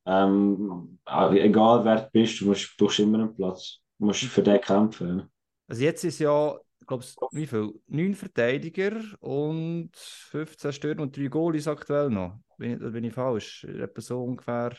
ähm, 0.09 0.99
egal 1.07 1.85
wer 1.85 1.97
du 2.01 2.11
bist, 2.11 2.40
du 2.40 2.47
musst, 2.47 2.77
brauchst 2.79 2.99
immer 3.01 3.18
einen 3.18 3.35
Platz. 3.35 3.81
Du 3.99 4.07
musst 4.07 4.25
für 4.25 4.42
den 4.42 4.61
kämpfen. 4.61 5.31
Also 5.68 5.83
jetzt 5.83 6.05
ist 6.05 6.18
ja, 6.18 6.57
ich 6.81 6.87
glaube, 6.87 7.05
wie 7.33 7.47
viel? 7.47 7.75
Neun 7.88 8.14
Verteidiger 8.14 8.92
und 9.21 9.90
15 9.94 10.73
Stürmer 10.73 11.03
und 11.03 11.16
drei 11.16 11.27
Goalies 11.27 11.68
aktuell 11.68 12.09
noch. 12.09 12.38
Bin 12.57 12.73
ich, 12.73 12.92
bin 12.92 13.05
ich 13.05 13.12
falsch? 13.12 13.64
Etwa 13.64 14.01
so 14.01 14.25
ungefähr 14.25 14.73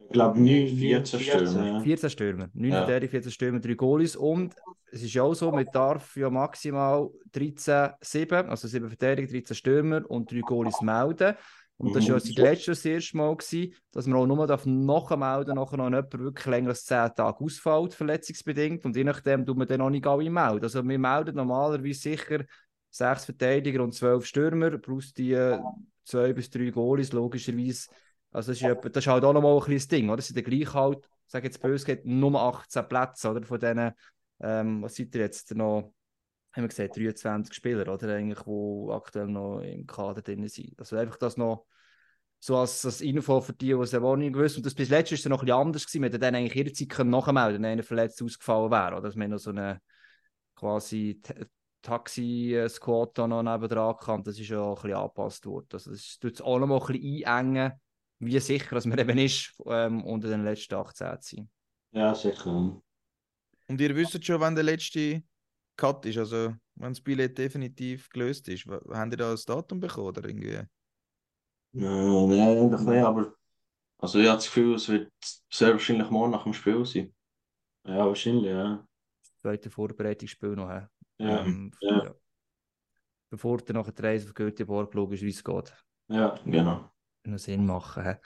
Ich 0.00 0.12
glaube, 0.12 0.40
14 0.40 1.20
Stürmer. 1.20 1.66
Ja. 1.66 1.80
14 1.80 2.10
Stürmer. 2.10 2.48
9 2.52 2.72
Ja. 2.72 2.78
Verteidiger, 2.84 3.10
14 3.10 3.32
Stürmer, 3.32 3.60
3 3.60 3.74
Goalies. 3.74 4.16
Und 4.16 4.56
es 4.90 5.02
ist 5.02 5.14
ja 5.14 5.22
auch 5.22 5.34
so, 5.34 5.52
man 5.52 5.66
darf 5.72 6.16
ja 6.16 6.30
maximal 6.30 7.10
13, 7.32 7.90
7, 8.00 8.48
also 8.48 8.66
7 8.66 8.88
Verteidiger, 8.88 9.28
13 9.30 9.54
Stürmer 9.56 10.02
und 10.10 10.32
3 10.32 10.40
Goalies 10.40 10.80
melden. 10.80 11.36
Und 11.78 11.94
das 11.94 12.04
war 12.08 12.10
ja 12.10 12.14
Mhm. 12.16 12.20
seit 12.20 12.38
letztem 12.38 12.72
das 12.72 12.84
erste 12.84 13.16
Mal, 13.16 13.36
gewesen, 13.36 13.74
dass 13.92 14.06
man 14.06 14.18
auch 14.18 14.26
nur 14.26 14.46
darf 14.46 14.66
nachmelden 14.66 15.54
nachher 15.54 15.76
noch 15.76 15.84
jemand 15.84 16.18
wirklich 16.18 16.46
länger 16.46 16.70
als 16.70 16.84
10 16.84 17.14
Tage 17.14 17.44
ausfällt, 17.44 17.94
verletzungsbedingt. 17.94 18.84
Und 18.84 18.96
je 18.96 19.04
nachdem 19.04 19.46
tut 19.46 19.56
man 19.56 19.68
dann 19.68 19.80
auch 19.80 19.90
nicht 19.90 20.06
alle 20.06 20.28
melden. 20.28 20.64
Also 20.64 20.86
wir 20.86 20.98
melden 20.98 21.36
normalerweise 21.36 22.00
sicher 22.00 22.44
6 22.90 23.24
Verteidiger 23.24 23.82
und 23.82 23.94
12 23.94 24.26
Stürmer, 24.26 24.76
plus 24.78 25.12
die 25.14 25.36
2 26.04 26.32
bis 26.32 26.50
3 26.50 26.70
Goalies, 26.70 27.12
logischerweise. 27.12 27.88
Also 28.32 28.52
das 28.52 28.60
ist, 28.60 28.66
etwa, 28.66 28.88
das 28.88 29.04
ist 29.04 29.08
halt 29.10 29.24
auch 29.24 29.32
nochmal 29.32 29.56
ein 29.56 29.62
kleines 29.62 29.88
Ding, 29.88 30.10
oder? 30.10 30.18
Es 30.18 30.26
sind 30.28 30.36
dann 30.36 30.44
gleich 30.44 30.74
halt, 30.74 31.08
sage 31.26 31.46
jetzt 31.46 31.62
böse, 31.62 31.86
geht 31.86 32.04
nur 32.04 32.40
18 32.40 32.88
Plätze, 32.88 33.30
oder? 33.30 33.42
Von 33.46 33.60
denen, 33.60 33.92
ähm, 34.40 34.82
was 34.82 34.96
seid 34.96 35.14
ihr 35.14 35.22
jetzt 35.22 35.54
noch, 35.54 35.92
haben 36.58 36.64
wir 36.64 36.68
gesagt, 36.68 36.96
23 36.96 37.54
Spieler, 37.54 37.92
oder? 37.92 38.14
Eigentlich, 38.14 38.42
die 38.42 38.92
aktuell 38.92 39.28
noch 39.28 39.60
im 39.60 39.86
Kader 39.86 40.22
drin 40.22 40.46
sind. 40.48 40.78
Also 40.78 40.96
einfach 40.96 41.16
das 41.16 41.36
noch 41.36 41.66
so 42.40 42.56
als, 42.56 42.84
als 42.84 43.00
Info 43.00 43.40
für 43.40 43.52
die, 43.52 43.66
die 43.66 43.72
es 43.72 43.94
auch 43.94 44.16
nicht 44.16 44.32
gewusst 44.32 44.56
Und 44.56 44.66
das 44.66 44.74
bis 44.74 44.90
letztes 44.90 45.24
war 45.24 45.30
noch 45.30 45.42
ein 45.42 45.46
bisschen 45.46 45.60
anders 45.60 45.86
gewesen. 45.86 46.02
Wir 46.02 46.08
hätten 46.08 46.20
dann 46.20 46.34
eigentlich 46.34 46.54
jederzeit 46.54 46.88
können 46.88 47.10
nachmelden 47.10 47.62
wenn 47.62 47.72
einer 47.72 47.82
verletzt 47.82 48.22
ausgefallen 48.22 48.70
wäre, 48.70 48.92
oder? 48.92 49.02
Dass 49.02 49.16
wir 49.16 49.28
noch 49.28 49.38
so 49.38 49.50
eine 49.50 49.80
quasi 50.54 51.20
Taxi-Squad 51.82 53.18
da 53.18 53.28
noch 53.28 53.42
nebendran 53.42 53.96
kann. 53.96 54.22
Das 54.24 54.38
ist 54.38 54.48
ja 54.48 54.60
auch 54.60 54.78
ein 54.78 54.82
bisschen 54.82 54.98
angepasst 54.98 55.46
worden. 55.46 55.68
Also 55.72 55.90
das 55.92 56.18
tut 56.20 56.34
es 56.34 56.40
auch 56.40 56.58
noch 56.58 56.66
mal 56.66 56.80
ein 56.80 56.86
bisschen 56.86 57.24
einengen, 57.24 57.72
wie 58.18 58.38
sicher 58.40 58.74
dass 58.74 58.86
man 58.86 58.98
eben 58.98 59.18
ist, 59.18 59.54
ähm, 59.66 60.04
unter 60.04 60.28
den 60.28 60.44
letzten 60.44 60.74
18 60.74 61.20
zu 61.20 61.36
sein. 61.36 61.50
ja, 61.92 62.14
sicher. 62.14 62.82
Und 63.68 63.80
ihr 63.80 63.94
wisst 63.94 64.24
schon, 64.24 64.40
wann 64.40 64.54
der 64.54 64.64
letzte 64.64 65.22
Cut 65.78 66.04
ist. 66.04 66.18
Also, 66.18 66.54
wenn 66.74 66.92
das 66.92 67.00
Billett 67.00 67.38
definitiv 67.38 68.10
gelöst 68.10 68.48
ist. 68.48 68.66
Habt 68.66 69.12
ihr 69.12 69.16
da 69.16 69.30
ein 69.30 69.38
Datum 69.46 69.80
bekommen? 69.80 70.08
Oder 70.08 70.24
irgendwie? 70.28 70.60
Nein, 71.72 72.40
eigentlich 72.40 72.80
nicht, 72.80 73.04
aber 73.04 73.34
also 73.98 74.18
ich 74.20 74.26
habe 74.26 74.36
das 74.36 74.46
Gefühl, 74.46 74.74
es 74.74 74.88
wird 74.88 75.12
sehr 75.50 75.72
wahrscheinlich 75.72 76.08
morgen 76.10 76.30
nach 76.30 76.44
dem 76.44 76.52
Spiel 76.52 76.84
sein. 76.84 77.12
Ja, 77.84 78.06
wahrscheinlich, 78.06 78.46
ja. 78.46 78.86
Zweite 79.42 79.70
Vorbereitungsspiel 79.70 80.50
noch. 80.50 80.68
Ja, 80.68 80.88
Ähm, 81.18 81.72
ja. 81.80 82.04
ja. 82.04 82.14
Bevor 83.30 83.58
du 83.58 83.72
nachher 83.72 83.92
die 83.92 84.02
Reise 84.02 84.28
auf 84.28 84.34
Göteborg 84.34 84.94
es 84.94 85.44
geht. 85.44 85.72
ja. 86.08 86.34
Genau. 86.44 86.90
noch 87.24 87.38
Sinn 87.38 87.66
machen. 87.66 88.16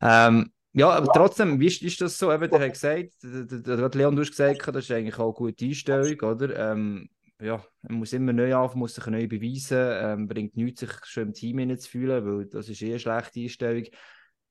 Ähm, 0.00 0.52
ja, 0.72 0.90
aber 0.90 1.12
trotzdem, 1.12 1.60
wie 1.60 1.66
ist, 1.66 1.82
ist 1.82 2.00
das 2.00 2.18
so? 2.18 2.32
Eben, 2.32 2.50
der 2.50 2.60
hat 2.60 2.72
gesagt, 2.72 3.10
der, 3.22 3.44
der, 3.44 3.76
der, 3.76 3.90
Leon, 3.90 4.16
du 4.16 4.22
hast 4.22 4.30
gesagt, 4.30 4.66
das 4.68 4.84
ist 4.84 4.90
eigentlich 4.90 5.18
auch 5.18 5.38
eine 5.38 5.52
gute 5.52 5.64
Einstellung, 5.66 6.20
oder? 6.20 6.72
Ähm, 6.72 7.08
ja, 7.42 7.62
man 7.82 7.98
muss 7.98 8.12
immer 8.12 8.32
neu 8.32 8.54
anfangen, 8.54 8.78
muss 8.78 8.94
sich 8.94 9.06
neu 9.06 9.26
beweisen, 9.26 9.76
ähm, 9.78 10.28
bringt 10.28 10.56
nichts, 10.56 10.80
sich 10.80 10.92
schon 11.04 11.24
im 11.24 11.32
Team 11.34 11.58
innen 11.58 11.78
zu 11.78 11.90
fühlen, 11.90 12.24
weil 12.24 12.46
das 12.46 12.68
ist 12.68 12.80
eh 12.82 12.90
eine 12.90 12.98
schlechte 13.00 13.40
Einstellung. 13.40 13.84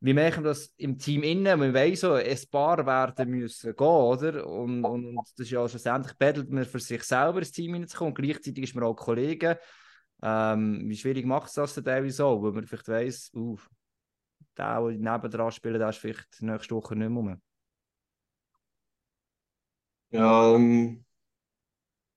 Wir 0.02 0.14
merken 0.14 0.44
das 0.44 0.74
im 0.78 0.98
Team 0.98 1.24
innen, 1.24 1.60
wir 1.60 1.74
wissen 1.74 1.96
so, 1.96 2.14
ein 2.14 2.38
paar 2.52 2.86
werden 2.86 3.30
müssen 3.30 3.76
gehen, 3.76 3.88
oder? 3.88 4.46
Und, 4.48 4.84
und, 4.84 5.06
und 5.06 5.16
das 5.18 5.40
ist 5.46 5.52
ja 5.52 5.68
schlussendlich 5.68 6.18
bettelt 6.18 6.50
man 6.50 6.66
für 6.66 6.80
sich 6.80 7.04
selber 7.04 7.40
ins 7.40 7.52
Team 7.52 7.74
hineinzukommen, 7.74 8.14
gleichzeitig 8.14 8.64
ist 8.64 8.76
man 8.76 8.84
auch 8.84 8.96
Kollegen. 8.96 9.56
Ähm, 10.24 10.84
wie 10.88 10.98
schwierig 10.98 11.26
macht 11.26 11.48
es 11.48 11.54
das 11.54 11.74
denn 11.76 11.86
teilweise 11.86 12.26
auch, 12.26 12.42
weil 12.44 12.52
man 12.52 12.68
vielleicht 12.68 12.88
weiss, 12.88 13.32
uh, 13.34 13.58
der, 14.58 14.82
der 14.82 14.92
nebendran 14.98 15.52
spielt, 15.52 15.80
der 15.80 15.90
ist 15.90 15.98
vielleicht 15.98 16.42
nächste 16.42 16.76
Woche 16.76 16.96
nicht 16.96 17.10
mehr 17.10 17.18
rum. 17.18 17.42
Ja, 20.12 20.56
ähm, 20.56 21.06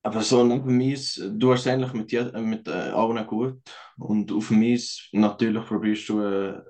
aber 0.03 0.21
so 0.23 0.45
neben 0.45 0.77
Mies, 0.77 1.21
du 1.33 1.53
hast 1.53 1.67
eigentlich 1.67 1.93
mit, 1.93 2.13
äh, 2.13 2.41
mit 2.41 2.69
äh, 2.69 2.73
allen 2.73 3.27
gut 3.27 3.63
und 3.97 4.31
auf 4.33 4.49
dem 4.49 4.79
natürlich 5.13 5.65
probierst 5.67 6.09
du 6.09 6.21
äh, 6.21 6.63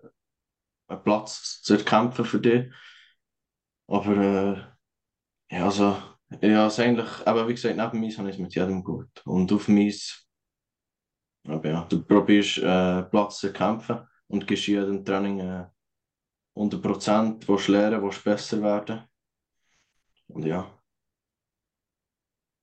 einen 0.88 1.02
Platz 1.02 1.62
zu 1.62 1.74
erkämpfen 1.74 2.24
für 2.24 2.40
dich. 2.40 2.72
Aber 3.86 4.16
äh, 4.16 5.56
ja, 5.56 5.64
also, 5.64 5.96
ja, 6.42 6.66
es 6.66 6.78
eigentlich, 6.78 7.08
aber 7.26 7.48
wie 7.48 7.54
gesagt, 7.54 7.76
neben 7.76 8.00
Mies 8.00 8.18
habe 8.18 8.28
ich 8.28 8.36
es 8.36 8.40
mit 8.40 8.54
jedem 8.54 8.84
gut. 8.84 9.10
Und 9.24 9.52
auf 9.52 9.66
dem 9.66 9.90
aber 11.46 11.68
ja, 11.68 11.84
du 11.88 12.02
probierst 12.04 12.58
äh, 12.58 13.02
Platz 13.04 13.38
zu 13.40 13.48
erkämpfen 13.48 14.06
und 14.28 14.46
gibst 14.46 14.66
jedem 14.66 15.04
Training 15.04 15.40
äh, 15.40 15.66
100%, 16.54 17.46
willst 17.48 17.68
lernen, 17.68 18.02
willst 18.02 18.24
besser 18.24 18.62
werden. 18.62 19.02
Und 20.28 20.44
ja. 20.44 20.70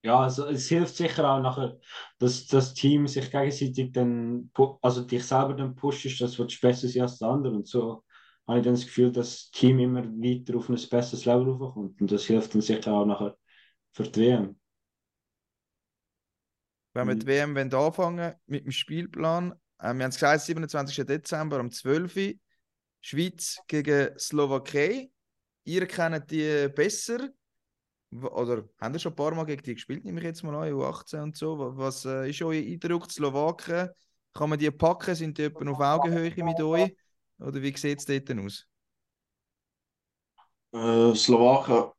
Ja, 0.04 0.22
also 0.22 0.48
es 0.48 0.68
hilft 0.68 0.96
sicher 0.96 1.30
auch 1.30 1.42
nachher, 1.42 1.80
dass 2.18 2.48
das 2.48 2.74
Team 2.74 3.08
sich 3.08 3.30
gegenseitig 3.30 3.92
dann, 3.92 4.50
also 4.82 5.04
dich 5.04 5.24
selber 5.24 5.54
dann 5.54 5.76
pusht, 5.76 6.20
dass 6.20 6.34
du 6.34 6.48
besser 6.62 6.88
sein 6.88 7.04
als 7.04 7.20
der 7.20 7.28
andere. 7.28 7.54
Und 7.54 7.68
so 7.68 8.04
habe 8.48 8.60
ich 8.60 8.66
dann 8.66 8.74
das 8.74 8.86
Gefühl, 8.86 9.12
dass 9.12 9.30
das 9.30 9.52
Team 9.52 9.80
immer 9.80 10.04
weiter 10.04 10.58
auf 10.58 10.70
ein 10.70 10.76
besseres 10.76 11.26
Level 11.26 11.52
raufkommt. 11.52 12.02
Und 12.02 12.12
das 12.12 12.26
hilft 12.26 12.56
dann 12.56 12.62
sicher 12.62 12.92
auch 12.92 13.06
nachher 13.06 13.38
für 13.94 14.04
die 14.04 14.22
WM. 14.22 14.60
Wenn 16.94 17.08
wir 17.08 17.16
die 17.16 17.28
WM 17.28 17.56
anfangen 17.56 18.34
mit 18.48 18.66
dem 18.66 18.72
Spielplan, 18.72 19.54
äh, 19.82 19.94
wir 19.96 20.04
haben 20.06 20.10
es 20.12 20.16
gesagt, 20.16 20.42
27. 20.44 21.06
Dezember 21.06 21.60
um 21.60 21.72
12 21.72 22.16
Uhr, 22.18 22.34
Schweiz 23.02 23.64
gegen 23.68 24.18
Slowakei. 24.20 25.12
Ihr 25.66 25.88
kennt 25.88 26.32
die 26.32 26.70
besser? 26.70 27.30
Oder 28.12 28.66
habt 28.80 28.96
ihr 28.96 29.00
schon 29.00 29.14
ein 29.14 29.16
paar 29.16 29.34
Mal 29.36 29.46
gegen 29.46 29.64
die 29.64 29.74
gespielt, 29.76 30.04
nehme 30.04 30.20
ich 30.20 30.26
jetzt 30.26 30.44
mal 30.44 30.56
an, 30.56 30.74
U18 30.74 31.24
und 31.24 31.38
so? 31.38 31.58
Wa- 31.58 31.74
Was 31.78 32.06
äh, 32.06 32.30
ist 32.30 32.42
euer 32.42 32.62
Eindruck? 32.62 33.08
Die 33.08 33.14
Slowaken, 33.16 33.90
kann 34.34 34.50
man 34.50 34.60
die 34.60 34.70
packen? 34.72 35.16
Sind 35.16 35.38
die 35.38 35.48
auf 35.56 35.80
Augenhöhe 35.80 36.44
mit 36.44 36.60
euch? 36.62 36.94
Oder 37.40 37.62
wie 37.62 37.76
sieht 37.78 38.00
es 38.00 38.06
dort 38.06 38.38
aus? 38.40 38.68
Äh, 40.74 41.16
Slowaken, 41.16 41.92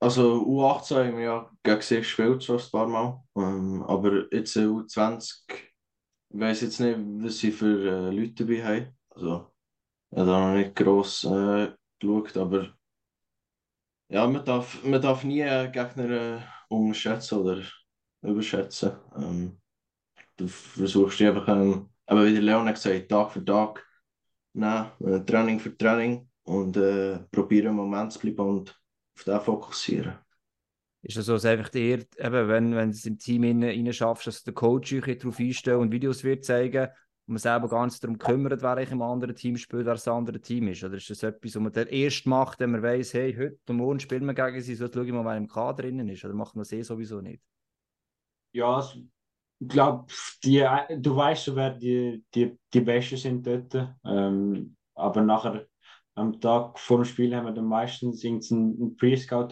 also 0.00 0.42
U18 0.44 0.96
haben 0.98 1.16
wir 1.16 1.24
ja 1.24 1.50
gegen 1.62 1.80
sie 1.82 1.96
gespielt 1.98 2.44
schon 2.44 2.58
ein 2.60 2.70
paar 2.70 2.86
Mal. 2.88 3.22
Ähm, 3.36 3.82
aber 3.84 4.32
jetzt 4.34 4.56
äh, 4.56 4.66
U20, 4.66 5.44
ich 6.30 6.40
weiß 6.40 6.60
jetzt 6.62 6.80
nicht, 6.80 6.98
was 6.98 7.38
sie 7.38 7.52
für 7.52 8.10
äh, 8.10 8.10
Leute 8.10 8.44
dabei 8.44 8.64
haben. 8.64 8.98
Also, 9.10 9.52
ich 10.10 10.18
habe 10.18 10.30
da 10.30 10.48
noch 10.48 10.56
nicht 10.56 10.76
gross 10.76 11.24
äh, 11.24 11.72
geschaut, 11.98 12.36
aber 12.36 12.74
ja, 14.08 14.26
man 14.26 14.44
darf, 14.44 14.82
man 14.84 15.02
darf 15.02 15.24
nie 15.24 15.42
einen 15.42 15.72
Gegner 15.72 16.10
äh, 16.10 16.40
unterschätzen 16.68 17.38
oder 17.38 17.62
überschätzen. 18.22 18.92
Ähm, 19.16 19.60
du 20.36 20.48
versuchst 20.48 21.20
einfach, 21.22 21.48
ähm, 21.48 21.90
aber 22.06 22.26
wie 22.26 22.32
der 22.32 22.42
Leon 22.42 22.68
hat 22.68 22.76
gesagt, 22.76 23.08
Tag 23.10 23.32
für 23.32 23.44
Tag 23.44 23.86
nehmen, 24.54 24.90
äh, 25.00 25.24
Training 25.24 25.60
für 25.60 25.76
Training 25.76 26.28
und 26.44 26.76
äh, 26.76 27.18
probieren 27.30 27.68
im 27.68 27.76
Moment 27.76 28.12
zu 28.12 28.20
bleiben 28.20 28.40
und 28.40 28.80
auf 29.16 29.24
den 29.24 29.40
fokussieren. 29.40 30.18
Ist 31.02 31.16
das 31.16 31.26
so, 31.26 31.34
dass 31.34 31.44
einfach 31.44 31.72
eher, 31.74 31.98
eben, 32.18 32.48
wenn, 32.48 32.74
wenn 32.74 32.90
du 32.90 32.96
es 32.96 33.06
im 33.06 33.18
Team 33.18 33.44
rein, 33.44 33.92
schaffst, 33.92 34.26
dass 34.26 34.42
der 34.42 34.54
Coach 34.54 34.90
sich 34.90 35.18
darauf 35.18 35.38
einstellt 35.38 35.78
und 35.78 35.92
Videos 35.92 36.24
wird 36.24 36.44
zeigen 36.44 36.84
und 37.26 37.34
man 37.34 37.38
selber 37.38 37.84
nicht 37.86 38.02
darum 38.02 38.18
kümmert, 38.18 38.62
wer 38.62 38.70
eigentlich 38.70 38.90
im 38.90 39.02
anderen 39.02 39.34
Team 39.36 39.56
spielt, 39.56 39.86
wer 39.86 39.94
das 39.94 40.08
andere 40.08 40.40
Team 40.40 40.66
ist? 40.68 40.82
Oder 40.82 40.96
ist 40.96 41.08
das 41.08 41.22
etwas, 41.22 41.54
was 41.54 41.62
man 41.62 41.72
dann 41.72 41.86
erst 41.88 42.26
macht, 42.26 42.58
wenn 42.60 42.72
man 42.72 42.82
weiss, 42.82 43.14
hey, 43.14 43.32
heute 43.34 43.58
und 43.68 43.76
morgen 43.76 44.00
spielen 44.00 44.24
wir 44.26 44.34
gegen 44.34 44.60
sie, 44.60 44.74
so 44.74 44.88
schaue 44.92 45.06
ich 45.06 45.12
mal, 45.12 45.24
wer 45.24 45.36
im 45.36 45.48
Kader 45.48 45.82
drinnen 45.84 46.08
ist? 46.08 46.24
Oder 46.24 46.34
macht 46.34 46.56
man 46.56 46.62
das 46.62 46.72
eh 46.72 46.82
sowieso 46.82 47.20
nicht? 47.20 47.42
Ja, 48.52 48.78
es- 48.80 48.98
ich 49.60 49.68
glaube, 49.68 50.06
die, 50.44 50.64
du 50.98 51.16
weißt 51.16 51.44
schon, 51.46 51.56
wer 51.56 51.70
die, 51.70 52.24
die, 52.34 52.56
die 52.72 52.80
Besten 52.80 53.16
sind 53.16 53.46
dort. 53.46 53.74
Ähm, 54.04 54.76
aber 54.94 55.22
nachher, 55.22 55.66
am 56.18 56.40
Tag 56.40 56.78
vor 56.78 56.98
dem 56.98 57.04
Spiel, 57.04 57.34
haben 57.34 57.46
wir 57.46 57.52
dann 57.52 57.66
meistens 57.66 58.24
einen 58.24 58.96
Pre-Scout 58.96 59.48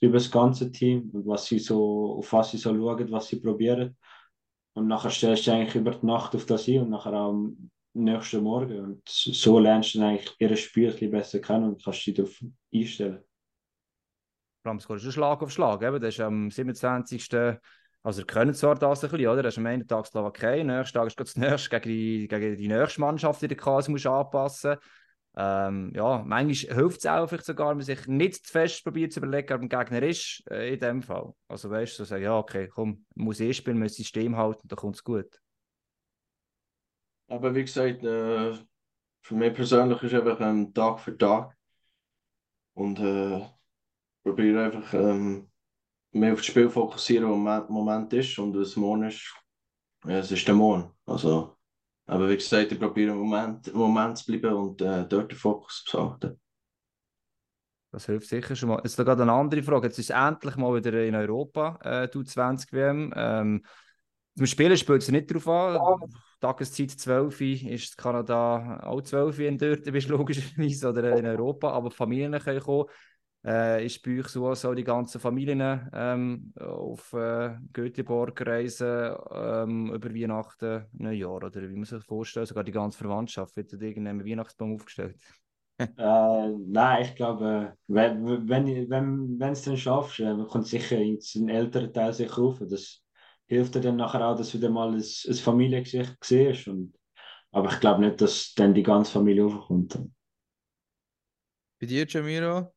über 0.00 0.18
das 0.18 0.30
ganze 0.30 0.70
Team 0.70 1.10
was 1.12 1.46
sie 1.46 1.58
so, 1.58 2.16
auf 2.18 2.32
was 2.32 2.52
sie 2.52 2.58
so 2.58 2.74
schauen, 2.74 3.10
was 3.10 3.28
sie 3.28 3.40
probieren. 3.40 3.96
Und 4.74 4.88
nachher 4.88 5.10
stellst 5.10 5.46
du 5.46 5.52
eigentlich 5.52 5.74
über 5.74 5.92
die 5.92 6.06
Nacht 6.06 6.34
auf 6.34 6.46
das 6.46 6.68
ein 6.68 6.80
und 6.80 6.90
nachher 6.90 7.12
am 7.12 7.70
nächsten 7.92 8.42
Morgen. 8.42 8.80
Und 8.80 9.08
so 9.08 9.58
lernst 9.58 9.94
du 9.94 9.98
dann 9.98 10.10
eigentlich 10.10 10.34
ihr 10.38 10.56
Spiel 10.56 10.86
ein 10.86 10.92
bisschen 10.92 11.10
besser 11.10 11.38
kennen 11.40 11.64
und 11.64 11.84
kannst 11.84 12.06
dich 12.06 12.14
darauf 12.14 12.44
einstellen. 12.72 13.22
Allem 14.64 14.80
scorest 14.80 15.04
du 15.04 15.10
Schlag 15.12 15.42
auf 15.42 15.50
Schlag. 15.50 15.82
Eben. 15.82 16.00
Das 16.00 16.14
ist 16.14 16.20
am 16.20 16.50
27. 16.50 17.28
Also, 18.02 18.20
ihr 18.20 18.26
könnt 18.26 18.56
zwar 18.56 18.74
das 18.74 19.04
ein 19.04 19.10
bisschen, 19.10 19.28
oder? 19.28 19.42
Das 19.42 19.54
ist 19.54 19.58
am 19.58 19.66
einen 19.66 19.86
Tag 19.86 20.06
Slowakei, 20.06 20.60
am 20.60 20.66
nächsten 20.66 20.98
Tag 20.98 21.06
ist 21.06 21.18
das 21.18 21.36
nächste 21.36 21.70
gegen 21.80 21.88
die, 21.88 22.28
gegen 22.28 22.56
die 22.56 22.68
nächste 22.68 23.00
Mannschaft, 23.00 23.42
die 23.42 23.48
quasi 23.48 23.90
musst 23.90 24.06
anpassen 24.06 24.76
ähm, 25.36 25.92
Ja, 25.94 26.22
manchmal 26.26 26.76
hilft 26.76 26.98
es 27.00 27.06
auch 27.06 27.26
vielleicht 27.28 27.46
sogar, 27.46 27.70
wenn 27.70 27.78
man 27.78 27.86
sich 27.86 28.06
nicht 28.06 28.46
zu 28.46 28.52
fest 28.52 28.84
probiert 28.84 29.12
zu 29.12 29.20
überlegen, 29.20 29.48
wer 29.48 29.58
der 29.58 29.68
Gegner 29.68 30.02
ist, 30.02 30.42
äh, 30.50 30.74
in 30.74 30.80
dem 30.80 31.02
Fall. 31.02 31.34
Also, 31.48 31.70
weißt 31.70 31.94
du, 31.98 32.04
so 32.04 32.04
sagen, 32.04 32.24
ja, 32.24 32.38
okay, 32.38 32.68
komm, 32.68 33.04
muss 33.14 33.40
eh 33.40 33.52
spielen, 33.52 33.78
muss 33.78 33.96
System 33.96 34.36
halten, 34.36 34.68
dann 34.68 34.76
kommt 34.78 34.96
es 34.96 35.04
gut. 35.04 35.40
Aber 37.28 37.54
wie 37.54 37.62
gesagt, 37.64 38.02
äh, 38.04 38.54
für 39.22 39.34
mich 39.34 39.54
persönlich 39.54 40.02
ist 40.02 40.14
einfach 40.14 40.40
ähm, 40.40 40.72
Tag 40.74 41.00
für 41.00 41.16
Tag 41.18 41.56
und 42.74 42.98
äh, 43.00 43.40
probiere 44.24 44.66
einfach 44.66 44.94
ähm, 44.94 45.50
mehr 46.12 46.32
auf 46.34 46.40
das 46.40 46.46
Spiel 46.46 46.70
fokussieren, 46.70 47.26
was 47.26 47.34
im 47.36 47.42
Moment, 47.44 47.70
Moment 47.70 48.12
ist 48.14 48.38
und 48.38 48.56
was 48.56 48.76
morgen 48.76 49.04
ist. 49.04 49.34
Ja, 50.04 50.18
es 50.18 50.32
ist 50.32 50.46
der 50.48 50.54
Morgen. 50.54 50.92
Also, 51.06 51.53
aber 52.06 52.28
wie 52.28 52.36
gesagt, 52.36 52.72
ich 52.72 52.78
probiere 52.78 53.12
im 53.12 53.18
Moment, 53.18 53.68
im 53.68 53.78
Moment 53.78 54.18
zu 54.18 54.26
bleiben 54.26 54.54
und 54.54 54.80
äh, 54.82 55.06
dort 55.06 55.30
den 55.30 55.38
Fokus 55.38 55.84
zu 55.86 56.10
halten. 56.10 56.40
Das 57.90 58.06
hilft 58.06 58.28
sicher 58.28 58.56
schon 58.56 58.70
mal. 58.70 58.80
Jetzt 58.82 58.98
noch 58.98 59.04
gerade 59.04 59.22
eine 59.22 59.32
andere 59.32 59.62
Frage. 59.62 59.86
Jetzt 59.86 60.00
ist 60.00 60.10
es 60.10 60.16
endlich 60.16 60.56
mal 60.56 60.74
wieder 60.74 61.04
in 61.04 61.14
Europa, 61.14 61.78
äh, 61.82 62.08
die 62.08 62.24
20 62.24 62.72
WM. 62.72 63.12
Ähm, 63.14 63.64
zum 64.36 64.46
Spielen 64.46 64.76
spielt 64.76 65.02
es 65.02 65.10
nicht 65.12 65.30
darauf 65.30 65.46
an. 65.48 66.10
Tageszeit 66.40 66.90
12 66.90 67.40
Uhr 67.40 67.70
ist 67.70 67.96
Kanada 67.96 68.80
auch 68.82 69.00
12 69.00 69.38
Uhr 69.38 69.44
in 69.44 69.58
dort, 69.58 69.84
bist 69.84 70.08
du 70.08 70.16
logischerweise, 70.16 70.88
oder 70.88 71.16
in 71.16 71.24
Europa. 71.24 71.70
Aber 71.70 71.88
die 71.88 71.94
Familien 71.94 72.36
können 72.40 72.60
kommen. 72.60 72.86
Äh, 73.44 73.84
ist 73.84 74.02
bei 74.02 74.18
euch 74.18 74.28
so, 74.28 74.48
dass 74.48 74.64
auch 74.64 74.74
die 74.74 74.84
ganzen 74.84 75.20
Familien 75.20 75.90
ähm, 75.92 76.52
auf 76.58 77.12
äh, 77.12 77.56
Göteborg 77.72 78.40
reisen 78.46 79.14
ähm, 79.30 79.92
über 79.92 80.14
Weihnachten, 80.14 80.86
Neujahr? 80.92 81.34
Oder 81.34 81.52
wie 81.54 81.74
man 81.74 81.84
sich 81.84 81.98
das 81.98 82.06
vorstellt, 82.06 82.48
sogar 82.48 82.64
die 82.64 82.72
ganze 82.72 82.98
Verwandtschaft 82.98 83.56
wird 83.56 83.72
dort 83.72 83.82
irgendein 83.82 84.24
Weihnachtsbaum 84.24 84.74
aufgestellt. 84.74 85.16
Äh, 85.96 86.48
nein, 86.66 87.04
ich 87.04 87.14
glaube, 87.14 87.76
wenn 87.86 88.48
wenn 88.48 88.90
wenn 88.90 89.38
wenn 89.38 89.52
es 89.52 89.62
dann 89.62 89.76
schaffst, 89.76 90.18
äh, 90.20 90.34
kommt 90.48 90.66
sicher 90.66 90.96
ein 90.96 91.48
älterer 91.48 91.92
Teil 91.92 92.12
sicher 92.12 92.34
rauf. 92.34 92.58
Das 92.68 93.02
hilft 93.46 93.74
dir 93.76 93.80
dann 93.80 93.96
nachher 93.96 94.26
auch, 94.26 94.36
dass 94.36 94.50
du 94.50 94.58
wieder 94.58 94.70
mal 94.70 94.88
ein, 94.92 94.96
ein 95.02 95.34
Familiengesicht 95.34 96.16
siehst. 96.24 96.66
Und, 96.68 96.94
aber 97.52 97.70
ich 97.72 97.80
glaube 97.80 98.00
nicht, 98.00 98.20
dass 98.20 98.54
dann 98.54 98.74
die 98.74 98.82
ganze 98.82 99.12
Familie 99.12 99.44
raufkommt. 99.44 99.98
Bei 101.78 101.86
dir, 101.86 102.06
Jamiro? 102.08 102.73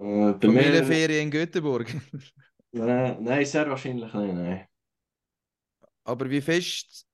Äh, 0.00 0.32
bei 0.32 0.48
mir, 0.48 0.62
Familienferien 0.62 1.24
in 1.24 1.30
Göteborg. 1.30 1.94
äh, 2.72 3.20
nein, 3.20 3.44
sehr 3.44 3.68
wahrscheinlich 3.68 4.12
nicht. 4.14 4.34
Nein. 4.34 4.66
Aber 6.04 6.30
wie 6.30 6.40
fest, 6.40 7.06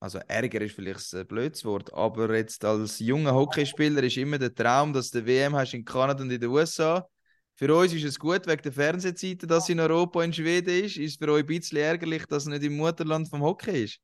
also 0.00 0.18
Ärger 0.28 0.60
ist 0.60 0.74
vielleicht 0.74 1.14
ein 1.14 1.26
blödes 1.26 1.64
Wort, 1.64 1.92
aber 1.94 2.36
jetzt 2.36 2.62
als 2.64 2.98
junger 2.98 3.34
Hockeyspieler 3.34 4.02
ist 4.02 4.18
immer 4.18 4.38
der 4.38 4.54
Traum, 4.54 4.92
dass 4.92 5.10
du 5.10 5.24
WM 5.24 5.56
hast 5.56 5.72
in 5.72 5.84
Kanada 5.84 6.22
und 6.22 6.30
in 6.30 6.38
den 6.38 6.50
USA. 6.50 7.08
Für 7.54 7.74
uns 7.74 7.94
ist 7.94 8.04
es 8.04 8.18
gut 8.18 8.46
wegen 8.46 8.62
der 8.62 8.72
Fernsehzeiten, 8.72 9.48
dass 9.48 9.70
in 9.70 9.80
Europa 9.80 10.22
in 10.22 10.32
Schweden 10.32 10.84
ist. 10.84 10.98
Ist 10.98 11.12
es 11.12 11.16
für 11.16 11.32
euch 11.32 11.40
ein 11.40 11.46
bisschen 11.46 11.78
ärgerlich, 11.78 12.26
dass 12.26 12.42
es 12.42 12.48
nicht 12.50 12.64
im 12.64 12.76
Mutterland 12.76 13.30
vom 13.30 13.40
Hockey 13.40 13.84
ist? 13.84 13.98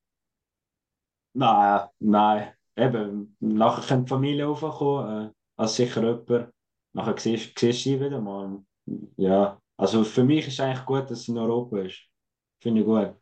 Nein, 1.35 1.87
nein. 1.99 2.55
Eben, 2.77 3.37
nachher 3.41 3.87
kann 3.87 4.05
die 4.07 4.09
Familie 4.09 4.47
raufkommen, 4.47 5.27
äh, 5.27 5.31
als 5.57 5.77
sicher 5.77 6.03
jemand. 6.03 6.51
Nachher 6.93 7.17
siehst, 7.19 7.59
siehst 7.59 7.87
du 7.87 7.91
sie 7.91 8.01
wieder 8.01 8.21
mal. 8.21 8.63
Ja, 9.17 9.61
also 9.77 10.05
für 10.05 10.25
mich 10.25 10.47
ist 10.47 10.55
es 10.55 10.61
eigentlich 10.61 10.85
gut, 10.85 11.11
dass 11.11 11.21
es 11.21 11.29
in 11.29 11.39
Europa 11.39 11.81
ist. 11.81 12.01
Finde 12.61 12.81
ich 12.81 12.87
gut. 12.87 13.15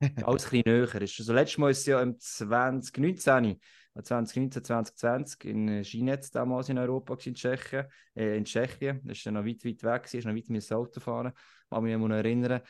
Alles 0.24 0.44
ein 0.46 0.50
bisschen 0.50 0.62
näher 0.66 1.02
ist. 1.02 1.18
Also 1.18 1.32
letztes 1.32 1.58
Mal 1.58 1.70
ist 1.70 1.80
es 1.80 1.86
ja 1.86 2.00
im 2.00 2.18
2019, 2.18 3.60
2019, 3.94 4.64
2020 4.64 5.44
in 5.44 5.68
äh, 5.68 5.82
Ginetz 5.82 6.30
damals 6.30 6.68
in 6.68 6.78
Europa 6.78 7.16
in 7.24 7.34
Tschechien. 7.34 7.86
Äh, 8.14 8.36
in 8.36 8.44
Tschechien. 8.44 9.00
Das 9.04 9.22
dann 9.22 9.34
noch 9.34 9.44
weit, 9.44 9.64
weit 9.64 9.82
weg, 9.82 10.14
ist 10.14 10.26
noch 10.26 10.34
weit 10.34 10.48
mit 10.48 10.70
dem 10.70 10.76
Auto 10.76 11.00
fahren. 11.00 11.32
Kann 11.70 11.82
mich 11.84 11.92
erinnern. 11.92 12.60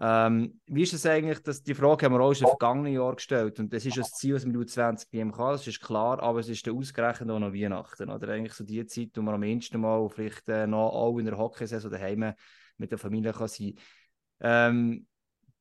Ähm, 0.00 0.60
wie 0.66 0.82
ist 0.82 0.92
es 0.92 1.06
eigentlich, 1.06 1.40
dass 1.40 1.62
die 1.62 1.74
Frage 1.74 2.06
haben 2.06 2.14
wir 2.14 2.20
auch 2.20 2.34
schon 2.34 2.48
im 2.48 2.50
vergangenen 2.50 2.94
Jahr 2.94 3.14
gestellt 3.14 3.60
und 3.60 3.72
das 3.72 3.86
ist 3.86 3.96
das 3.96 4.10
Ziel, 4.10 4.34
was 4.34 4.44
mit 4.44 4.68
20 4.68 5.12
WM 5.12 5.30
kann, 5.30 5.52
das 5.52 5.68
ist 5.68 5.80
klar, 5.80 6.20
aber 6.20 6.40
es 6.40 6.48
ist 6.48 6.66
dann 6.66 6.76
ausgerechnet 6.76 7.30
auch 7.30 7.38
noch 7.38 7.52
Weihnachten 7.52 8.10
oder 8.10 8.28
eigentlich 8.28 8.54
so 8.54 8.64
die 8.64 8.84
Zeit, 8.86 9.10
wo 9.14 9.22
man 9.22 9.36
am 9.36 9.44
ehesten 9.44 9.80
mal 9.80 10.08
vielleicht 10.08 10.48
äh, 10.48 10.66
noch 10.66 10.90
auch 10.90 11.16
in 11.18 11.26
der 11.26 11.38
Hockeysaison 11.38 11.92
daheim 11.92 12.34
mit 12.76 12.90
der 12.90 12.98
Familie 12.98 13.32
kann 13.32 13.46
sein. 13.46 13.74
Ähm, 14.40 15.06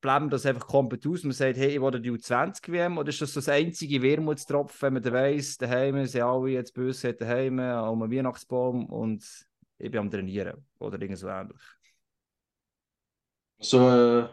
bleiben 0.01 0.31
das 0.31 0.47
einfach 0.47 0.65
komplett 0.65 1.05
aus. 1.05 1.23
Man 1.23 1.31
sagt, 1.31 1.57
hey, 1.57 1.75
ich 1.75 1.81
will 1.81 2.01
die 2.01 2.11
U20 2.11 2.71
WM 2.71 2.97
oder 2.97 3.09
ist 3.09 3.21
das 3.21 3.33
das 3.33 3.47
einzige 3.47 4.01
Wermutstropfen, 4.01 4.87
wenn 4.87 4.93
man 4.93 5.03
dann 5.03 5.13
weiss, 5.13 5.57
daheim 5.57 6.05
sind 6.07 6.21
alle 6.23 6.49
jetzt 6.49 6.73
böse 6.73 7.13
daheim, 7.13 7.59
um 7.59 8.01
einen 8.01 8.11
Weihnachtsbaum 8.11 8.87
und 8.87 9.23
ich 9.77 9.91
bin 9.91 9.99
am 9.99 10.09
Trainieren 10.09 10.65
oder 10.79 10.99
irgend 10.99 11.19
so 11.19 11.27
ähnlich. 11.27 11.61
So, 13.63 13.79
äh, 13.89 14.29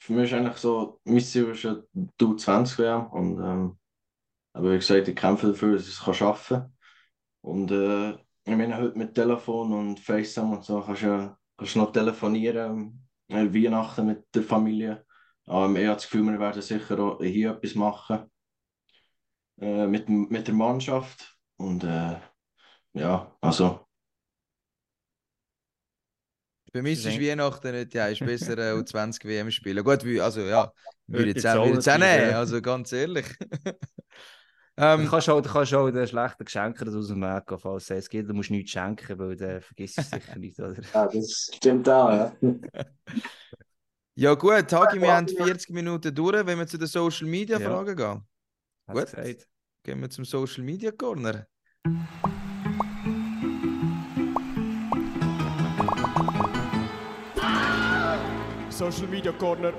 für 0.00 0.12
mich 0.14 0.32
ist 0.32 0.34
eigentlich 0.34 0.56
so, 0.56 1.00
mein 1.04 1.20
Ziel 1.20 1.50
ist 1.50 1.62
ja 1.62 1.76
die 1.92 2.24
U20 2.24 2.78
WM 2.78 3.06
und 3.08 3.38
ähm, 3.40 3.78
aber 4.52 4.72
wie 4.72 4.78
gesagt, 4.78 5.08
ich 5.08 5.16
kämpfe 5.16 5.48
dafür, 5.48 5.74
dass 5.74 5.88
ich 5.88 6.00
es 6.00 6.16
schaffen 6.16 6.58
kann. 6.58 6.76
Und 7.42 7.70
äh, 7.70 8.12
ich 8.12 8.56
meine, 8.56 8.76
heute 8.78 8.98
mit 8.98 9.14
Telefon 9.14 9.72
und 9.72 10.00
FaceTime 10.00 10.56
und 10.56 10.64
so 10.64 10.80
kannst 10.80 11.02
du 11.02 11.06
ja 11.06 11.38
du 11.58 11.78
noch 11.78 11.92
telefonieren, 11.92 13.08
äh, 13.28 13.46
Weihnachten 13.52 14.06
mit 14.06 14.26
der 14.34 14.42
Familie. 14.42 15.06
Aber 15.46 15.70
ich 15.78 15.86
habe 15.86 15.94
das 15.96 16.04
Gefühl, 16.10 16.24
wir 16.32 16.40
werden 16.40 16.62
sicher 16.62 16.98
auch 16.98 17.22
hier 17.22 17.52
etwas 17.52 17.74
machen 17.76 18.30
äh, 19.60 19.86
mit, 19.86 20.08
mit 20.08 20.46
der 20.46 20.54
Mannschaft. 20.54 21.38
Und 21.56 21.84
äh, 21.84 22.16
ja, 22.94 23.36
also 23.40 23.87
Bei 26.72 26.82
mir 26.82 26.92
ist 26.92 27.04
Weihnachten 27.06 27.72
nicht, 27.72 27.94
ja, 27.94 28.08
ist 28.08 28.20
besser 28.20 28.58
äh, 28.58 28.72
U20 28.78 29.24
WM 29.24 29.50
spielen. 29.50 29.82
Gut, 29.84 30.04
wie- 30.04 30.20
also 30.20 30.40
ja, 30.42 30.70
würde 31.06 31.28
jetzt 31.28 31.46
auch, 31.46 31.64
natürlich, 31.66 31.86
nehmen, 31.86 32.30
ja. 32.30 32.38
also 32.38 32.60
ganz 32.62 32.92
ehrlich. 32.92 33.26
Du 34.76 34.84
ähm, 34.84 35.08
kannst 35.10 35.28
auch, 35.28 35.40
du 35.40 35.50
kannst 35.50 35.74
auch 35.74 35.90
den 35.90 36.06
schlechten 36.06 36.44
Geschenken 36.44 36.86
das 36.86 36.94
aus 36.94 37.08
dem 37.08 37.20
Weg 37.20 37.48
gehen, 37.48 37.58
falls 37.58 37.90
es 37.90 38.08
geht. 38.08 38.28
Du 38.28 38.32
musst 38.32 38.52
nichts 38.52 38.70
schenken, 38.70 39.18
weil 39.18 39.34
dann 39.34 39.60
vergisst 39.60 39.96
du 39.98 40.02
es 40.02 40.10
sicher 40.10 40.36
nicht. 40.38 40.60
Oder? 40.60 40.80
Ja, 40.94 41.06
das 41.08 41.50
stimmt 41.52 41.88
auch, 41.88 42.10
ja. 42.12 42.32
ja 44.14 44.34
gut, 44.34 44.72
Hagi, 44.72 45.00
wir 45.00 45.12
haben 45.16 45.26
40 45.26 45.70
Minuten 45.70 46.14
durch, 46.14 46.46
wenn 46.46 46.58
wir 46.60 46.66
zu 46.68 46.78
den 46.78 46.86
Social 46.86 47.26
Media 47.26 47.58
Ja. 47.58 47.68
Fragen 47.68 47.96
gehen. 47.96 48.22
Hat's 48.86 49.12
Gut. 49.12 49.20
gesagt. 49.20 49.48
Gehen 49.82 50.00
wir 50.00 50.10
zum 50.10 50.24
Social 50.24 50.62
Media 50.62 50.92
Corner. 50.92 51.48
Social 58.78 59.08
Media 59.08 59.32
Corner. 59.32 59.72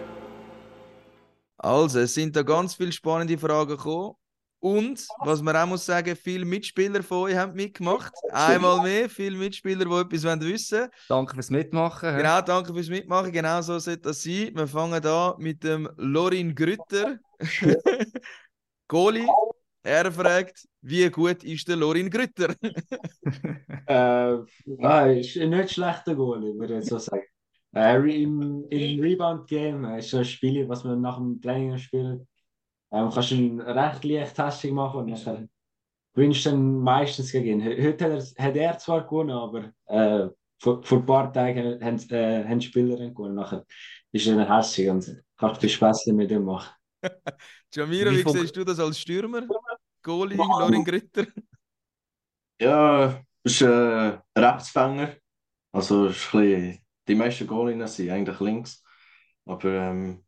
Also, 1.58 2.00
es 2.00 2.14
sind 2.14 2.36
da 2.36 2.44
ganz 2.44 2.76
viele 2.76 2.92
spannende 2.92 3.38
Fragen 3.38 3.70
gekommen. 3.70 4.16
Und, 4.60 5.08
was 5.20 5.42
man 5.42 5.56
auch 5.56 5.68
muss 5.68 5.86
sagen, 5.86 6.18
viele 6.18 6.44
Mitspieler 6.44 7.02
von 7.02 7.20
euch 7.20 7.36
haben 7.38 7.54
mitgemacht. 7.54 8.12
Einmal 8.34 8.82
mehr, 8.82 9.10
viele 9.10 9.38
Mitspieler, 9.38 9.86
die 9.86 9.92
etwas 9.92 10.26
wollen 10.26 10.42
wissen 10.42 10.80
wollen. 10.80 10.90
Danke 11.08 11.34
fürs 11.36 11.50
Mitmachen. 11.50 12.18
Genau, 12.18 12.42
danke 12.42 12.74
fürs 12.74 12.90
Mitmachen. 12.90 13.32
Genau 13.32 13.62
so 13.62 13.80
sollte 13.80 14.02
das 14.02 14.22
sein. 14.22 14.52
Wir 14.54 14.68
fangen 14.68 15.06
an 15.06 15.34
mit 15.38 15.64
dem 15.64 15.90
Lorin 15.96 16.54
Grütter. 16.54 17.20
Goli. 18.90 19.26
Er 19.82 20.12
fragt, 20.12 20.68
wie 20.82 21.10
gut 21.10 21.42
ist 21.46 21.70
der 21.70 21.78
Lorin 21.78 22.10
Grütter? 22.10 22.54
Äh, 23.88 24.38
nein, 24.66 25.18
ist 25.18 25.36
ein 25.38 25.50
nicht 25.50 25.72
schlechter 25.72 26.14
Goalie, 26.14 26.54
würde 26.60 26.78
ich 26.78 26.86
so 26.86 27.00
sagen. 27.00 27.24
Äh, 27.76 28.24
Im, 28.24 28.66
im 28.70 29.00
Rebound-Game 29.02 29.86
äh, 29.86 30.00
ist 30.00 30.10
so 30.12 30.18
ein 30.18 30.26
Spiel, 30.26 30.68
was 30.70 30.84
man 30.84 31.02
nach 31.02 31.18
dem 31.18 31.42
Training 31.42 31.78
spielt. 31.78 32.28
Ähm, 32.92 33.10
kannst 33.14 33.32
du 33.32 33.36
ihn 33.36 33.62
recht 33.62 34.04
leicht 34.06 34.36
Testing 34.36 34.76
machen 34.76 35.02
und 35.02 35.08
nachher 35.12 35.48
gewinnst 36.14 36.46
du 36.46 36.52
dann 36.52 36.80
meistens 36.80 37.32
gegen 37.32 37.48
ihn. 37.48 37.62
He- 37.62 37.88
Heute 37.88 38.06
hat 38.06 38.12
er, 38.38 38.46
hat 38.46 38.56
er 38.58 38.78
zwar 38.80 39.04
gewonnen, 39.08 39.32
aber 39.32 39.74
äh, 39.88 40.30
vor, 40.60 40.84
vor 40.84 41.00
ein 41.00 41.06
paar 41.06 41.34
Tagen 41.34 41.84
haben, 41.84 42.00
äh, 42.12 42.46
haben 42.46 42.60
die 42.60 42.68
Spieler 42.68 42.98
gewonnen. 43.12 43.36
Nachher 43.36 43.66
ist 44.12 44.28
er 44.28 44.38
dann 44.38 44.56
hässlich 44.56 44.90
und 44.90 45.24
kannst 45.38 45.62
viel 45.62 45.70
Spaß 45.70 46.08
mit 46.08 46.32
ihm 46.32 46.46
machen. 46.46 46.74
Jamiro, 47.72 48.12
Wie 48.12 48.26
wie, 48.26 48.26
siehst 48.28 48.56
du 48.56 48.64
das 48.64 48.80
als 48.80 49.00
Stürmer? 49.00 49.52
Goli, 50.04 50.52
Lorin 50.54 50.84
Grütter? 50.84 51.28
Ja, 52.60 53.22
ist 53.44 53.62
äh, 53.62 53.66
ein 53.68 54.22
Rechtsfänger. 54.44 55.16
Also 55.74 56.08
ist 56.08 56.34
ein 56.36 56.42
bisschen, 56.42 56.86
die 57.10 57.16
meisten 57.16 57.48
Goalinnen 57.48 57.88
sind 57.88 58.10
eigentlich 58.10 58.40
links. 58.40 58.84
Aber 59.46 59.70
ähm, 59.74 60.24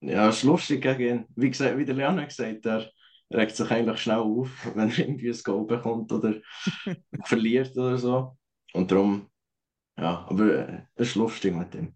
ja, 0.00 0.28
es 0.28 0.38
ist 0.38 0.42
lustig 0.42 0.82
gegen 0.82 1.00
ihn. 1.00 1.26
Wie, 1.36 1.50
gesagt, 1.50 1.78
wie 1.78 1.84
der 1.84 1.94
Leon 1.94 2.20
hat 2.20 2.28
gesagt 2.28 2.66
er 2.66 2.90
regt 3.32 3.56
sich 3.56 3.70
eigentlich 3.70 4.00
schnell 4.00 4.18
auf, 4.18 4.50
wenn 4.74 4.90
er 4.90 4.98
irgendwie 4.98 5.30
ein 5.30 5.40
Goal 5.42 5.66
bekommt 5.66 6.12
oder 6.12 6.34
verliert 7.24 7.76
oder 7.76 7.96
so. 7.96 8.36
Und 8.74 8.90
darum, 8.90 9.30
ja, 9.96 10.26
aber 10.28 10.68
äh, 10.68 10.82
es 10.96 11.10
ist 11.10 11.14
lustig 11.14 11.54
mit 11.54 11.74
ihm. 11.74 11.94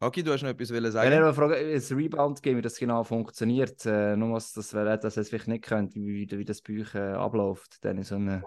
Hagi, 0.00 0.22
du 0.22 0.32
hast 0.32 0.42
noch 0.42 0.48
etwas 0.48 0.70
wollen 0.70 0.84
Wenn 0.84 0.92
sagen? 0.92 1.12
ihr 1.12 1.20
mal 1.20 1.34
fragt, 1.34 1.62
das 1.62 1.92
Rebound-Game, 1.92 2.56
wie 2.56 2.62
das 2.62 2.78
genau 2.78 3.04
funktioniert, 3.04 3.84
äh, 3.84 4.16
nur 4.16 4.32
was 4.32 4.54
das, 4.54 4.72
wer 4.72 4.96
das 4.96 5.16
jetzt 5.16 5.28
vielleicht 5.28 5.48
nicht 5.48 5.64
kennt, 5.64 5.94
wie, 5.94 6.26
wie 6.30 6.44
das 6.44 6.62
bei 6.62 6.80
euch 6.80 6.94
äh, 6.94 7.12
abläuft, 7.12 7.84
dann 7.84 7.98
in 7.98 8.04
so 8.04 8.14
einem 8.14 8.42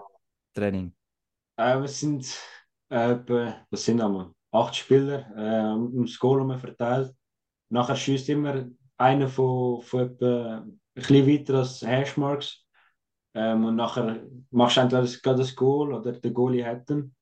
Training. 0.52 0.92
Äh, 1.56 1.80
wir 1.80 1.86
sind 1.86 2.24
äh, 2.24 2.63
etwa, 2.94 3.54
was 3.70 3.84
sind 3.84 3.98
wir? 3.98 4.32
Acht 4.52 4.76
Spieler 4.76 5.26
äh, 5.36 5.74
ums 5.74 6.18
Goal 6.18 6.58
verteilt. 6.58 7.12
Nachher 7.70 7.96
schießt 7.96 8.28
immer 8.28 8.66
einer 8.96 9.28
von, 9.28 9.82
von 9.82 10.00
etwa 10.00 10.58
ein 10.58 10.80
bisschen 10.94 11.26
weiter 11.26 11.54
als 11.58 11.82
Hashmarks. 11.82 12.64
Ähm, 13.34 13.64
und 13.64 13.76
nachher 13.76 14.22
machst 14.50 14.76
du 14.76 14.80
entweder 14.80 15.02
das, 15.02 15.20
das 15.20 15.56
Goal 15.56 15.92
oder 15.92 16.12
der 16.12 16.30
Goalie 16.30 16.64
hat 16.64 16.88
ihn. 16.90 17.14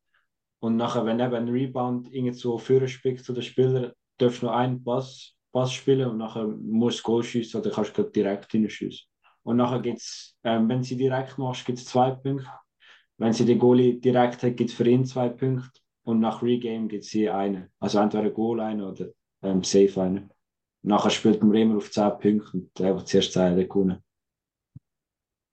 Und 0.61 0.77
nachher, 0.77 1.05
wenn 1.07 1.21
eben 1.21 1.35
ein 1.35 1.49
Rebound 1.49 2.13
irgendwo 2.13 2.59
vorne 2.59 2.87
spickt 2.87 3.25
zu 3.25 3.33
den 3.33 3.43
Spieler, 3.43 3.95
darfst 4.19 4.43
du 4.43 4.47
noch 4.47 4.53
einen 4.53 4.85
Pass, 4.85 5.35
Pass 5.53 5.73
spielen 5.73 6.09
und 6.09 6.19
nachher 6.19 6.47
musst 6.47 7.01
du 7.01 7.05
Goal 7.05 7.23
schießen 7.25 7.61
oder 7.61 7.71
kannst 7.71 7.97
du 7.97 8.03
direkt 8.05 8.53
hineinschießen. 8.53 9.07
Und 9.43 9.57
nachher 9.57 9.81
gibt's, 9.81 10.37
ähm, 10.45 10.69
wenn 10.69 10.83
sie 10.83 10.97
direkt 10.97 11.39
machst, 11.39 11.65
gibt 11.65 11.79
es 11.79 11.87
zwei 11.87 12.11
Punkte. 12.13 12.47
Wenn 13.19 13.33
sie 13.33 13.45
den 13.45 13.59
Goalie 13.59 14.01
direkt 14.01 14.43
hat, 14.43 14.57
gibt 14.57 14.71
es 14.71 14.77
für 14.77 14.89
ihn 14.89 15.05
zwei 15.05 15.29
Punkte. 15.29 15.81
Und 16.05 16.21
nach 16.21 16.43
Regame 16.43 16.89
gibt 16.89 17.05
es 17.05 17.13
je 17.13 17.29
einen. 17.29 17.69
Also 17.79 17.99
entweder 17.99 18.31
Goal 18.31 18.61
einen 18.61 18.83
oder 18.83 19.07
ähm, 19.43 19.63
Safe 19.63 20.01
einen. 20.01 20.31
Nachher 20.83 21.11
spielt 21.11 21.43
man 21.43 21.55
immer 21.55 21.77
auf 21.77 21.91
10 21.91 22.11
Punkte 22.19 22.57
und 22.57 22.79
der, 22.79 22.95
der 22.95 23.05
zuerst 23.05 23.33
10 23.33 23.57
hat, 23.57 23.69
gewonnen. 23.69 24.03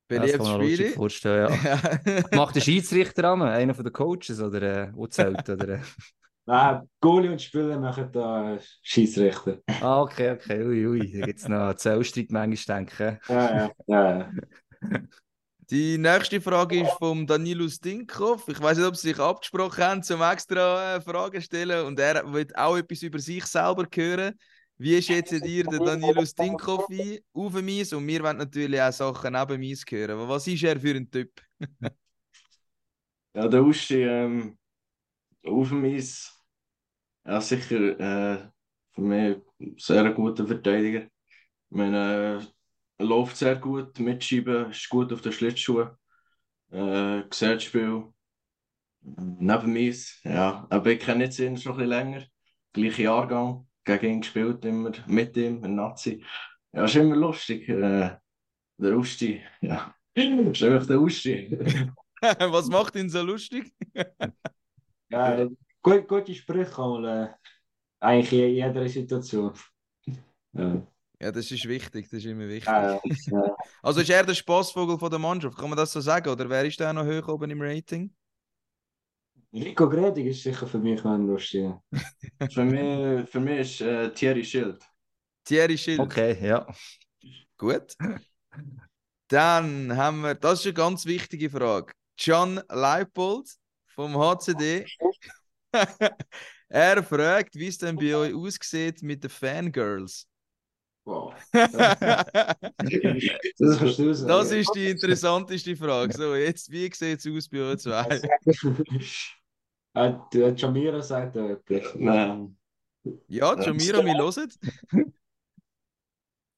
das 0.07 0.17
Beliebtes 0.17 0.37
kann 0.37 0.59
man 0.59 0.93
vorstellen, 0.93 1.53
ja. 1.63 1.79
Ja. 2.05 2.37
Macht 2.37 2.55
der 2.55 2.61
Schiedsrichter 2.61 3.25
an, 3.25 3.43
einer 3.43 3.75
von 3.75 3.83
den 3.83 3.93
Coaches 3.93 4.41
oder 4.41 4.61
äh, 4.61 4.91
wo 4.95 5.05
zählt? 5.05 5.47
Oder, 5.47 5.69
äh? 5.69 5.79
Nein, 6.47 6.89
Goalie 6.99 7.31
und 7.31 7.39
Spieler 7.39 7.79
machen 7.79 8.09
da 8.11 8.55
äh, 8.55 8.59
Schiedsrichter. 8.81 9.59
Ah, 9.81 10.01
okay, 10.01 10.31
okay, 10.31 10.65
ui, 10.65 10.87
ui, 10.87 11.11
da 11.19 11.27
gibt 11.27 11.39
es 11.39 11.47
noch 11.47 11.75
Zellstreit 11.75 12.31
manchmal, 12.31 12.77
denke 12.77 13.19
ich. 13.21 13.29
Ja, 13.29 13.55
ja, 13.55 13.71
ja. 13.85 14.31
Die 15.71 15.99
nächste 15.99 16.41
Frage 16.41 16.81
ist 16.81 16.93
vom 16.97 17.27
Danilo 17.27 17.69
Stinkhoff. 17.69 18.47
Ich 18.47 18.59
weiß 18.59 18.79
nicht, 18.79 18.87
ob 18.87 18.95
sie 18.95 19.09
sich 19.09 19.19
abgesprochen 19.19 19.83
haben, 19.83 20.03
zum 20.03 20.19
extra 20.21 20.95
äh, 20.95 21.01
Fragen 21.01 21.39
stellen. 21.43 21.85
Und 21.85 21.99
er 21.99 22.23
will 22.33 22.47
auch 22.55 22.75
etwas 22.75 23.03
über 23.03 23.19
sich 23.19 23.45
selber 23.45 23.85
hören. 23.93 24.33
Wie 24.79 24.99
schätzt 24.99 25.31
ihr 25.33 25.63
den 25.65 25.85
Danilo 25.85 26.25
Stinkhoff 26.25 26.89
ein 26.89 27.19
auf 27.33 27.55
Eis? 27.55 27.93
Und 27.93 28.07
wir 28.07 28.23
wollen 28.23 28.37
natürlich 28.37 28.81
auch 28.81 28.91
Sachen 28.91 29.33
neben 29.33 29.61
Eis 29.61 29.83
hören. 29.87 30.11
Aber 30.11 30.29
was 30.29 30.47
ist 30.47 30.63
er 30.63 30.79
für 30.79 30.95
ein 30.95 31.09
Typ? 31.09 31.31
Ja, 33.35 33.47
der 33.47 33.63
Uschi 33.63 34.01
ähm, 34.01 34.57
auf 35.45 35.71
Eis, 35.71 36.35
ja, 37.23 37.39
sicher 37.39 37.99
äh, 37.99 38.49
für 38.91 39.01
mich 39.01 39.37
ein 39.59 39.75
sehr 39.77 40.11
guter 40.13 40.47
Verteidiger. 40.47 41.03
Ich 41.03 41.11
meine, 41.69 41.97
er 41.97 42.47
läuft 42.99 43.37
sehr 43.37 43.55
gut, 43.55 43.99
mitschieben, 43.99 44.71
ist 44.71 44.89
gut 44.89 45.11
auf 45.13 45.21
den 45.21 45.31
Schlittschuhen, 45.31 45.89
äh, 46.71 47.23
sieht 47.31 47.63
Spiel 47.63 48.05
neben 49.01 49.75
Eis. 49.75 50.19
Ja, 50.23 50.67
aber 50.69 50.91
ich 50.91 50.99
kenne 50.99 51.25
jetzt 51.25 51.39
ihn 51.39 51.57
schon 51.57 51.73
ein 51.73 51.77
bisschen 51.77 51.89
länger, 51.89 52.23
gleicher 52.73 53.03
Jahrgang, 53.03 53.67
gegen 53.83 54.05
ihn 54.05 54.21
gespielt, 54.21 54.65
immer 54.65 54.91
mit 55.07 55.37
ihm, 55.37 55.63
ein 55.63 55.75
Nazi. 55.75 56.23
Ja, 56.73 56.85
ist 56.85 56.95
immer 56.95 57.15
lustig. 57.15 57.67
Äh, 57.69 58.17
der 58.77 58.97
Uschi, 58.97 59.41
ja, 59.61 59.93
ist 60.13 60.63
einfach 60.63 60.87
der 60.87 61.01
Uschi. 61.01 61.57
was 62.21 62.67
macht 62.67 62.95
ihn 62.95 63.09
so 63.09 63.21
lustig? 63.21 63.73
ja 65.09 65.47
gut, 65.81 66.07
gute 66.07 66.33
Sprüche 66.33 66.81
man 66.81 67.05
äh, 67.05 67.33
eigentlich 67.99 68.33
in 68.33 68.55
jeder 68.55 68.87
Situation. 68.87 69.53
Ja, 70.53 70.87
Ja, 71.21 71.31
das 71.31 71.51
ist 71.51 71.67
wichtig, 71.67 72.09
das 72.09 72.19
ist 72.19 72.25
immer 72.25 72.47
wichtig. 72.47 72.67
ja, 72.67 72.99
ja. 73.03 73.55
Also 73.83 73.99
ist 74.01 74.09
er 74.09 74.25
der 74.25 74.33
Spaßvogel 74.33 74.97
von 74.97 75.09
der 75.09 75.19
Mannschaft, 75.19 75.57
kann 75.57 75.69
man 75.69 75.77
das 75.77 75.91
so 75.91 75.99
sagen? 75.99 76.29
Oder 76.29 76.49
wer 76.49 76.63
ist 76.63 76.79
da 76.79 76.93
noch 76.93 77.05
hoch 77.05 77.27
oben 77.27 77.51
im 77.51 77.61
Rating? 77.61 78.13
Rico 79.51 79.89
Gredig 79.89 80.27
ist 80.27 80.43
sicher 80.43 80.67
für 80.67 80.77
mich 80.77 81.03
ein 81.03 81.25
lustiger. 81.25 81.81
Für 82.51 82.63
mich, 82.63 83.29
für 83.29 83.39
mich 83.41 83.59
ist 83.59 83.81
äh, 83.81 84.13
Thierry 84.13 84.45
Schild. 84.45 84.81
Thierry 85.43 85.77
Schild. 85.77 85.99
Okay, 85.99 86.37
ja. 86.41 86.65
Gut. 87.57 87.95
Dann 89.27 89.95
haben 89.97 90.21
wir, 90.21 90.35
das 90.35 90.59
ist 90.59 90.67
eine 90.67 90.73
ganz 90.73 91.05
wichtige 91.05 91.49
Frage. 91.49 91.93
John 92.17 92.61
Leipold 92.69 93.49
vom 93.87 94.17
HCD. 94.17 94.85
er 96.69 97.03
fragt, 97.03 97.55
wie 97.55 97.67
es 97.67 97.77
denn 97.77 97.97
bei 97.97 98.15
euch 98.15 98.33
aussieht 98.33 99.01
mit 99.01 99.23
den 99.23 99.29
Fangirls. 99.29 100.28
Wow. 101.05 101.33
das 101.51 101.71
Das 103.57 103.97
du 103.97 104.13
sagen. 104.13 104.59
ist 104.59 104.71
die 104.75 104.89
interessanteste 104.89 105.75
Frage. 105.75 106.13
So, 106.13 106.35
jetzt, 106.35 106.71
wie 106.71 106.89
sieht 106.93 107.19
es 107.19 107.27
aus 107.27 107.49
bei 107.49 107.61
euch 107.61 107.79
zwei? 107.79 108.21
Äh, 109.95 110.13
der 110.33 110.53
Jamira 110.55 111.01
sagt 111.01 111.35
da 111.35 111.49
etwas. 111.49 111.95
Nein. 111.95 112.55
Ja, 113.27 113.59
Jamiro, 113.59 114.05
wir 114.05 114.13
hören. 114.17 114.49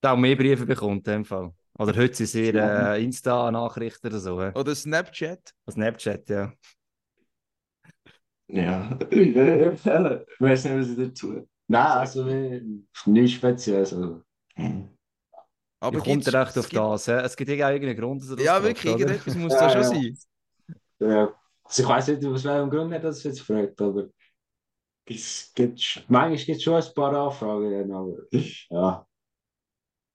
Da 0.01 0.13
auch 0.13 0.17
mehr 0.17 0.35
Briefe 0.35 0.65
bekommt, 0.65 1.07
in 1.07 1.13
dem 1.13 1.25
Fall. 1.25 1.53
Oder 1.77 1.95
heute 1.95 2.13
sind 2.15 2.27
sie 2.27 2.49
äh, 2.49 3.03
Insta-Nachrichten 3.03 4.07
oder 4.07 4.19
so. 4.19 4.41
Äh. 4.41 4.51
Oder 4.53 4.75
Snapchat. 4.75 5.53
Snapchat, 5.69 6.29
ja. 6.29 6.53
Ja. 8.47 8.97
ich 9.11 9.35
weiß 9.35 10.65
nicht, 10.65 10.75
was 10.75 10.89
ich 10.89 10.97
dazu. 10.97 11.47
Nein, 11.67 11.85
also 11.85 12.27
äh, 12.27 12.61
nichts 13.05 13.31
Spezielles. 13.37 13.93
Also. 13.93 14.23
Aber 15.79 15.97
Wie 15.97 16.01
kommt 16.01 16.23
gibt's- 16.23 16.33
er 16.33 16.41
echt 16.43 16.51
es 16.51 16.57
auf 16.59 16.69
gibt- 16.69 16.81
das? 16.81 17.07
hä? 17.07 17.13
Es 17.23 17.35
gibt 17.35 17.49
ja 17.49 17.69
irgendeinen 17.71 17.99
Grund, 17.99 18.21
dass 18.21 18.29
er 18.29 18.35
das 18.35 18.45
Ja, 18.45 18.63
wirklich, 18.63 18.93
oder? 18.93 18.99
irgendetwas 19.01 19.35
muss 19.35 19.53
Ja, 19.53 19.59
da 19.59 19.69
schon 19.69 19.81
ja. 19.81 19.87
sein. 19.87 20.17
Ja, 20.99 21.35
Also 21.63 21.83
ich 21.83 21.89
weiß 21.89 22.07
nicht, 22.09 22.25
aus 22.25 22.43
welchem 22.43 22.69
Grund 22.69 22.93
er 22.93 22.99
das 22.99 23.23
jetzt 23.23 23.41
fragt, 23.41 23.81
aber 23.81 24.09
es 25.05 25.51
gibt, 25.55 26.05
manchmal 26.07 26.35
gibt 26.37 26.57
es 26.57 26.63
schon 26.63 26.75
ein 26.75 26.93
paar 26.93 27.13
Anfragen, 27.13 27.91
aber 27.91 28.17
ja. 28.69 29.07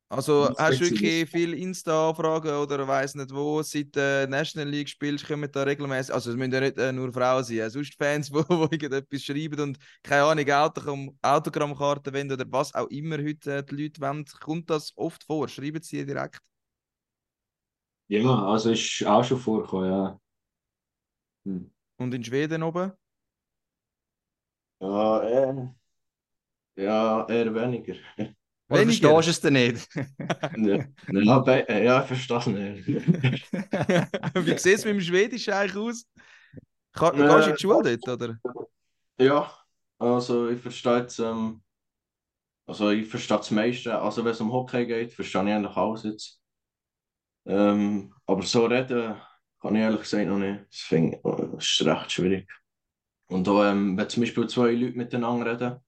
Also 0.08 0.54
hast 0.56 0.80
du 0.80 0.84
wirklich 0.84 1.28
viele 1.28 1.56
Insta-Anfragen 1.56 2.54
oder 2.54 2.86
weiss 2.86 3.16
nicht 3.16 3.34
wo, 3.34 3.60
seit 3.62 3.96
der 3.96 4.28
National 4.28 4.68
League 4.68 4.88
spielst, 4.88 5.26
kommen 5.26 5.50
da 5.50 5.64
regelmäßig, 5.64 6.14
also 6.14 6.30
es 6.30 6.36
müssen 6.36 6.52
ja 6.52 6.60
nicht 6.60 6.78
äh, 6.78 6.92
nur 6.92 7.12
Frauen 7.12 7.42
sein, 7.42 7.58
äh, 7.58 7.70
sonst 7.70 7.94
Fans, 7.98 8.30
die 8.30 8.36
irgendetwas 8.36 9.22
schreiben 9.22 9.58
und 9.60 9.78
keine 10.04 10.22
Ahnung, 10.22 10.48
Autogramm, 10.48 11.18
Autogrammkarten 11.22 12.14
wollen 12.14 12.30
oder 12.30 12.44
was 12.48 12.72
auch 12.72 12.86
immer 12.86 13.18
heute 13.18 13.56
äh, 13.56 13.64
die 13.64 13.82
Leute 13.82 14.00
wollen, 14.00 14.24
kommt 14.40 14.70
das 14.70 14.92
oft 14.96 15.24
vor? 15.24 15.48
Schreiben 15.48 15.82
sie 15.82 15.96
dir 15.96 16.06
direkt? 16.06 16.40
Ja, 18.08 18.44
also 18.46 18.70
ist 18.70 19.04
auch 19.04 19.24
schon 19.24 19.38
vorgekommen, 19.38 19.90
ja. 19.90 20.20
Hm. 21.46 21.70
Und 21.96 22.14
in 22.14 22.22
Schweden 22.22 22.62
oben? 22.62 22.92
Ja, 24.80 25.22
äh, 25.22 25.68
ja, 26.76 27.26
eher 27.28 27.54
weniger. 27.54 27.94
Oder 28.68 28.82
Weniger? 28.82 28.86
verstehst 28.86 29.26
du 29.26 29.30
es 29.30 29.40
denn 29.40 29.52
nicht? 29.54 29.88
ja, 30.54 30.84
ja, 31.12 31.42
äh, 31.68 31.84
ja, 31.84 32.00
ich 32.02 32.06
verstehe 32.08 32.38
es 32.38 32.46
nicht. 32.46 32.86
Wie 34.34 34.58
sieht 34.58 34.74
es 34.78 34.84
mit 34.84 34.94
dem 34.94 35.00
Schwedisch 35.00 35.48
eigentlich 35.48 35.76
aus? 35.76 36.06
Ka 36.92 37.10
Äh, 37.12 37.16
Gehst 37.26 37.46
du 37.46 37.50
in 37.50 37.56
die 37.56 37.60
Schule 37.62 37.98
dort, 37.98 38.22
oder? 38.22 38.38
Ja, 39.18 39.50
also 39.98 40.48
ich 40.48 40.60
verstehe 40.60 40.98
jetzt, 41.00 41.18
ähm, 41.18 41.62
also 42.66 42.90
ich 42.90 43.08
verstehe 43.08 43.36
das 43.38 43.50
meiste. 43.50 43.98
Also 44.00 44.24
wenn 44.24 44.32
es 44.32 44.40
um 44.40 44.52
Hockey 44.52 44.86
geht, 44.86 45.12
verstehe 45.12 45.42
ich 45.42 45.48
eigentlich 45.50 45.76
alles 45.76 46.02
jetzt. 46.04 46.40
Ähm, 47.46 48.12
aber 48.26 48.42
so 48.42 48.66
reden 48.66 49.16
kann 49.60 49.74
ich 49.76 49.80
ehrlich 49.82 50.00
gesagt 50.00 50.26
noch 50.28 50.38
nicht. 50.38 50.64
Das, 50.68 50.80
finde 50.80 51.16
ich, 51.18 51.24
äh, 51.24 51.48
das 51.54 51.64
ist 51.64 51.86
recht 51.86 52.12
schwierig. 52.12 52.48
Und 53.28 53.48
auch, 53.48 53.64
ähm, 53.64 53.96
wenn 53.98 54.08
zum 54.08 54.22
Beispiel 54.22 54.48
zwei 54.48 54.72
Leute 54.72 54.96
miteinander 54.98 55.52
reden, 55.52 55.80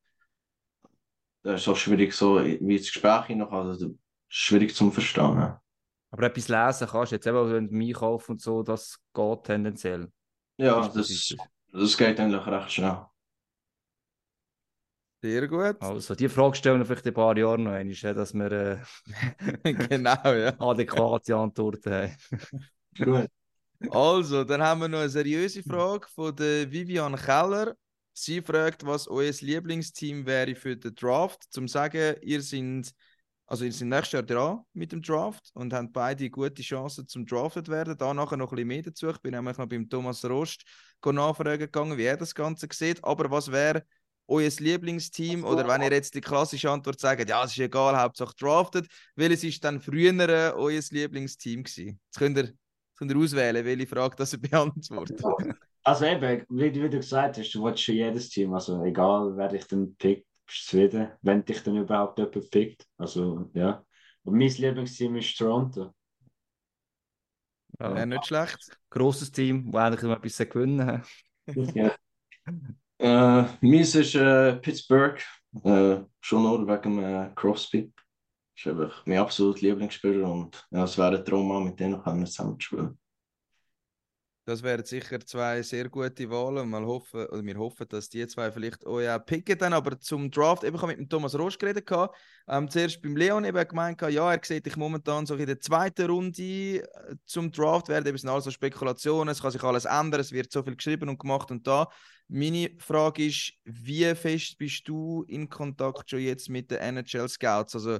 dann 1.49 1.57
ist 1.57 1.67
auch 1.67 1.77
schwierig, 1.77 2.13
so 2.13 2.45
wie 2.45 2.77
ins 2.77 2.93
Gespräch 2.93 3.25
hinein, 3.25 3.49
also 3.49 3.73
das 3.73 3.81
ist 3.81 3.99
schwierig 4.29 4.75
zum 4.75 4.93
Verstehen. 4.93 5.35
Ja, 5.39 5.63
Aber 6.11 6.23
etwas 6.25 6.49
lesen 6.49 6.89
kannst 6.91 7.13
du 7.13 7.17
jetzt 7.17 7.27
eben, 7.27 7.53
wenn 7.53 7.69
du 7.69 7.75
mich 7.75 7.95
kaufst 7.95 8.29
und 8.29 8.39
so, 8.43 8.63
das 8.63 8.99
geht 9.15 9.45
tendenziell. 9.45 10.13
ja 10.59 10.79
das, 10.79 10.93
positiv. 10.93 11.39
das 11.73 11.97
geht 11.97 12.21
eigentlich 12.21 12.47
recht 12.47 12.73
schnell. 12.73 13.07
Sehr 15.23 15.49
gut. 15.49 15.81
Also, 15.81 16.15
die 16.15 16.29
Frage 16.29 16.55
stellen 16.55 16.81
wir 16.81 16.85
vielleicht 16.85 17.07
in 17.07 17.13
ein 17.13 17.15
paar 17.15 17.37
Jahren 17.37 17.65
noch 17.65 17.73
einmal, 17.73 17.95
ja, 17.95 18.13
dass 18.13 18.35
wir 18.35 18.53
äh, 18.53 18.79
genau, 19.89 20.33
ja. 20.33 20.53
adäquate 20.61 21.35
Antworten 21.35 21.93
haben. 21.93 22.17
Gut. 22.95 23.29
Also, 23.91 24.45
dann 24.45 24.63
haben 24.63 24.83
wir 24.83 24.89
noch 24.89 24.99
eine 24.99 25.09
seriöse 25.09 25.63
Frage 25.63 26.07
von 26.15 26.37
der 26.37 26.71
Vivian 26.71 27.17
Keller. 27.17 27.75
Sie 28.21 28.43
fragt, 28.43 28.85
was 28.85 29.07
euer 29.07 29.33
Lieblingsteam 29.41 30.27
wäre 30.27 30.57
für 30.57 30.77
den 30.77 30.95
Draft. 30.95 31.45
Zum 31.51 31.69
sagen, 31.69 32.16
ihr 32.23 32.43
sind, 32.43 32.93
also 33.47 33.64
ihr 33.64 33.73
seid 33.73 33.89
nächstes 33.89 34.12
Jahr 34.12 34.23
dran 34.25 34.64
mit 34.73 34.91
dem 34.91 35.03
Draft 35.03 35.51
und 35.55 35.73
habt 35.73 35.93
beide 35.93 36.29
gute 36.29 36.62
Chancen 36.62 37.07
zum 37.07 37.27
Drafted 37.27 37.69
werden. 37.69 37.97
Da 37.97 38.12
nachher 38.12 38.37
noch 38.37 38.51
ein 38.51 38.57
bisschen 38.57 38.69
mehr 38.69 38.83
dazu. 38.83 39.11
Ich 39.11 39.19
bin 39.19 39.35
nämlich 39.35 39.57
noch 39.57 39.69
beim 39.69 39.89
Thomas 39.89 40.25
Rost 40.25 40.64
nachfragen 41.05 41.61
gegangen, 41.61 41.97
wie 41.97 42.05
er 42.05 42.16
das 42.16 42.35
Ganze 42.35 42.66
sieht. 42.73 43.03
Aber 43.05 43.31
was 43.31 43.53
wäre 43.53 43.85
euer 44.27 44.51
Lieblingsteam? 44.59 45.45
Oder 45.45 45.69
wenn 45.69 45.83
ihr 45.83 45.93
jetzt 45.93 46.14
die 46.14 46.21
klassische 46.21 46.71
Antwort 46.71 46.99
sagt, 46.99 47.29
ja, 47.29 47.45
es 47.45 47.53
ist 47.53 47.59
egal, 47.61 47.97
Hauptsache 47.97 48.35
drafted. 48.37 48.89
Welches 49.14 49.45
ist 49.45 49.62
dann 49.62 49.81
früher 49.81 50.12
äh, 50.29 50.53
euer 50.55 50.83
Lieblingsteam 50.91 51.62
gewesen? 51.62 52.01
Jetzt 52.07 52.19
könnt 52.19 52.37
ihr 52.37 52.53
könnt 52.97 53.12
ihr 53.12 53.16
auswählen, 53.16 53.64
welche 53.64 53.87
Frage 53.87 54.16
das 54.16 54.33
ihr 54.33 54.41
beantwortet. 54.41 55.23
Also 55.89 56.05
eben, 56.05 56.45
wie, 56.51 56.74
wie 56.74 56.91
du 56.91 56.99
gesagt 56.99 57.39
hast, 57.39 57.55
du 57.55 57.64
willst 57.64 57.82
schon 57.82 57.95
jedes 57.95 58.28
Team, 58.28 58.53
also 58.53 58.84
egal 58.84 59.34
wer 59.39 59.49
dich 59.49 59.66
dann 59.66 59.97
pickt, 59.97 60.26
bist 60.45 60.61
du 60.61 60.76
zufrieden, 60.76 61.12
wenn 61.22 61.43
dich 61.43 61.62
dann 61.62 61.78
überhaupt 61.78 62.18
jemand 62.18 62.51
pickt. 62.51 62.86
Also 62.99 63.51
ja. 63.55 63.82
Und 64.22 64.36
mein 64.36 64.51
Lieblingsteam 64.51 65.16
ist 65.16 65.39
Toronto. 65.39 65.95
Ja. 67.80 67.95
Wäre 67.95 68.07
nicht 68.07 68.26
schlecht. 68.26 68.78
Grosses 68.91 69.32
Team, 69.32 69.72
das 69.72 69.80
eigentlich 69.80 70.03
immer 70.03 70.16
etwas 70.18 70.36
gewinnen 70.51 71.03
Ja. 71.74 71.97
Äh, 72.99 73.49
meins 73.62 73.95
ist 73.95 74.14
äh, 74.14 74.57
Pittsburgh, 74.57 75.24
äh, 75.64 76.01
schon 76.20 76.43
nur 76.43 76.68
wegen 76.68 77.03
äh, 77.03 77.30
Crosby. 77.34 77.91
Das 77.95 78.66
ist 78.66 78.66
einfach 78.66 79.07
mein 79.07 79.18
absoluter 79.20 79.62
Lieblingsspieler 79.62 80.30
und 80.30 80.68
ja, 80.70 80.84
es 80.84 80.99
wäre 80.99 81.16
ein 81.16 81.24
Traum, 81.24 81.64
mit 81.64 81.80
denen 81.80 82.03
zusammen 82.26 82.26
zu 82.26 82.61
spielen. 82.61 82.99
Das 84.49 84.63
wären 84.63 84.83
sicher 84.83 85.21
zwei 85.21 85.61
sehr 85.61 85.91
gute 85.91 86.31
Wahlen. 86.31 86.71
Mal 86.71 86.87
hoffen, 86.87 87.27
oder 87.27 87.45
wir 87.45 87.59
hoffen, 87.59 87.87
dass 87.87 88.09
die 88.09 88.27
zwei 88.29 88.51
vielleicht 88.51 88.87
auch 88.87 89.19
picken 89.27 89.59
dann. 89.59 89.75
Aber 89.75 90.01
zum 90.01 90.31
Draft, 90.31 90.65
eben, 90.65 90.75
ich 90.75 90.81
habe 90.81 90.93
mit 90.93 91.01
dem 91.01 91.09
Thomas 91.11 91.39
Rosch 91.39 91.59
geredet. 91.59 91.87
Ähm, 92.49 92.71
zuerst 92.71 93.03
beim 93.03 93.15
Leon 93.15 93.45
eben 93.45 93.69
gemeint, 93.69 94.01
ja, 94.01 94.33
er 94.33 94.41
sieht 94.43 94.65
dich 94.65 94.79
momentan 94.79 95.27
so 95.27 95.35
in 95.35 95.45
der 95.45 95.61
zweiten 95.61 96.07
Runde 96.07 96.43
äh, 96.43 96.83
zum 97.27 97.53
Draft 97.53 97.91
werden. 97.91 98.07
Eben, 98.07 98.17
sind 98.17 98.31
alles 98.31 98.45
so 98.45 98.51
Spekulationen, 98.51 99.33
es 99.33 99.43
kann 99.43 99.51
sich 99.51 99.63
alles 99.63 99.85
ändern, 99.85 100.23
es 100.23 100.33
wird 100.33 100.51
so 100.51 100.63
viel 100.63 100.77
geschrieben 100.77 101.11
und 101.11 101.19
gemacht 101.19 101.51
und 101.51 101.67
da. 101.67 101.87
Meine 102.29 102.71
Frage 102.79 103.27
ist, 103.27 103.53
wie 103.65 104.15
fest 104.15 104.57
bist 104.57 104.89
du 104.89 105.25
in 105.29 105.51
Kontakt 105.51 106.09
schon 106.09 106.21
jetzt 106.21 106.49
mit 106.49 106.71
den 106.71 106.79
NHL 106.79 107.29
Scouts? 107.29 107.75
Also, 107.75 107.97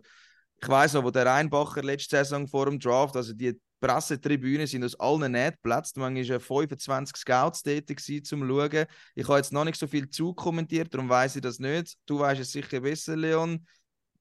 ich 0.63 0.69
weiß 0.69 0.95
noch, 0.95 1.05
wo 1.05 1.11
der 1.11 1.27
Rheinbacher 1.27 1.83
letzte 1.83 2.17
Saison 2.17 2.49
vor 2.49 2.65
dem 2.65 2.81
Draft, 2.81 3.17
also 3.17 3.35
die 3.35 3.61
Pressetribünen 3.81 4.67
sind 4.67 4.85
aus 4.85 4.99
allen 4.99 5.33
Nähten 5.33 5.57
geplatzt. 5.63 5.97
Manchmal 5.97 6.29
waren 6.29 6.41
25 6.41 7.17
Scouts 7.17 7.63
tätig, 7.63 7.99
gewesen, 7.99 8.25
zum 8.25 8.47
Schauen. 8.47 8.87
Ich 9.15 9.29
habe 9.29 9.39
jetzt 9.39 9.53
noch 9.53 9.65
nicht 9.65 9.79
so 9.79 9.87
viel 9.87 10.09
zukommentiert, 10.09 10.93
darum 10.93 11.09
weiß 11.09 11.37
ich 11.37 11.43
das 11.43 11.59
nicht. 11.59 11.97
Du 12.07 12.19
weißt 12.19 12.41
es 12.41 12.53
sicher 12.53 12.81
besser, 12.81 13.17
Leon. 13.17 13.65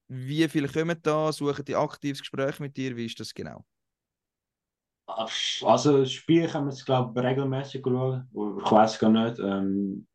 Wie 0.08 0.48
viele 0.48 0.68
kommen 0.68 0.98
da? 1.02 1.32
Suchen 1.32 1.64
die 1.64 1.76
aktives 1.76 2.20
Gespräch 2.20 2.60
mit 2.60 2.76
dir? 2.76 2.96
Wie 2.96 3.06
ist 3.06 3.20
das 3.20 3.34
genau? 3.34 3.64
Also 5.06 6.00
das 6.00 6.12
Spiel 6.12 6.46
können 6.48 6.66
wir 6.66 6.72
jetzt, 6.72 6.84
glaube 6.84 7.18
ich, 7.18 7.26
regelmäßig 7.26 7.82
schauen. 7.82 8.28
Ich 8.30 8.70
weiß 8.70 8.98
gar 8.98 9.10
nicht. 9.10 9.38
Ähm, 9.38 10.06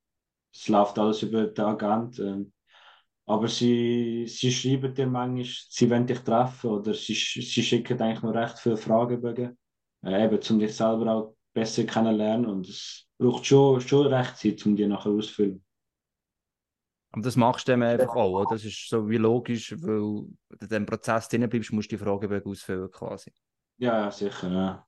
es 0.53 0.67
läuft 0.67 0.99
alles 0.99 1.23
über 1.23 1.45
den 1.47 1.65
Agent. 1.65 2.19
Ähm, 2.19 2.53
aber 3.25 3.47
sie, 3.47 4.25
sie 4.27 4.51
schreiben 4.51 4.93
dir 4.93 5.07
manchmal, 5.07 5.45
sie 5.69 5.89
wollen 5.89 6.07
dich 6.07 6.19
treffen 6.19 6.69
oder 6.71 6.93
sie, 6.93 7.13
sch- 7.15 7.41
sie 7.41 7.63
schicken 7.63 8.01
eigentlich 8.01 8.21
noch 8.23 8.33
recht 8.33 8.59
viele 8.59 8.77
Fragebögen. 8.77 9.57
Äh, 10.05 10.25
eben, 10.25 10.39
um 10.49 10.59
dich 10.59 10.75
selber 10.75 11.11
auch 11.13 11.35
besser 11.53 11.85
kennenlernen. 11.85 12.45
Und 12.47 12.67
es 12.67 13.07
braucht 13.17 13.45
schon, 13.45 13.79
schon 13.81 14.07
recht 14.07 14.37
Zeit, 14.37 14.65
um 14.65 14.75
die 14.75 14.87
nachher 14.87 15.11
auszufüllen. 15.11 15.63
Aber 17.11 17.21
das 17.21 17.35
machst 17.35 17.67
du 17.67 17.71
dann 17.73 17.83
einfach 17.83 18.15
auch, 18.15 18.31
oder? 18.41 18.55
Das 18.55 18.65
ist 18.65 18.89
so 18.89 19.07
wie 19.09 19.17
logisch, 19.17 19.71
weil 19.71 19.97
du 19.99 20.35
in 20.49 20.57
diesem 20.67 20.85
Prozess 20.85 21.27
drin 21.29 21.47
bleibst, 21.49 21.71
musst 21.71 21.91
du 21.91 21.95
die 21.97 22.03
Fragebögen 22.03 22.51
ausfüllen 22.51 22.89
quasi. 22.91 23.31
Ja, 23.77 23.99
ja, 24.05 24.11
sicher. 24.11 24.49
Ja. 24.51 24.87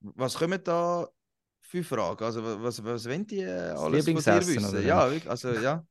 Was 0.00 0.34
kommen 0.36 0.62
da 0.62 1.08
für 1.60 1.82
Fragen? 1.84 2.24
Also, 2.24 2.42
wa- 2.44 2.62
was, 2.62 2.82
was 2.84 3.06
wollen 3.06 3.26
die 3.26 3.40
äh, 3.40 3.70
alles 3.70 4.08
von 4.08 4.24
dir 4.24 4.46
wissen? 4.46 4.64
oder? 4.70 4.80
Ja, 4.82 5.00
also, 5.26 5.54
ja. 5.54 5.84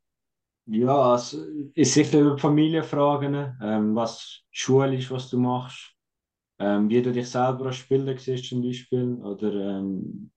Ja, 0.66 1.11
also, 1.14 1.43
ist 1.74 1.93
sicher 1.93 2.20
über 2.22 2.38
Familienfragen, 2.38 3.57
ähm, 3.61 3.95
was 3.95 4.41
Schule 4.51 4.95
ist, 4.95 5.11
was 5.11 5.30
du 5.30 5.38
machst, 5.38 5.93
ähm, 6.59 6.89
wie 6.89 7.01
du 7.01 7.11
dich 7.14 7.30
selber 7.30 7.68
als 7.68 7.78
Spieler 7.78 8.18
siehst 8.18 8.49
zum 8.49 8.64
Beispiel, 8.64 9.16
oder 9.24 9.53
ähm, 9.80 10.32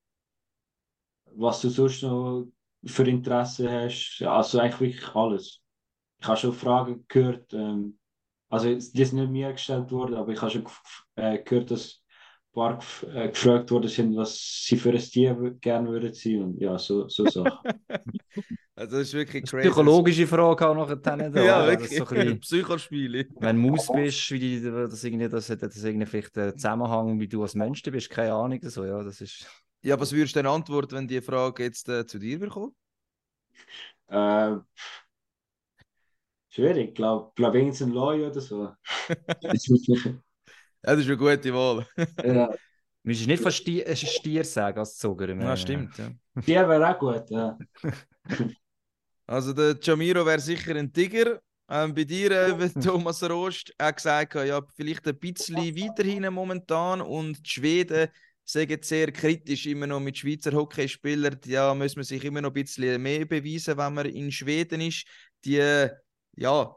was 1.35 1.61
du 1.61 1.69
sonst 1.69 2.03
noch 2.03 2.47
für 2.85 3.05
Interesse 3.09 3.71
hast. 3.71 4.23
Also 4.23 4.59
eigentlich 4.61 4.81
wirklich 4.81 5.15
alles. 5.15 5.61
Ich 6.21 6.29
habe 6.29 6.39
schon 6.39 6.53
Fragen 6.55 7.07
gehört, 7.09 7.53
ähm, 7.55 7.99
also 8.51 8.69
die 8.75 8.81
sind 9.07 9.21
nicht 9.21 9.31
mir 9.33 9.53
gestellt 9.53 9.93
worden, 9.93 10.17
aber 10.17 10.33
ich 10.33 10.43
habe 10.43 10.53
schon 10.53 10.67
äh, 11.17 11.39
gehört, 11.43 11.73
dass 11.73 12.05
paar 12.57 12.81
äh, 13.15 13.29
gefragt 13.29 13.71
worden 13.71 13.89
sind, 13.89 14.17
was 14.17 14.65
sie 14.67 14.77
für 14.77 14.91
ein 14.91 14.99
Tier 14.99 15.35
gerne 15.61 15.89
würden 15.91 16.13
sein 16.15 16.43
und 16.43 16.61
ja, 16.61 16.79
so, 16.79 17.09
so 17.09 17.27
Sachen. 17.27 17.59
Also, 18.79 18.99
das 18.99 19.09
ist 19.09 19.15
wirklich 19.15 19.43
Das 19.43 19.51
crazy. 19.53 19.69
psychologische 19.71 20.27
Frage 20.27 20.69
auch 20.69 20.75
nachher 20.75 20.97
dann. 20.97 21.33
da, 21.33 21.43
Ja, 21.45 21.63
oder? 21.63 21.77
Das 21.77 21.91
ist 21.91 21.99
wirklich. 21.99 22.19
so 22.29 22.35
bisschen- 22.35 22.41
Psychospiele. 22.41 23.27
Wenn 23.41 23.63
du 23.63 23.71
Maus 23.71 23.91
bist, 23.91 24.31
wie 24.33 24.39
die, 24.39 24.63
das 24.63 25.03
irgendwie, 25.05 25.29
das 25.29 25.49
hat 25.49 25.63
das 25.63 25.83
irgendwie 25.83 26.07
vielleicht 26.07 26.37
einen 26.37 26.57
Zusammenhang, 26.59 27.19
wie 27.19 27.29
du 27.29 27.43
als 27.43 27.55
Mensch 27.55 27.83
bist, 27.83 28.11
keine 28.11 28.35
Ahnung. 28.35 28.61
So, 28.63 28.85
ja, 28.85 29.03
das 29.03 29.21
ist... 29.23 29.47
Ja, 29.83 29.99
was 29.99 30.13
würdest 30.13 30.35
du 30.37 30.41
denn 30.41 30.47
antworten, 30.47 30.97
wenn 30.97 31.09
die 31.09 31.23
Frage 31.23 31.63
jetzt 31.65 31.89
äh, 31.89 32.07
zu 32.07 32.19
dir 32.19 32.39
bekommt? 32.39 32.75
Äh, 34.09 34.57
schwierig, 36.49 36.95
glaube 36.95 37.33
glaub, 37.35 37.55
irgendein 37.55 37.91
Lawyer 37.93 38.31
oder 38.31 38.41
so. 38.41 38.73
Ja, 40.85 40.93
das 40.93 41.01
ist 41.01 41.07
eine 41.07 41.17
gute 41.17 41.55
Wahl. 41.55 41.87
ja, 42.25 42.49
Du 43.07 43.11
müsstest 43.11 43.29
nicht 43.29 43.43
von 43.43 43.53
Stier, 43.53 43.87
äh, 43.87 43.95
Stier 43.95 44.45
sagen 44.45 44.81
als 44.81 44.97
Zuger. 44.97 45.33
Ja, 45.33 45.57
stimmt. 45.57 45.97
Ja. 45.97 46.11
die 46.35 46.55
wäre 46.55 46.91
auch 46.91 46.99
gut, 46.99 47.31
ja. 47.31 47.57
Also 49.29 49.53
der 49.53 49.77
Jamiro 49.83 50.25
wäre 50.25 50.41
sicher 50.41 50.75
ein 50.75 50.93
Tiger. 50.93 51.41
Ähm, 51.69 51.95
bei 51.95 52.05
dir, 52.05 52.31
äh, 52.31 52.69
Thomas 52.81 53.23
Rost, 53.23 53.73
hat 53.81 53.97
gesagt, 53.97 54.35
ja, 54.35 54.61
vielleicht 54.77 55.07
ein 55.07 55.19
bisschen 55.19 55.57
weiterhin 55.57 56.33
momentan 56.33 57.01
und 57.01 57.45
die 57.45 57.51
Schweden 57.51 58.09
sagen 58.45 58.79
sehr 58.83 59.11
kritisch 59.11 59.67
immer 59.67 59.89
noch 59.89 60.01
mit 60.01 60.17
Schweizer 60.19 60.53
Hockeyspielern. 60.53 61.39
Ja, 61.45 61.75
muss 61.75 61.97
man 61.97 62.05
sich 62.05 62.25
immer 62.25 62.41
noch 62.41 62.51
ein 62.51 62.63
bisschen 62.63 63.03
mehr 63.03 63.25
beweisen, 63.25 63.77
wenn 63.77 63.95
man 63.95 64.07
in 64.07 64.31
Schweden 64.31 64.81
ist. 64.81 65.07
Die, 65.45 65.89
ja, 66.37 66.77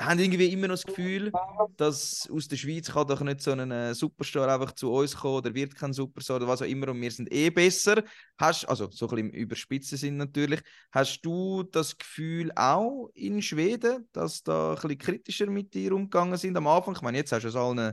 haben 0.00 0.18
irgendwie 0.18 0.52
immer 0.52 0.66
noch 0.66 0.74
das 0.74 0.84
Gefühl, 0.84 1.30
dass 1.76 2.28
aus 2.30 2.48
der 2.48 2.56
Schweiz 2.56 2.90
kann 2.90 3.06
doch 3.06 3.20
nicht 3.20 3.40
so 3.40 3.52
ein 3.52 3.70
äh, 3.70 3.94
Superstar 3.94 4.48
einfach 4.48 4.72
zu 4.72 4.92
uns 4.92 5.14
kommen 5.16 5.36
oder 5.36 5.54
wird 5.54 5.74
kein 5.76 5.92
Superstar 5.92 6.38
oder 6.38 6.48
was 6.48 6.62
auch 6.62 6.66
immer 6.66 6.88
und 6.88 7.00
wir 7.00 7.10
sind 7.10 7.32
eh 7.32 7.50
besser. 7.50 8.02
Hast, 8.36 8.64
also 8.64 8.90
so 8.90 9.06
ein 9.06 9.10
bisschen 9.10 9.30
im 9.30 9.34
Überspitzen 9.34 9.96
sind 9.96 10.16
natürlich. 10.16 10.60
Hast 10.90 11.20
du 11.22 11.62
das 11.62 11.96
Gefühl 11.96 12.50
auch 12.56 13.10
in 13.14 13.40
Schweden, 13.40 14.08
dass 14.12 14.42
da 14.42 14.70
ein 14.70 14.74
bisschen 14.74 14.98
kritischer 14.98 15.46
mit 15.46 15.72
dir 15.74 15.92
umgegangen 15.92 16.38
sind 16.38 16.56
am 16.56 16.66
Anfang? 16.66 16.96
Ich 16.96 17.02
meine, 17.02 17.18
jetzt 17.18 17.30
hast 17.30 17.44
du 17.44 17.48
es 17.48 17.56
allen 17.56 17.92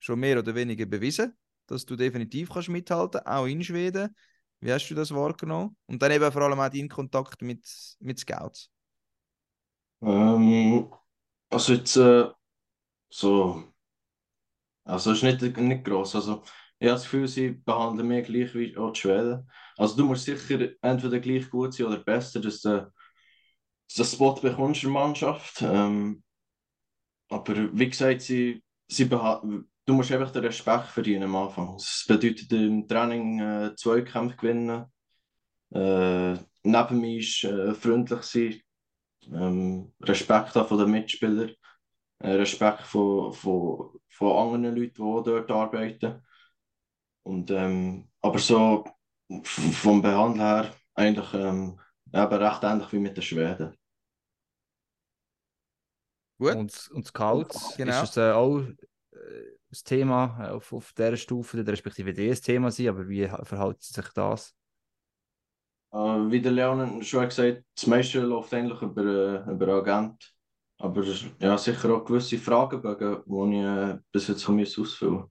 schon 0.00 0.20
mehr 0.20 0.38
oder 0.38 0.54
weniger 0.54 0.86
bewiesen, 0.86 1.36
dass 1.66 1.84
du 1.84 1.94
definitiv 1.94 2.50
kannst 2.50 2.70
mithalten, 2.70 3.20
auch 3.26 3.46
in 3.46 3.62
Schweden. 3.62 4.14
Wie 4.60 4.72
hast 4.72 4.88
du 4.88 4.94
das 4.94 5.14
wahrgenommen? 5.14 5.76
Und 5.86 6.00
dann 6.00 6.10
eben 6.10 6.32
vor 6.32 6.42
allem 6.42 6.58
auch 6.58 6.70
dein 6.70 6.88
Kontakt 6.88 7.42
mit, 7.42 7.66
mit 8.00 8.18
Scouts. 8.18 8.70
Ähm, 10.00 10.88
also 11.54 11.72
jetzt 11.74 11.96
äh, 11.96 12.28
so, 13.08 13.64
also 14.84 15.12
ist 15.12 15.22
nicht, 15.22 15.40
nicht 15.56 15.84
gross. 15.84 16.14
Also 16.14 16.42
ich 16.78 16.88
habe 16.88 16.96
das 16.96 17.04
Gefühl, 17.04 17.28
sie 17.28 17.50
behandeln 17.50 18.08
mich 18.08 18.26
gleich 18.26 18.54
wie 18.54 18.76
auch 18.76 18.92
die 18.92 19.00
Schweden. 19.00 19.50
Also 19.76 19.96
du 19.96 20.04
musst 20.04 20.24
sicher 20.24 20.68
entweder 20.82 21.20
gleich 21.20 21.48
gut 21.48 21.72
sein 21.74 21.86
oder 21.86 21.98
besser, 21.98 22.40
dass 22.40 22.60
du, 22.60 22.92
einen 23.96 24.06
Spot 24.06 24.34
bekommst 24.34 24.82
in 24.82 24.92
der 24.92 25.00
Mannschaft. 25.00 25.62
Ähm, 25.62 26.22
aber 27.30 27.54
wie 27.72 27.88
gesagt, 27.88 28.22
sie, 28.22 28.62
sie 28.88 29.08
du 29.08 29.92
musst 29.92 30.12
einfach 30.12 30.32
den 30.32 30.44
Respekt 30.44 30.88
verdienen 30.88 31.24
am 31.24 31.36
Anfang. 31.36 31.74
Das 31.74 32.04
bedeutet 32.06 32.52
im 32.52 32.88
Training 32.88 33.40
äh, 33.40 33.74
Zweikämpfe 33.76 34.36
gewinnen, 34.36 34.86
äh, 35.72 36.34
neben 36.62 37.00
mir 37.00 37.18
ist 37.18 37.44
äh, 37.44 37.74
freundlich 37.74 38.22
sein, 38.22 38.60
ähm, 39.32 39.92
Respekt 40.02 40.50
von 40.52 40.78
den 40.78 40.90
Mitspielern, 40.90 41.50
äh, 42.20 42.30
Respekt 42.32 42.82
von, 42.82 43.32
von, 43.32 44.00
von 44.08 44.54
anderen 44.54 44.76
Leuten, 44.76 44.94
die 44.96 45.02
auch 45.02 45.22
dort 45.22 45.50
arbeiten. 45.50 46.22
Und, 47.22 47.50
ähm, 47.50 48.08
aber 48.20 48.38
so 48.38 48.84
vom 49.44 50.02
Behandeln 50.02 50.40
her 50.40 50.74
eigentlich 50.94 51.32
ähm, 51.34 51.80
eben 52.12 52.34
recht 52.34 52.62
ähnlich 52.62 52.92
wie 52.92 52.98
mit 52.98 53.16
den 53.16 53.22
Schweden. 53.22 53.76
Gut. 56.38 56.52
Und, 56.52 56.90
und 56.92 57.06
Scouts, 57.06 57.76
Genau. 57.76 58.02
ist 58.02 58.16
das 58.16 58.16
äh, 58.16 58.32
auch 58.32 58.60
äh, 58.60 58.74
das 59.70 59.82
Thema 59.84 60.38
äh, 60.40 60.50
auf, 60.50 60.72
auf 60.72 60.92
dieser 60.92 61.16
Stufe, 61.16 61.60
oder 61.60 61.72
respektive 61.72 62.10
ein 62.10 62.34
Thema 62.42 62.70
sein, 62.70 62.88
aber 62.88 63.08
wie 63.08 63.28
verhält 63.44 63.82
sich 63.82 64.08
das? 64.14 64.54
Äh, 65.94 66.30
wie 66.30 66.40
der 66.40 66.50
Leon 66.52 67.02
schon 67.04 67.24
gesagt 67.28 67.56
hat, 67.58 67.64
das 67.76 67.86
meiste 67.86 68.20
läuft 68.20 68.52
eigentlich 68.52 68.82
über, 68.82 69.46
äh, 69.46 69.50
über 69.52 69.68
Agent. 69.68 70.34
Aber 70.78 71.04
ja, 71.38 71.56
sicher 71.56 71.94
auch 71.94 72.04
gewisse 72.04 72.36
Fragebögen, 72.36 73.22
die 73.26 73.56
ich 73.58 73.64
äh, 73.64 73.98
bis 74.10 74.26
jetzt 74.28 74.46
haben 74.48 74.56
müssen 74.56 74.82
ausfüllen 74.82 75.24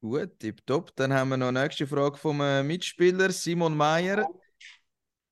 Gut, 0.00 0.38
tipptopp. 0.38 0.94
Dann 0.94 1.12
haben 1.12 1.30
wir 1.30 1.36
noch 1.36 1.48
eine 1.48 1.62
nächste 1.62 1.86
Frage 1.86 2.16
vom 2.18 2.40
äh, 2.40 2.62
Mitspieler 2.62 3.32
Simon 3.32 3.76
Meyer. 3.76 4.26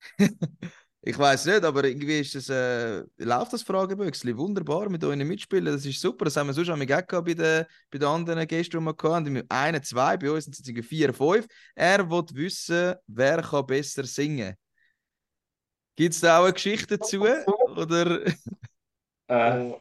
ich 1.09 1.17
weiß 1.17 1.47
nicht, 1.47 1.63
aber 1.63 1.85
irgendwie 1.85 2.19
ist 2.19 2.35
das, 2.35 2.49
äh, 2.49 3.05
läuft 3.19 3.53
das 3.53 3.63
Frageböckchen 3.63 4.37
wunderbar 4.37 4.89
mit 4.89 5.05
euren 5.05 5.25
Mitspielern. 5.25 5.75
Das 5.75 5.87
ist 5.87 6.01
super. 6.01 6.25
Das 6.25 6.37
haben 6.37 6.49
wir 6.49 6.53
sonst 6.53 6.69
auch 6.69 6.77
gehabt 6.77 7.13
bei 7.25 7.33
den, 7.33 7.65
bei 7.93 7.99
den 7.99 8.09
anderen 8.09 8.45
Gästen, 8.49 8.81
die 8.81 8.85
wir 8.85 9.13
hatten. 9.13 9.43
Eine, 9.49 9.81
zwei, 9.83 10.17
bei 10.17 10.33
uns 10.33 10.47
sind 10.47 10.77
es 10.79 10.87
vier, 10.87 11.15
fünf. 11.15 11.47
Er 11.77 12.11
will 12.11 12.25
wissen, 12.33 12.97
wer 13.07 13.41
kann 13.41 13.67
besser 13.67 14.03
singen. 14.03 14.57
Gibt 15.95 16.13
es 16.13 16.21
da 16.21 16.41
auch 16.41 16.45
eine 16.45 16.55
Geschichte 16.55 16.99
dazu? 16.99 17.25
Oder? 17.77 18.23
Äh, 19.29 19.73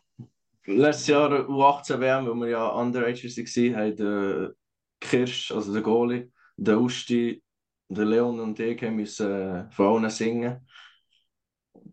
letztes 0.65 1.05
Jahr 1.05 1.29
U18 1.47 1.99
WM, 1.99 2.25
wo 2.25 2.33
wir 2.33 2.49
ja 2.49 2.67
Underagers 2.67 3.37
waren, 3.37 3.75
haben 3.75 3.95
der 3.95 4.53
Kirsch, 4.99 5.51
also 5.51 5.71
der 5.71 5.83
Goalie, 5.83 6.31
der 6.57 6.79
Usti, 6.79 7.43
der 7.89 8.05
Leon 8.05 8.39
und 8.39 8.59
ich 8.59 8.81
haben 8.81 8.95
müssen 8.95 9.31
äh, 9.31 9.71
von 9.71 10.03
allen 10.03 10.09
singen. 10.09 10.65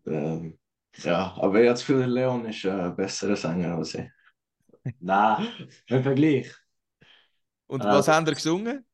Ähm, 0.05 0.57
ja, 0.97 1.33
aber 1.37 1.55
ich 1.61 1.67
habe 1.67 1.73
das 1.73 1.79
Gefühl, 1.81 1.99
der 1.99 2.07
Leon 2.07 2.45
ist 2.45 2.65
ein 2.65 2.95
besserer 2.95 3.35
Sänger 3.35 3.77
als 3.77 3.95
ich. 3.95 4.07
Nein, 4.99 5.47
im 5.87 6.03
Vergleich. 6.03 6.53
Und 7.67 7.81
Äh, 7.81 7.85
was 7.87 8.07
haben 8.07 8.27
ihr 8.27 8.33
gesungen? 8.33 8.85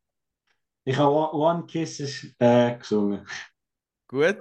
Ich 0.85 0.95
habe 0.97 1.33
One, 1.35 1.65
Kisses 1.65 2.25
äh, 2.39 2.77
gesungen. 2.77 3.27
Gut. 4.07 4.37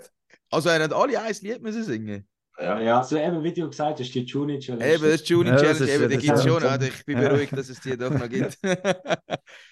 Also, 0.51 0.69
er 0.71 0.83
hat 0.85 0.93
alle 0.93 1.21
ein 1.21 1.35
Lied 1.43 1.61
müssen 1.63 1.83
singen. 1.85 2.27
Ja, 2.59 2.81
Ja, 2.81 3.03
so 3.05 3.17
eben 3.17 3.43
wie 3.45 3.53
du 3.53 3.69
gesagt 3.69 4.01
hast, 4.01 4.15
die 4.15 4.25
Juni 4.25 4.59
Challenge. 4.59 4.85
Eben, 4.95 5.03
das 5.05 5.13
ist 5.15 5.29
die 5.29 5.33
Juni 5.33 5.49
Ja, 5.51 5.57
das 5.57 5.63
Challenge, 5.79 5.85
ist- 5.85 5.95
eben, 6.01 6.09
die 6.09 6.15
das 6.17 6.23
gibt 6.25 6.35
es 6.35 6.41
ist- 6.41 6.47
schon. 6.51 6.63
Also 6.65 6.87
ich 6.87 7.05
bin 7.05 7.23
Ja. 7.23 7.29
beruhigt, 7.29 7.53
dass 7.57 7.69
es 7.69 7.81
die 7.81 7.97
doch 7.97 8.11
noch 8.11 8.29
gibt. 8.29 8.59
Jamiro, 8.63 8.81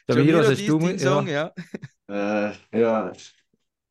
Jamiro, 0.08 0.38
hast 0.38 0.68
du 0.68 0.78
dein 0.78 0.86
mit- 0.88 1.00
Song, 1.00 1.28
ja. 1.28 1.52
äh, 2.08 2.52
ja. 2.78 3.12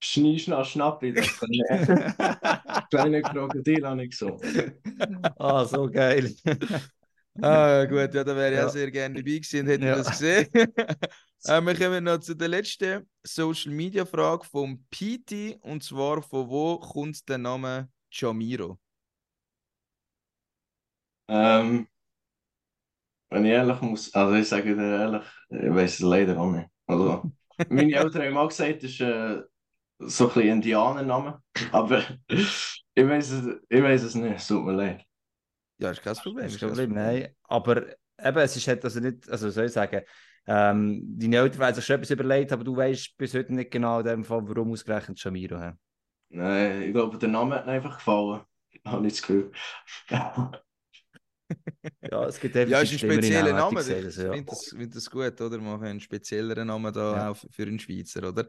Schnie, 0.07 0.39
schna, 0.39 0.63
schnappi, 0.63 1.13
das 1.13 1.31
kleine, 2.89 3.25
Krokodil 3.27 3.85
habe 3.87 4.03
ich 4.03 4.11
gesungen. 4.11 4.41
Ah, 5.39 5.65
so 5.65 5.87
geil. 5.89 6.35
Ah, 7.41 7.85
gut, 7.85 8.13
ja, 8.15 8.23
da 8.23 8.35
wäre 8.35 8.53
ich 8.55 8.59
Ja. 8.59 8.65
auch 8.65 8.69
sehr 8.69 8.89
gerne 8.91 9.15
dabei 9.15 9.37
gewesen 9.39 9.61
und 9.61 9.67
hätte 9.67 9.85
Ja. 9.85 9.93
das 9.93 10.09
gesehen. 10.09 10.47
äh, 11.45 11.61
wir 11.61 11.75
kommen 11.77 12.03
noch 12.03 12.19
zu 12.19 12.35
der 12.35 12.47
letzten 12.47 13.09
Social 13.23 13.71
Media 13.73 14.05
Frage 14.05 14.45
vom 14.45 14.83
Piti 14.89 15.57
und 15.61 15.83
zwar 15.83 16.21
von 16.23 16.49
wo 16.49 16.79
kommt 16.79 17.27
der 17.29 17.37
Name 17.37 17.89
Jamiro? 18.11 18.79
Ähm, 21.27 21.87
wenn 23.29 23.45
ich 23.45 23.51
ehrlich 23.51 23.81
muss, 23.81 24.13
also 24.13 24.35
ich 24.35 24.47
sage 24.47 24.75
dir 24.75 24.83
ehrlich, 24.99 25.23
ich 25.49 25.69
weiß 25.73 25.93
es 25.95 25.99
leider 25.99 26.39
auch 26.39 26.51
nicht. 26.51 26.69
Also, 26.87 27.29
meine 27.67 27.93
Eltern 27.95 28.23
haben 28.23 28.33
mal 28.33 28.47
gesagt, 28.47 28.83
es 28.83 28.91
ist 28.91 29.01
äh, 29.01 29.41
so 29.99 30.27
ein 30.29 30.33
bisschen 30.33 30.49
Indianername, 30.49 31.41
aber 31.71 32.03
ich 32.27 33.07
weiß 33.07 33.31
es, 33.31 33.61
ich 33.69 33.83
weiß 33.83 34.03
es 34.03 34.15
nicht, 34.15 34.35
es 34.35 34.47
tut 34.47 34.63
mir 34.65 34.73
leid. 34.73 35.05
Ja, 35.77 35.91
ist 35.91 36.01
kein 36.01 36.15
Problem. 36.15 36.45
Das 36.45 36.53
ist 36.53 36.59
kein 36.61 36.69
Problem, 36.69 36.93
nein. 36.93 37.35
Aber 37.43 37.85
eben, 37.87 38.37
es 38.37 38.55
ist 38.55 38.67
halt 38.67 38.83
also 38.83 38.99
nicht, 38.99 39.29
also 39.29 39.49
soll 39.49 39.65
ich 39.65 39.73
sagen, 39.73 40.01
ähm, 40.47 41.01
deine 41.17 41.37
Eltern 41.37 41.61
haben 41.63 41.75
sich 41.75 41.85
schon 41.85 41.95
etwas 41.97 42.11
überlegt, 42.11 42.51
aber 42.51 42.63
du 42.63 42.75
weißt 42.75 43.17
bis 43.17 43.33
heute 43.33 43.53
nicht 43.53 43.71
genau 43.71 43.99
in 43.99 44.05
dem 44.05 44.23
Fall, 44.23 44.47
warum 44.47 44.71
ausgerechnet 44.71 45.21
Jamiro. 45.23 45.59
hä? 45.59 45.73
Nein, 46.29 46.81
ich 46.83 46.93
glaube, 46.93 47.17
der 47.17 47.29
Name 47.29 47.55
hat 47.55 47.65
mir 47.65 47.73
einfach 47.73 47.97
gefallen. 47.97 48.41
Habe 48.85 49.07
ich 49.07 49.13
das 49.13 49.21
Gefühl. 49.21 49.51
Ja, 52.11 52.25
es 52.27 52.39
gibt 52.39 52.55
Ja, 52.55 52.81
ist 52.81 52.91
ein 52.91 52.99
spezieller 52.99 53.53
Namen, 53.53 53.77
Name. 53.77 53.81
ich 53.81 53.87
Ich 53.89 54.15
ja. 54.17 54.29
finde 54.29 54.49
das, 54.49 54.69
find 54.69 54.95
das 54.95 55.09
gut, 55.09 55.39
oder? 55.41 55.57
Machen 55.59 55.85
einen 55.85 55.99
spezielleren 55.99 56.67
Namen 56.67 56.93
da 56.93 57.29
Ja. 57.29 57.31
auch 57.31 57.37
für 57.49 57.63
einen 57.63 57.79
Schweizer, 57.79 58.27
oder? 58.29 58.47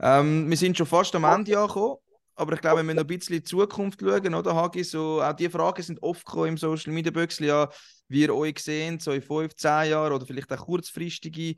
Ähm, 0.00 0.48
wir 0.48 0.56
sind 0.56 0.76
schon 0.76 0.86
fast 0.86 1.14
am 1.14 1.24
Ende 1.24 1.58
angekommen, 1.58 1.96
aber 2.36 2.52
ich 2.52 2.60
glaube, 2.60 2.78
wir 2.78 2.84
müssen 2.84 2.96
noch 2.96 3.04
ein 3.04 3.06
bisschen 3.08 3.36
in 3.36 3.42
die 3.42 3.48
Zukunft 3.48 4.00
schauen, 4.00 4.34
oder, 4.34 4.54
Hagi? 4.54 4.84
So, 4.84 5.22
auch 5.22 5.32
die 5.32 5.48
Fragen 5.48 5.82
sind 5.82 6.02
oft 6.02 6.24
gekommen 6.24 6.48
im 6.48 6.56
Social 6.56 6.92
Media 6.92 7.10
Büchsel, 7.10 7.46
ja, 7.46 7.68
wie 8.08 8.22
ihr 8.22 8.34
euch 8.34 8.58
seht, 8.58 9.02
so 9.02 9.12
in 9.12 9.22
fünf, 9.22 9.54
zehn 9.56 9.90
Jahren 9.90 10.12
oder 10.12 10.24
vielleicht 10.24 10.52
auch 10.52 10.64
kurzfristige 10.64 11.54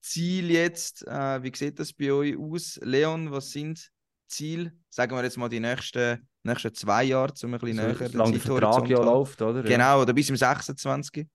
Ziele 0.00 0.54
jetzt. 0.54 1.06
Äh, 1.06 1.42
wie 1.42 1.52
sieht 1.54 1.78
das 1.78 1.92
bei 1.92 2.12
euch 2.12 2.36
aus? 2.38 2.80
Leon, 2.82 3.30
was 3.30 3.50
sind 3.50 3.90
Ziele? 4.26 4.72
Sagen 4.88 5.14
wir 5.14 5.22
jetzt 5.22 5.36
mal 5.36 5.48
die 5.48 5.60
nächsten, 5.60 6.26
nächsten 6.42 6.74
zwei 6.74 7.04
Jahre, 7.04 7.32
um 7.42 7.54
ein 7.54 7.60
bisschen 7.60 7.76
näher 7.76 7.94
den 7.94 8.08
Solange 8.08 8.32
der 8.32 8.40
Vertrag 8.40 8.72
Zeithorizont 8.72 8.88
ja 8.88 9.04
läuft, 9.04 9.42
oder? 9.42 9.62
Genau, 9.62 10.02
oder 10.02 10.12
bis 10.12 10.30
im 10.30 10.36
26. 10.36 11.26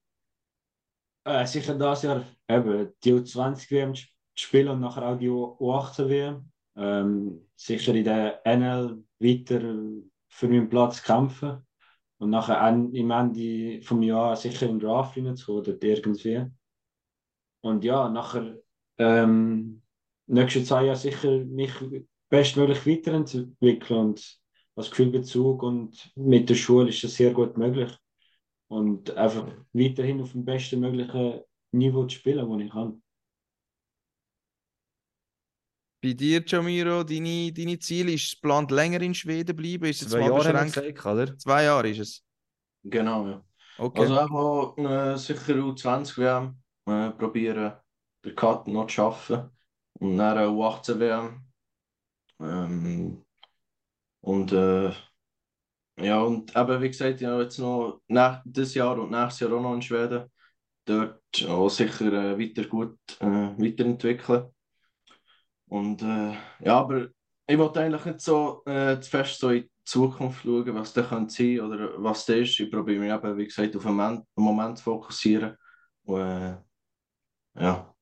Äh, 1.23 1.45
sicher 1.45 1.75
das 1.75 2.03
Jahr 2.03 2.25
eben 2.49 2.93
die 3.03 3.13
U20 3.13 3.71
WM 3.71 3.93
zu 4.37 4.45
spielen 4.45 4.69
und 4.69 4.79
nachher 4.79 5.07
auch 5.07 5.17
die 5.17 5.29
U18 5.29 6.09
WM. 6.09 6.51
Ähm, 6.75 7.47
sicher 7.55 7.95
in 7.95 8.03
der 8.03 8.41
NL 8.45 9.03
weiter 9.19 9.61
für 10.29 10.47
meinen 10.47 10.69
Platz 10.69 11.01
kämpfen 11.01 11.65
und 12.19 12.29
nachher 12.29 12.61
an, 12.61 12.93
im 12.93 13.09
Ende 13.11 13.81
vom 13.81 14.03
Jahr 14.03 14.35
sicher 14.35 14.67
in 14.67 14.77
den 14.77 14.87
Draft 14.87 15.15
hineinzukommen 15.15 15.61
oder 15.61 15.83
irgendwie. 15.83 16.45
Und 17.61 17.83
ja, 17.83 18.09
nachher 18.09 18.59
ähm, 18.99 19.81
nächste 20.27 20.63
zwei 20.63 20.85
Jahre 20.85 20.97
sicher 20.97 21.39
mich 21.45 21.73
bestmöglich 22.29 22.85
weiterentwickeln 22.85 23.99
und 23.99 24.39
als 24.75 24.91
Gefühlbezug 24.91 25.63
und 25.63 26.11
mit 26.15 26.49
der 26.49 26.55
Schule 26.55 26.89
ist 26.89 27.03
das 27.03 27.15
sehr 27.15 27.33
gut 27.33 27.57
möglich 27.57 27.91
und 28.67 29.15
einfach 29.17 29.47
weiterhin 29.73 30.21
auf 30.21 30.33
dem 30.33 30.45
besten 30.45 30.79
möglichen 30.79 31.41
Niveau 31.71 32.05
zu 32.05 32.17
spielen, 32.17 32.49
das 32.49 32.61
ich 32.61 32.71
kann. 32.71 33.01
Bei 36.07 36.13
dir, 36.13 36.41
Jamiro, 36.45 37.03
deine, 37.03 37.51
deine 37.51 37.77
Ziele, 37.79 38.13
ist 38.13 38.27
es 38.27 38.31
geplant, 38.39 38.71
länger 38.71 39.01
in 39.01 39.13
Schweden 39.13 39.53
bleiben? 39.53 39.83
Ist 39.83 40.03
es 40.03 40.11
Zwei 40.11 40.21
Jahre 40.21 40.31
haben 40.45 40.53
wir 40.53 40.53
beschränkt? 40.53 40.73
gesagt, 40.73 41.05
oder? 41.05 41.37
Zwei 41.37 41.63
Jahre 41.65 41.89
ist 41.89 41.99
es. 41.99 42.23
Genau, 42.83 43.27
ja. 43.27 43.43
Okay. 43.77 44.01
Also 44.03 44.17
auch 44.17 44.75
mal, 44.77 45.13
äh, 45.13 45.17
sicher 45.17 45.55
U20 45.55 46.17
WM 46.17 46.57
äh, 46.85 47.11
probieren, 47.11 47.73
den 48.23 48.35
Cut 48.35 48.67
noch 48.67 48.87
zu 48.87 48.93
schaffen. 48.93 49.49
Und 49.99 50.17
dann 50.17 50.37
eine 50.37 50.47
U18 50.47 50.97
WM. 50.97 51.45
Ähm, 52.39 53.25
und 54.21 54.51
äh, 54.53 54.93
ja, 55.99 56.21
und 56.21 56.55
eben 56.55 56.81
wie 56.81 56.87
gesagt, 56.87 57.21
ja, 57.21 57.39
jetzt 57.41 57.57
noch 57.59 58.01
nach, 58.07 58.41
dieses 58.45 58.75
Jahr 58.75 58.97
und 58.97 59.11
nächstes 59.11 59.41
Jahr 59.41 59.53
auch 59.53 59.61
noch 59.61 59.73
in 59.73 59.81
Schweden. 59.81 60.31
Dort 60.85 61.21
auch 61.47 61.69
sicher 61.69 62.13
äh, 62.13 62.39
weiter 62.39 62.65
gut 62.69 62.97
äh, 63.19 63.25
weiterentwickeln. 63.25 64.51
Und 65.67 66.01
äh, 66.01 66.33
ja, 66.63 66.79
aber 66.79 67.07
ich 67.45 67.57
wollte 67.57 67.81
eigentlich 67.81 68.05
nicht 68.05 68.21
so 68.21 68.63
äh, 68.65 68.99
zu 68.99 69.09
fest 69.09 69.39
so 69.39 69.49
in 69.49 69.63
die 69.63 69.69
Zukunft 69.83 70.43
schauen, 70.43 70.73
was 70.75 70.93
da 70.93 71.03
könnte 71.03 71.33
sein 71.33 71.59
oder 71.61 72.01
was 72.01 72.25
da 72.25 72.33
ist. 72.33 72.59
Ich 72.59 72.71
probiere 72.71 72.99
mich 72.99 73.11
eben, 73.11 73.37
wie 73.37 73.45
gesagt, 73.45 73.75
auf 73.75 73.83
den 73.83 73.95
Moment, 73.95 74.25
den 74.37 74.43
Moment 74.43 74.77
zu 74.77 74.83
fokussieren. 74.85 75.55
Und, 76.03 76.21
äh, 76.21 76.57
ja. 77.59 77.93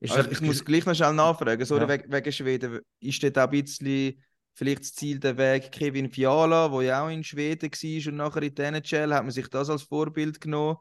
Ist 0.00 0.12
Also 0.16 0.28
das- 0.28 0.40
ich 0.40 0.46
muss 0.46 0.64
gleich 0.64 0.86
noch 0.86 0.94
schnell 0.94 1.12
nachfragen, 1.12 1.64
sorry, 1.64 1.82
Ja. 1.82 1.88
wegen, 1.88 2.12
wegen 2.12 2.32
Schweden. 2.32 2.80
Ist 3.00 3.22
dort 3.22 3.38
auch 3.38 3.50
ein 3.50 3.62
bisschen 3.64 4.22
vielleicht 4.54 4.80
das 4.82 4.94
Ziel 4.94 5.18
der 5.18 5.36
Weg 5.36 5.70
Kevin 5.72 6.10
Fiala, 6.10 6.68
der 6.68 6.82
ja 6.82 7.04
auch 7.04 7.10
in 7.10 7.22
Schweden 7.24 7.70
war 7.70 8.12
und 8.12 8.16
nachher 8.16 8.42
in 8.42 8.54
die 8.54 8.62
NHL, 8.62 9.12
hat 9.14 9.22
man 9.22 9.30
sich 9.32 9.48
das 9.48 9.70
als 9.70 9.82
Vorbild 9.82 10.40
genommen? 10.40 10.78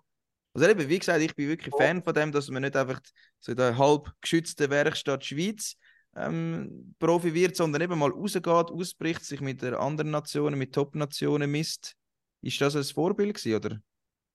Also 0.58 0.72
eben, 0.72 0.89
wie 0.89 0.97
gesagt, 0.97 1.22
ich 1.22 1.36
bin 1.36 1.49
wirklich 1.49 1.72
Fan 1.78 2.01
von 2.01 2.16
dem, 2.16 2.32
dass 2.32 2.49
man 2.49 2.64
nicht 2.64 2.76
einfach 2.76 2.99
so 3.39 3.51
in 3.51 3.58
der 3.58 3.78
halb 3.78 4.12
geschützten 4.22 4.72
Werkstatt 4.72 5.24
Schweiz 5.24 5.76
ähm, 6.16 6.95
Profi 6.97 7.32
wird, 7.32 7.55
sondern 7.55 7.84
eben 7.84 7.99
mal 7.99 8.10
rausgeht, 8.10 8.47
ausbricht, 8.47 9.24
sich 9.24 9.39
mit 9.39 9.62
den 9.62 9.76
anderen 9.76 10.10
Nationen, 10.10 10.58
mit 10.58 10.74
Top-Nationen 10.74 11.51
misst. 11.51 11.93
Ist 12.41 12.60
das 12.60 12.76
ein 12.76 12.84
Vorbild 12.84 13.36
gewesen, 13.36 13.55
oder 13.55 13.78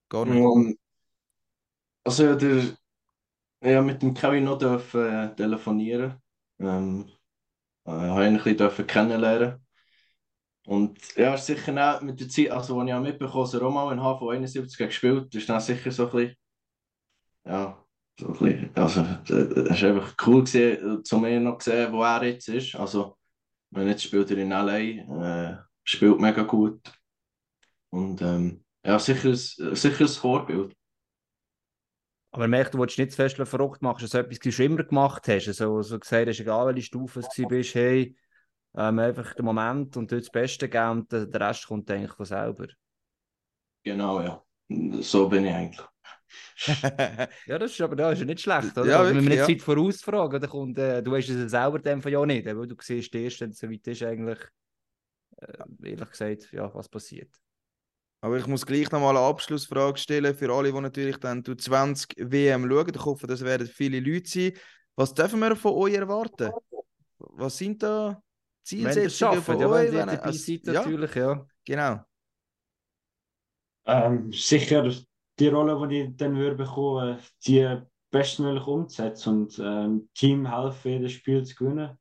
gar 0.09 0.25
nicht? 0.27 0.41
Und, 0.41 0.79
also 2.05 2.37
der, 2.37 2.77
ja, 3.61 3.83
mit 3.83 4.01
dem 4.01 4.15
Kevin 4.15 4.45
noch 4.45 4.59
dürfen, 4.59 5.05
äh, 5.05 5.35
telefonieren. 5.35 6.23
Ähm, 6.61 7.11
äh, 7.85 7.91
habe 7.91 8.27
ihn 8.27 8.29
ein 8.29 8.37
bisschen 8.37 8.59
dürfen 8.59 8.87
kennenlernen. 8.87 9.62
Und 10.67 10.99
ja, 11.17 11.35
ist 11.35 11.47
sicher 11.47 11.97
auch 11.97 12.03
mit 12.03 12.21
der 12.21 12.29
Zeit, 12.29 12.51
also 12.51 12.79
als 12.81 12.89
ich 12.89 12.95
auch 12.95 13.01
mitbekommen 13.01 13.53
habe, 13.53 13.71
mal 13.71 13.93
in 13.93 14.01
HV 14.03 14.29
71 14.31 14.81
hat 14.81 14.89
gespielt 14.89 15.35
ist 15.35 15.49
dann 15.49 15.61
sicher 15.61 15.91
so 15.91 16.07
ein 16.07 16.13
bisschen, 16.13 16.37
ja, 17.45 17.85
so 18.19 18.27
ein 18.29 18.33
bisschen, 18.35 18.71
also 18.77 19.01
es 19.27 19.83
war 19.83 19.89
einfach 19.91 20.15
cool 20.27 20.45
gewesen, 20.45 21.05
zu 21.05 21.19
mir 21.19 21.41
noch 21.41 21.59
gesehen, 21.59 21.93
wo 21.93 22.03
er 22.03 22.25
jetzt 22.25 22.49
ist. 22.49 22.75
Also, 22.77 23.17
wenn 23.71 23.89
jetzt 23.89 24.05
spielt 24.05 24.31
er 24.31 24.39
in 24.39 24.53
LA, 24.53 24.79
äh, 24.79 25.59
spielt 25.85 26.21
mega 26.21 26.43
gut. 26.43 26.81
Und 27.91 28.21
ähm, 28.23 28.65
ja, 28.85 28.99
sicher, 28.99 29.29
ein- 29.31 29.37
sicher 29.77 30.05
ein 30.05 30.09
Vorbild. 30.09 30.75
Aber 32.31 32.49
merkt, 32.49 32.75
du 32.75 32.79
willst 32.79 32.99
nicht 32.99 33.11
zu 33.13 33.17
fest 33.17 33.37
verrückt 33.37 33.83
machen, 33.83 34.01
dass 34.01 34.11
du 34.11 34.19
etwas 34.19 34.39
die 34.39 34.51
du 34.51 34.65
immer 34.65 34.85
gemacht 34.85 35.29
hast. 35.29 35.49
Also, 35.49 35.83
so 35.83 35.99
gesagt 35.99 36.29
hast, 36.29 36.41
egal 36.41 36.67
welche 36.67 36.83
Stufe 36.87 37.21
es 37.21 37.39
war, 37.39 37.63
hey, 37.83 38.17
ähm, 38.77 38.99
einfach 38.99 39.35
den 39.35 39.45
Moment 39.45 39.97
und 39.97 40.11
dort 40.11 40.23
das 40.23 40.31
Beste 40.31 40.69
geben 40.69 40.91
und 40.91 41.13
der, 41.13 41.41
Rest 41.41 41.67
kommt 41.67 41.91
eigentlich 41.91 42.13
von 42.13 42.27
selber. 42.27 42.67
Genau, 43.83 44.21
ja. 44.21 44.43
So 45.01 45.29
bin 45.29 45.47
ich 45.47 45.53
eigentlich. 45.53 45.87
Ja, 47.47 47.59
das 47.59 47.73
ist 47.73 47.81
aber 47.81 47.97
das 47.97 48.15
ist 48.15 48.21
ja 48.21 48.25
nicht 48.25 48.41
schlecht, 48.41 48.79
oder? 48.79 48.87
Ja, 48.89 49.01
also, 49.01 49.15
wenn 49.15 49.23
wir 49.23 49.29
nicht 49.29 49.39
ja. 49.39 49.47
Zeit 49.47 49.61
vorausfragen, 49.61 50.41
dann 50.41 50.49
kommt, 50.49 50.79
äh, 50.79 51.03
du 51.03 51.15
hast 51.15 51.29
es 51.29 51.51
selber 51.51 51.79
dem 51.79 52.01
von 52.01 52.11
ja 52.13 52.25
nicht, 52.25 52.47
weil 52.47 52.67
du 52.67 52.77
siehst 52.81 53.15
erst, 53.15 53.41
wenn 53.41 53.51
es 53.51 53.59
so 53.59 53.71
weit 53.71 53.87
ist, 53.87 54.03
eigentlich, 54.03 54.39
äh, 55.39 55.65
ehrlich 55.83 56.11
gesagt, 56.11 56.53
ja, 56.53 56.73
was 56.75 56.89
passiert. 56.89 57.29
Aber 58.23 58.37
ich 58.39 58.47
muss 58.47 58.65
gleich 58.65 58.91
nochmal 58.93 59.17
eine 59.17 59.27
Abschlussfrage 59.27 59.99
stellen 59.99 60.35
für 60.35 60.51
alle, 60.53 60.73
die 60.73 60.81
natürlich 60.81 61.17
dann 61.19 61.43
die 61.43 61.57
20 61.57 62.15
WM 62.19 62.71
schauen. 62.71 62.93
Ich 62.95 63.05
hoffe, 63.05 63.27
das 63.27 63.43
werden 63.43 63.67
viele 63.67 63.99
Leute 63.99 64.31
sein. 64.31 64.53
Was 64.95 65.13
dürfen 65.13 65.41
wir 65.41 65.57
von 65.57 65.73
euch 65.73 65.95
erwarten? 65.95 66.53
Was 67.19 67.59
sind 67.59 67.83
da 67.83 68.23
Zielsetzungen 68.63 69.11
schafft, 69.11 69.47
von 69.47 69.61
ja, 69.61 69.69
euch? 69.69 69.93
wenn 69.93 70.09
ihr 70.09 70.23
also, 70.23 70.39
seid, 70.39 70.67
ja, 70.67 70.73
natürlich, 70.73 71.15
ja. 71.15 71.47
genau. 71.65 72.01
Ähm, 73.85 74.33
sicher 74.33 74.89
die 75.39 75.49
Rolle, 75.49 75.89
die 75.89 76.01
ich 76.03 76.17
dann 76.17 76.37
würde 76.37 76.57
bekommen, 76.57 77.19
die 77.45 77.79
bestmöglich 78.11 78.67
umzusetzen 78.67 79.43
und 79.43 79.59
ähm, 79.59 80.09
Team 80.15 80.49
helfen, 80.49 80.93
jedes 80.93 81.13
Spiel 81.13 81.45
zu 81.45 81.55
gewinnen. 81.57 81.99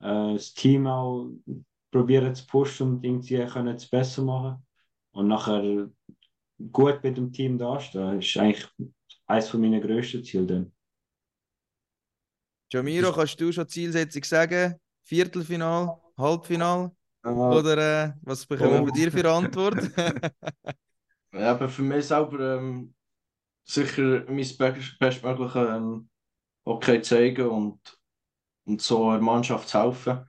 Äh, 0.00 0.34
das 0.34 0.54
Team 0.54 0.86
auch 0.86 1.30
probieren 1.90 2.34
zu 2.34 2.46
pushen 2.46 2.96
und 2.96 3.04
irgendwie 3.04 3.44
können 3.46 3.74
es 3.74 3.88
besser 3.88 4.22
machen. 4.22 4.64
Und 5.12 5.28
nachher 5.28 5.90
gut 6.70 7.02
mit 7.02 7.16
dem 7.16 7.32
Team 7.32 7.58
dastehen, 7.58 8.20
ist 8.20 8.36
eigentlich 8.36 8.68
eines 9.26 9.48
von 9.48 9.60
meinen 9.60 9.80
grössten 9.80 10.22
Ziele 10.22 10.46
dann. 10.46 10.72
Jamiro, 12.70 13.12
kannst 13.12 13.40
du 13.40 13.50
schon 13.50 13.66
Zielsetzung 13.66 14.24
sagen? 14.24 14.78
Viertelfinal, 15.08 15.96
Halbfinal? 16.18 16.92
Oder 17.48 17.78
äh, 18.08 18.12
was 18.22 18.46
bekommen 18.46 18.74
wir 18.74 18.82
Oh. 18.82 18.86
von 18.86 18.92
dir 18.92 19.12
für 19.12 19.30
Antwort? 19.30 19.90
Ja, 21.32 21.50
aber 21.52 21.68
für 21.68 21.82
mich 21.82 22.06
selber 22.06 22.56
ähm, 22.58 22.94
sicher 23.64 24.24
mein 24.28 24.36
Best- 24.58 24.98
bestmögliche 24.98 25.60
ähm, 25.60 26.10
Hockey 26.66 27.02
zeigen 27.02 27.48
und, 27.48 27.98
und 28.66 28.82
so 28.82 29.12
der 29.12 29.20
Mannschaft 29.20 29.68
zu 29.70 29.80
helfen. 29.80 30.26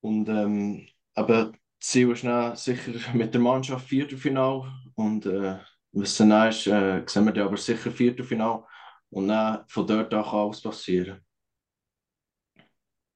Und 0.00 0.28
ähm, 0.28 0.86
aber 1.14 1.52
Ziel 1.80 2.10
ist 2.12 2.24
dann 2.24 2.56
sicher 2.56 2.92
mit 3.14 3.34
der 3.34 3.40
Mannschaft 3.40 3.88
Viertelfinal 3.88 4.62
und 4.94 5.26
äh, 5.26 5.58
was 5.92 6.16
dann 6.16 6.30
ist, 6.48 6.66
äh, 6.66 7.02
sehen 7.06 7.24
wir 7.26 7.32
dann 7.32 7.46
aber 7.48 7.56
sicher 7.56 7.90
Viertelfinal 7.90 8.64
und 9.10 9.28
dann 9.28 9.64
von 9.68 9.86
dort 9.86 10.12
an 10.14 10.22
kann 10.24 10.34
alles 10.40 10.60
passieren. 10.62 11.20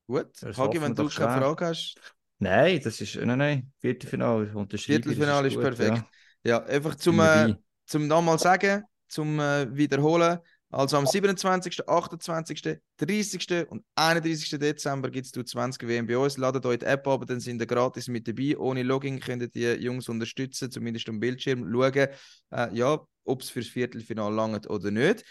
Gut, 0.07 0.30
Hagi, 0.57 0.80
wenn 0.80 0.94
du 0.94 1.03
keine 1.03 1.11
schwer. 1.11 1.38
Frage 1.38 1.66
hast. 1.66 1.94
Nein, 2.38 2.80
das 2.82 3.00
ist, 3.00 3.16
nein, 3.16 3.38
nein, 3.38 3.72
Viertelfinale 3.78 4.46
unterschreiben. 4.55 4.68
das 4.68 4.82
Viertelfinale 4.82 5.48
ist 5.48 5.55
gut, 5.55 5.62
perfekt. 5.62 6.05
Ja, 6.44 6.64
einfach 6.64 6.96
Zum 6.96 7.20
äh, 7.20 7.55
zum 7.86 8.07
nochmal 8.07 8.38
sagen, 8.38 8.84
zum 9.09 9.38
äh, 9.38 9.74
Wiederholen. 9.76 10.38
Also 10.70 10.96
am 10.96 11.07
27., 11.07 11.86
28., 11.86 12.80
30. 12.96 13.66
und 13.68 13.84
31. 13.94 14.59
Dezember 14.59 15.11
gibt 15.11 15.26
es 15.26 15.32
20 15.32 15.86
WM 15.86 16.07
bei 16.07 16.16
uns. 16.16 16.38
Ladet 16.38 16.64
euch 16.64 16.78
die 16.78 16.86
App 16.86 17.07
ab, 17.07 17.26
dann 17.26 17.40
sind 17.40 17.61
ihr 17.61 17.66
gratis 17.66 18.09
mit 18.09 18.26
dabei. 18.26 18.57
Ohne 18.57 18.82
Login 18.82 19.20
könnt 19.20 19.42
ihr 19.42 19.48
die 19.48 19.84
Jungs 19.84 20.09
unterstützen, 20.09 20.70
zumindest 20.70 21.11
am 21.11 21.20
Bildschirm 21.20 21.70
schauen, 21.70 22.09
äh, 22.53 22.74
ja, 22.74 22.98
ob 23.24 23.42
es 23.42 23.50
fürs 23.50 23.66
Viertelfinale 23.66 24.34
langt 24.34 24.70
oder 24.70 24.90
nicht. 24.90 25.24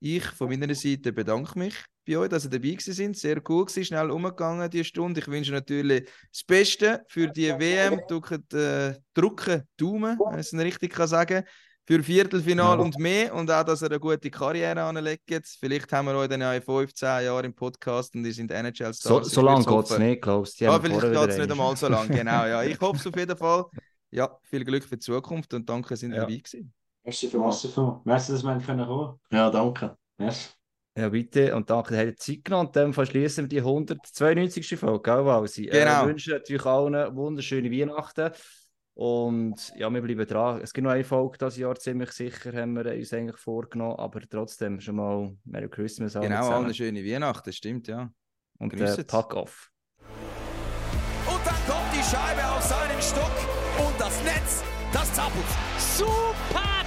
Ich 0.00 0.24
von 0.24 0.48
meiner 0.48 0.74
Seite 0.74 1.12
bedanke 1.12 1.58
mich 1.58 1.74
bei 2.06 2.18
euch, 2.18 2.28
dass 2.28 2.44
ihr 2.44 2.50
dabei 2.50 2.70
gewesen 2.70 2.92
sind. 2.92 3.16
Sehr 3.16 3.40
cool 3.48 3.64
gewesen, 3.64 3.84
schnell 3.84 4.10
umgegangen 4.10 4.70
die 4.70 4.84
Stunde. 4.84 5.20
Ich 5.20 5.28
wünsche 5.28 5.52
natürlich 5.52 6.08
das 6.32 6.44
Beste 6.44 7.02
für 7.08 7.28
die 7.28 7.48
WM. 7.58 8.00
Drückt, 8.08 8.52
äh, 8.54 8.94
drücken 9.14 9.62
Daumen, 9.76 10.18
wenn 10.30 10.38
ich 10.38 10.46
es 10.46 10.54
richtig 10.54 10.92
kann 10.92 11.08
sagen 11.08 11.44
Für 11.88 12.02
Viertelfinale 12.02 12.78
Ja. 12.78 12.82
und 12.84 12.98
mehr. 12.98 13.32
Und 13.34 13.48
auch, 13.50 13.62
dass 13.62 13.80
ihr 13.82 13.86
eine 13.90 14.00
gute 14.00 14.28
Karriere 14.30 14.82
anlegt. 14.82 15.22
Vielleicht 15.60 15.92
haben 15.92 16.06
wir 16.06 16.16
euch 16.16 16.28
dann 16.28 16.40
ja 16.40 16.52
in 16.52 16.60
15 16.62 17.24
Jahren 17.24 17.44
im 17.44 17.54
Podcast 17.54 18.12
und 18.16 18.24
ihr 18.24 18.34
sind 18.34 18.50
NHL-Stars. 18.50 18.98
So, 18.98 19.22
so 19.22 19.40
lange 19.40 19.64
geht 19.64 19.84
es 19.90 19.98
nicht, 19.98 20.20
glaubst 20.20 20.60
du? 20.60 20.64
Ja, 20.64 20.72
haben 20.72 20.84
vielleicht 20.84 21.00
geht 21.00 21.12
es 21.30 21.36
wieder 21.36 21.46
nicht 21.46 21.50
einmal 21.52 21.76
so 21.76 21.86
lange. 21.88 22.08
Genau, 22.08 22.44
ja. 22.44 22.62
Ich 22.64 22.80
hoffe 22.80 22.98
es 22.98 23.06
auf 23.06 23.16
jeden 23.16 23.36
Fall. 23.36 23.64
Ja, 24.10 24.36
viel 24.42 24.64
Glück 24.64 24.82
für 24.84 24.96
die 24.96 25.00
Zukunft 25.00 25.54
und 25.54 25.68
danke, 25.68 25.88
dass 25.90 26.02
ihr 26.02 26.08
Ja. 26.10 26.16
dabei 26.22 26.36
gewesen. 26.36 26.72
Merci 27.06 27.28
vielmals. 27.28 27.62
Merci 27.62 27.68
vielmals. 27.68 28.04
Merci, 28.04 28.32
dass 28.32 28.42
wir 28.42 28.58
können 28.58 28.86
kommen. 28.86 29.20
Ja, 29.30 29.48
danke. 29.48 29.96
Merci. 30.18 30.50
Ja, 30.98 31.08
bitte. 31.08 31.54
Und 31.54 31.70
danke, 31.70 31.94
dass 31.94 32.04
ihr 32.04 32.16
Zeit 32.16 32.44
genommen 32.44 32.66
habt. 32.66 32.76
Dann 32.76 32.92
verschließen 32.92 33.44
wir 33.44 33.48
die 33.48 33.58
192. 33.58 34.76
Folge, 34.76 35.02
gell, 35.02 35.24
Walsi? 35.24 35.66
Genau. 35.66 36.04
Äh, 36.04 36.08
wünschen 36.08 36.32
natürlich 36.32 36.66
allen 36.66 37.16
wunderschöne 37.16 37.70
Weihnachten. 37.70 38.32
Und 38.94 39.74
ja, 39.76 39.90
wir 39.90 40.00
bleiben 40.00 40.26
dran. 40.26 40.60
Es 40.62 40.72
gibt 40.72 40.84
noch 40.84 40.92
eine 40.92 41.04
Folge 41.04 41.38
dieses 41.38 41.58
Jahr, 41.58 41.76
ziemlich 41.76 42.10
sicher, 42.12 42.52
haben 42.54 42.72
wir 42.72 42.90
uns 42.90 43.12
eigentlich 43.12 43.36
vorgenommen. 43.36 43.96
Aber 43.98 44.20
trotzdem 44.28 44.80
schon 44.80 44.96
mal 44.96 45.36
Merry 45.44 45.68
Christmas. 45.68 46.14
Genau, 46.14 46.40
zusammen. 46.40 46.64
allen 46.64 46.74
schöne 46.74 47.04
Weihnachten, 47.04 47.52
stimmt, 47.52 47.88
ja. 47.88 48.10
Und 48.58 48.72
äh, 48.72 49.04
pack 49.04 49.34
off. 49.34 49.70
Und 51.26 51.46
dann 51.46 51.54
kommt 51.68 51.92
die 51.92 52.02
Scheibe 52.02 52.42
auf 52.50 52.62
seinen 52.62 53.02
Stock 53.02 53.86
und 53.86 54.00
das 54.00 54.24
Netz, 54.24 54.64
das 54.94 55.12
zappelt. 55.12 55.44
Super 55.78 56.65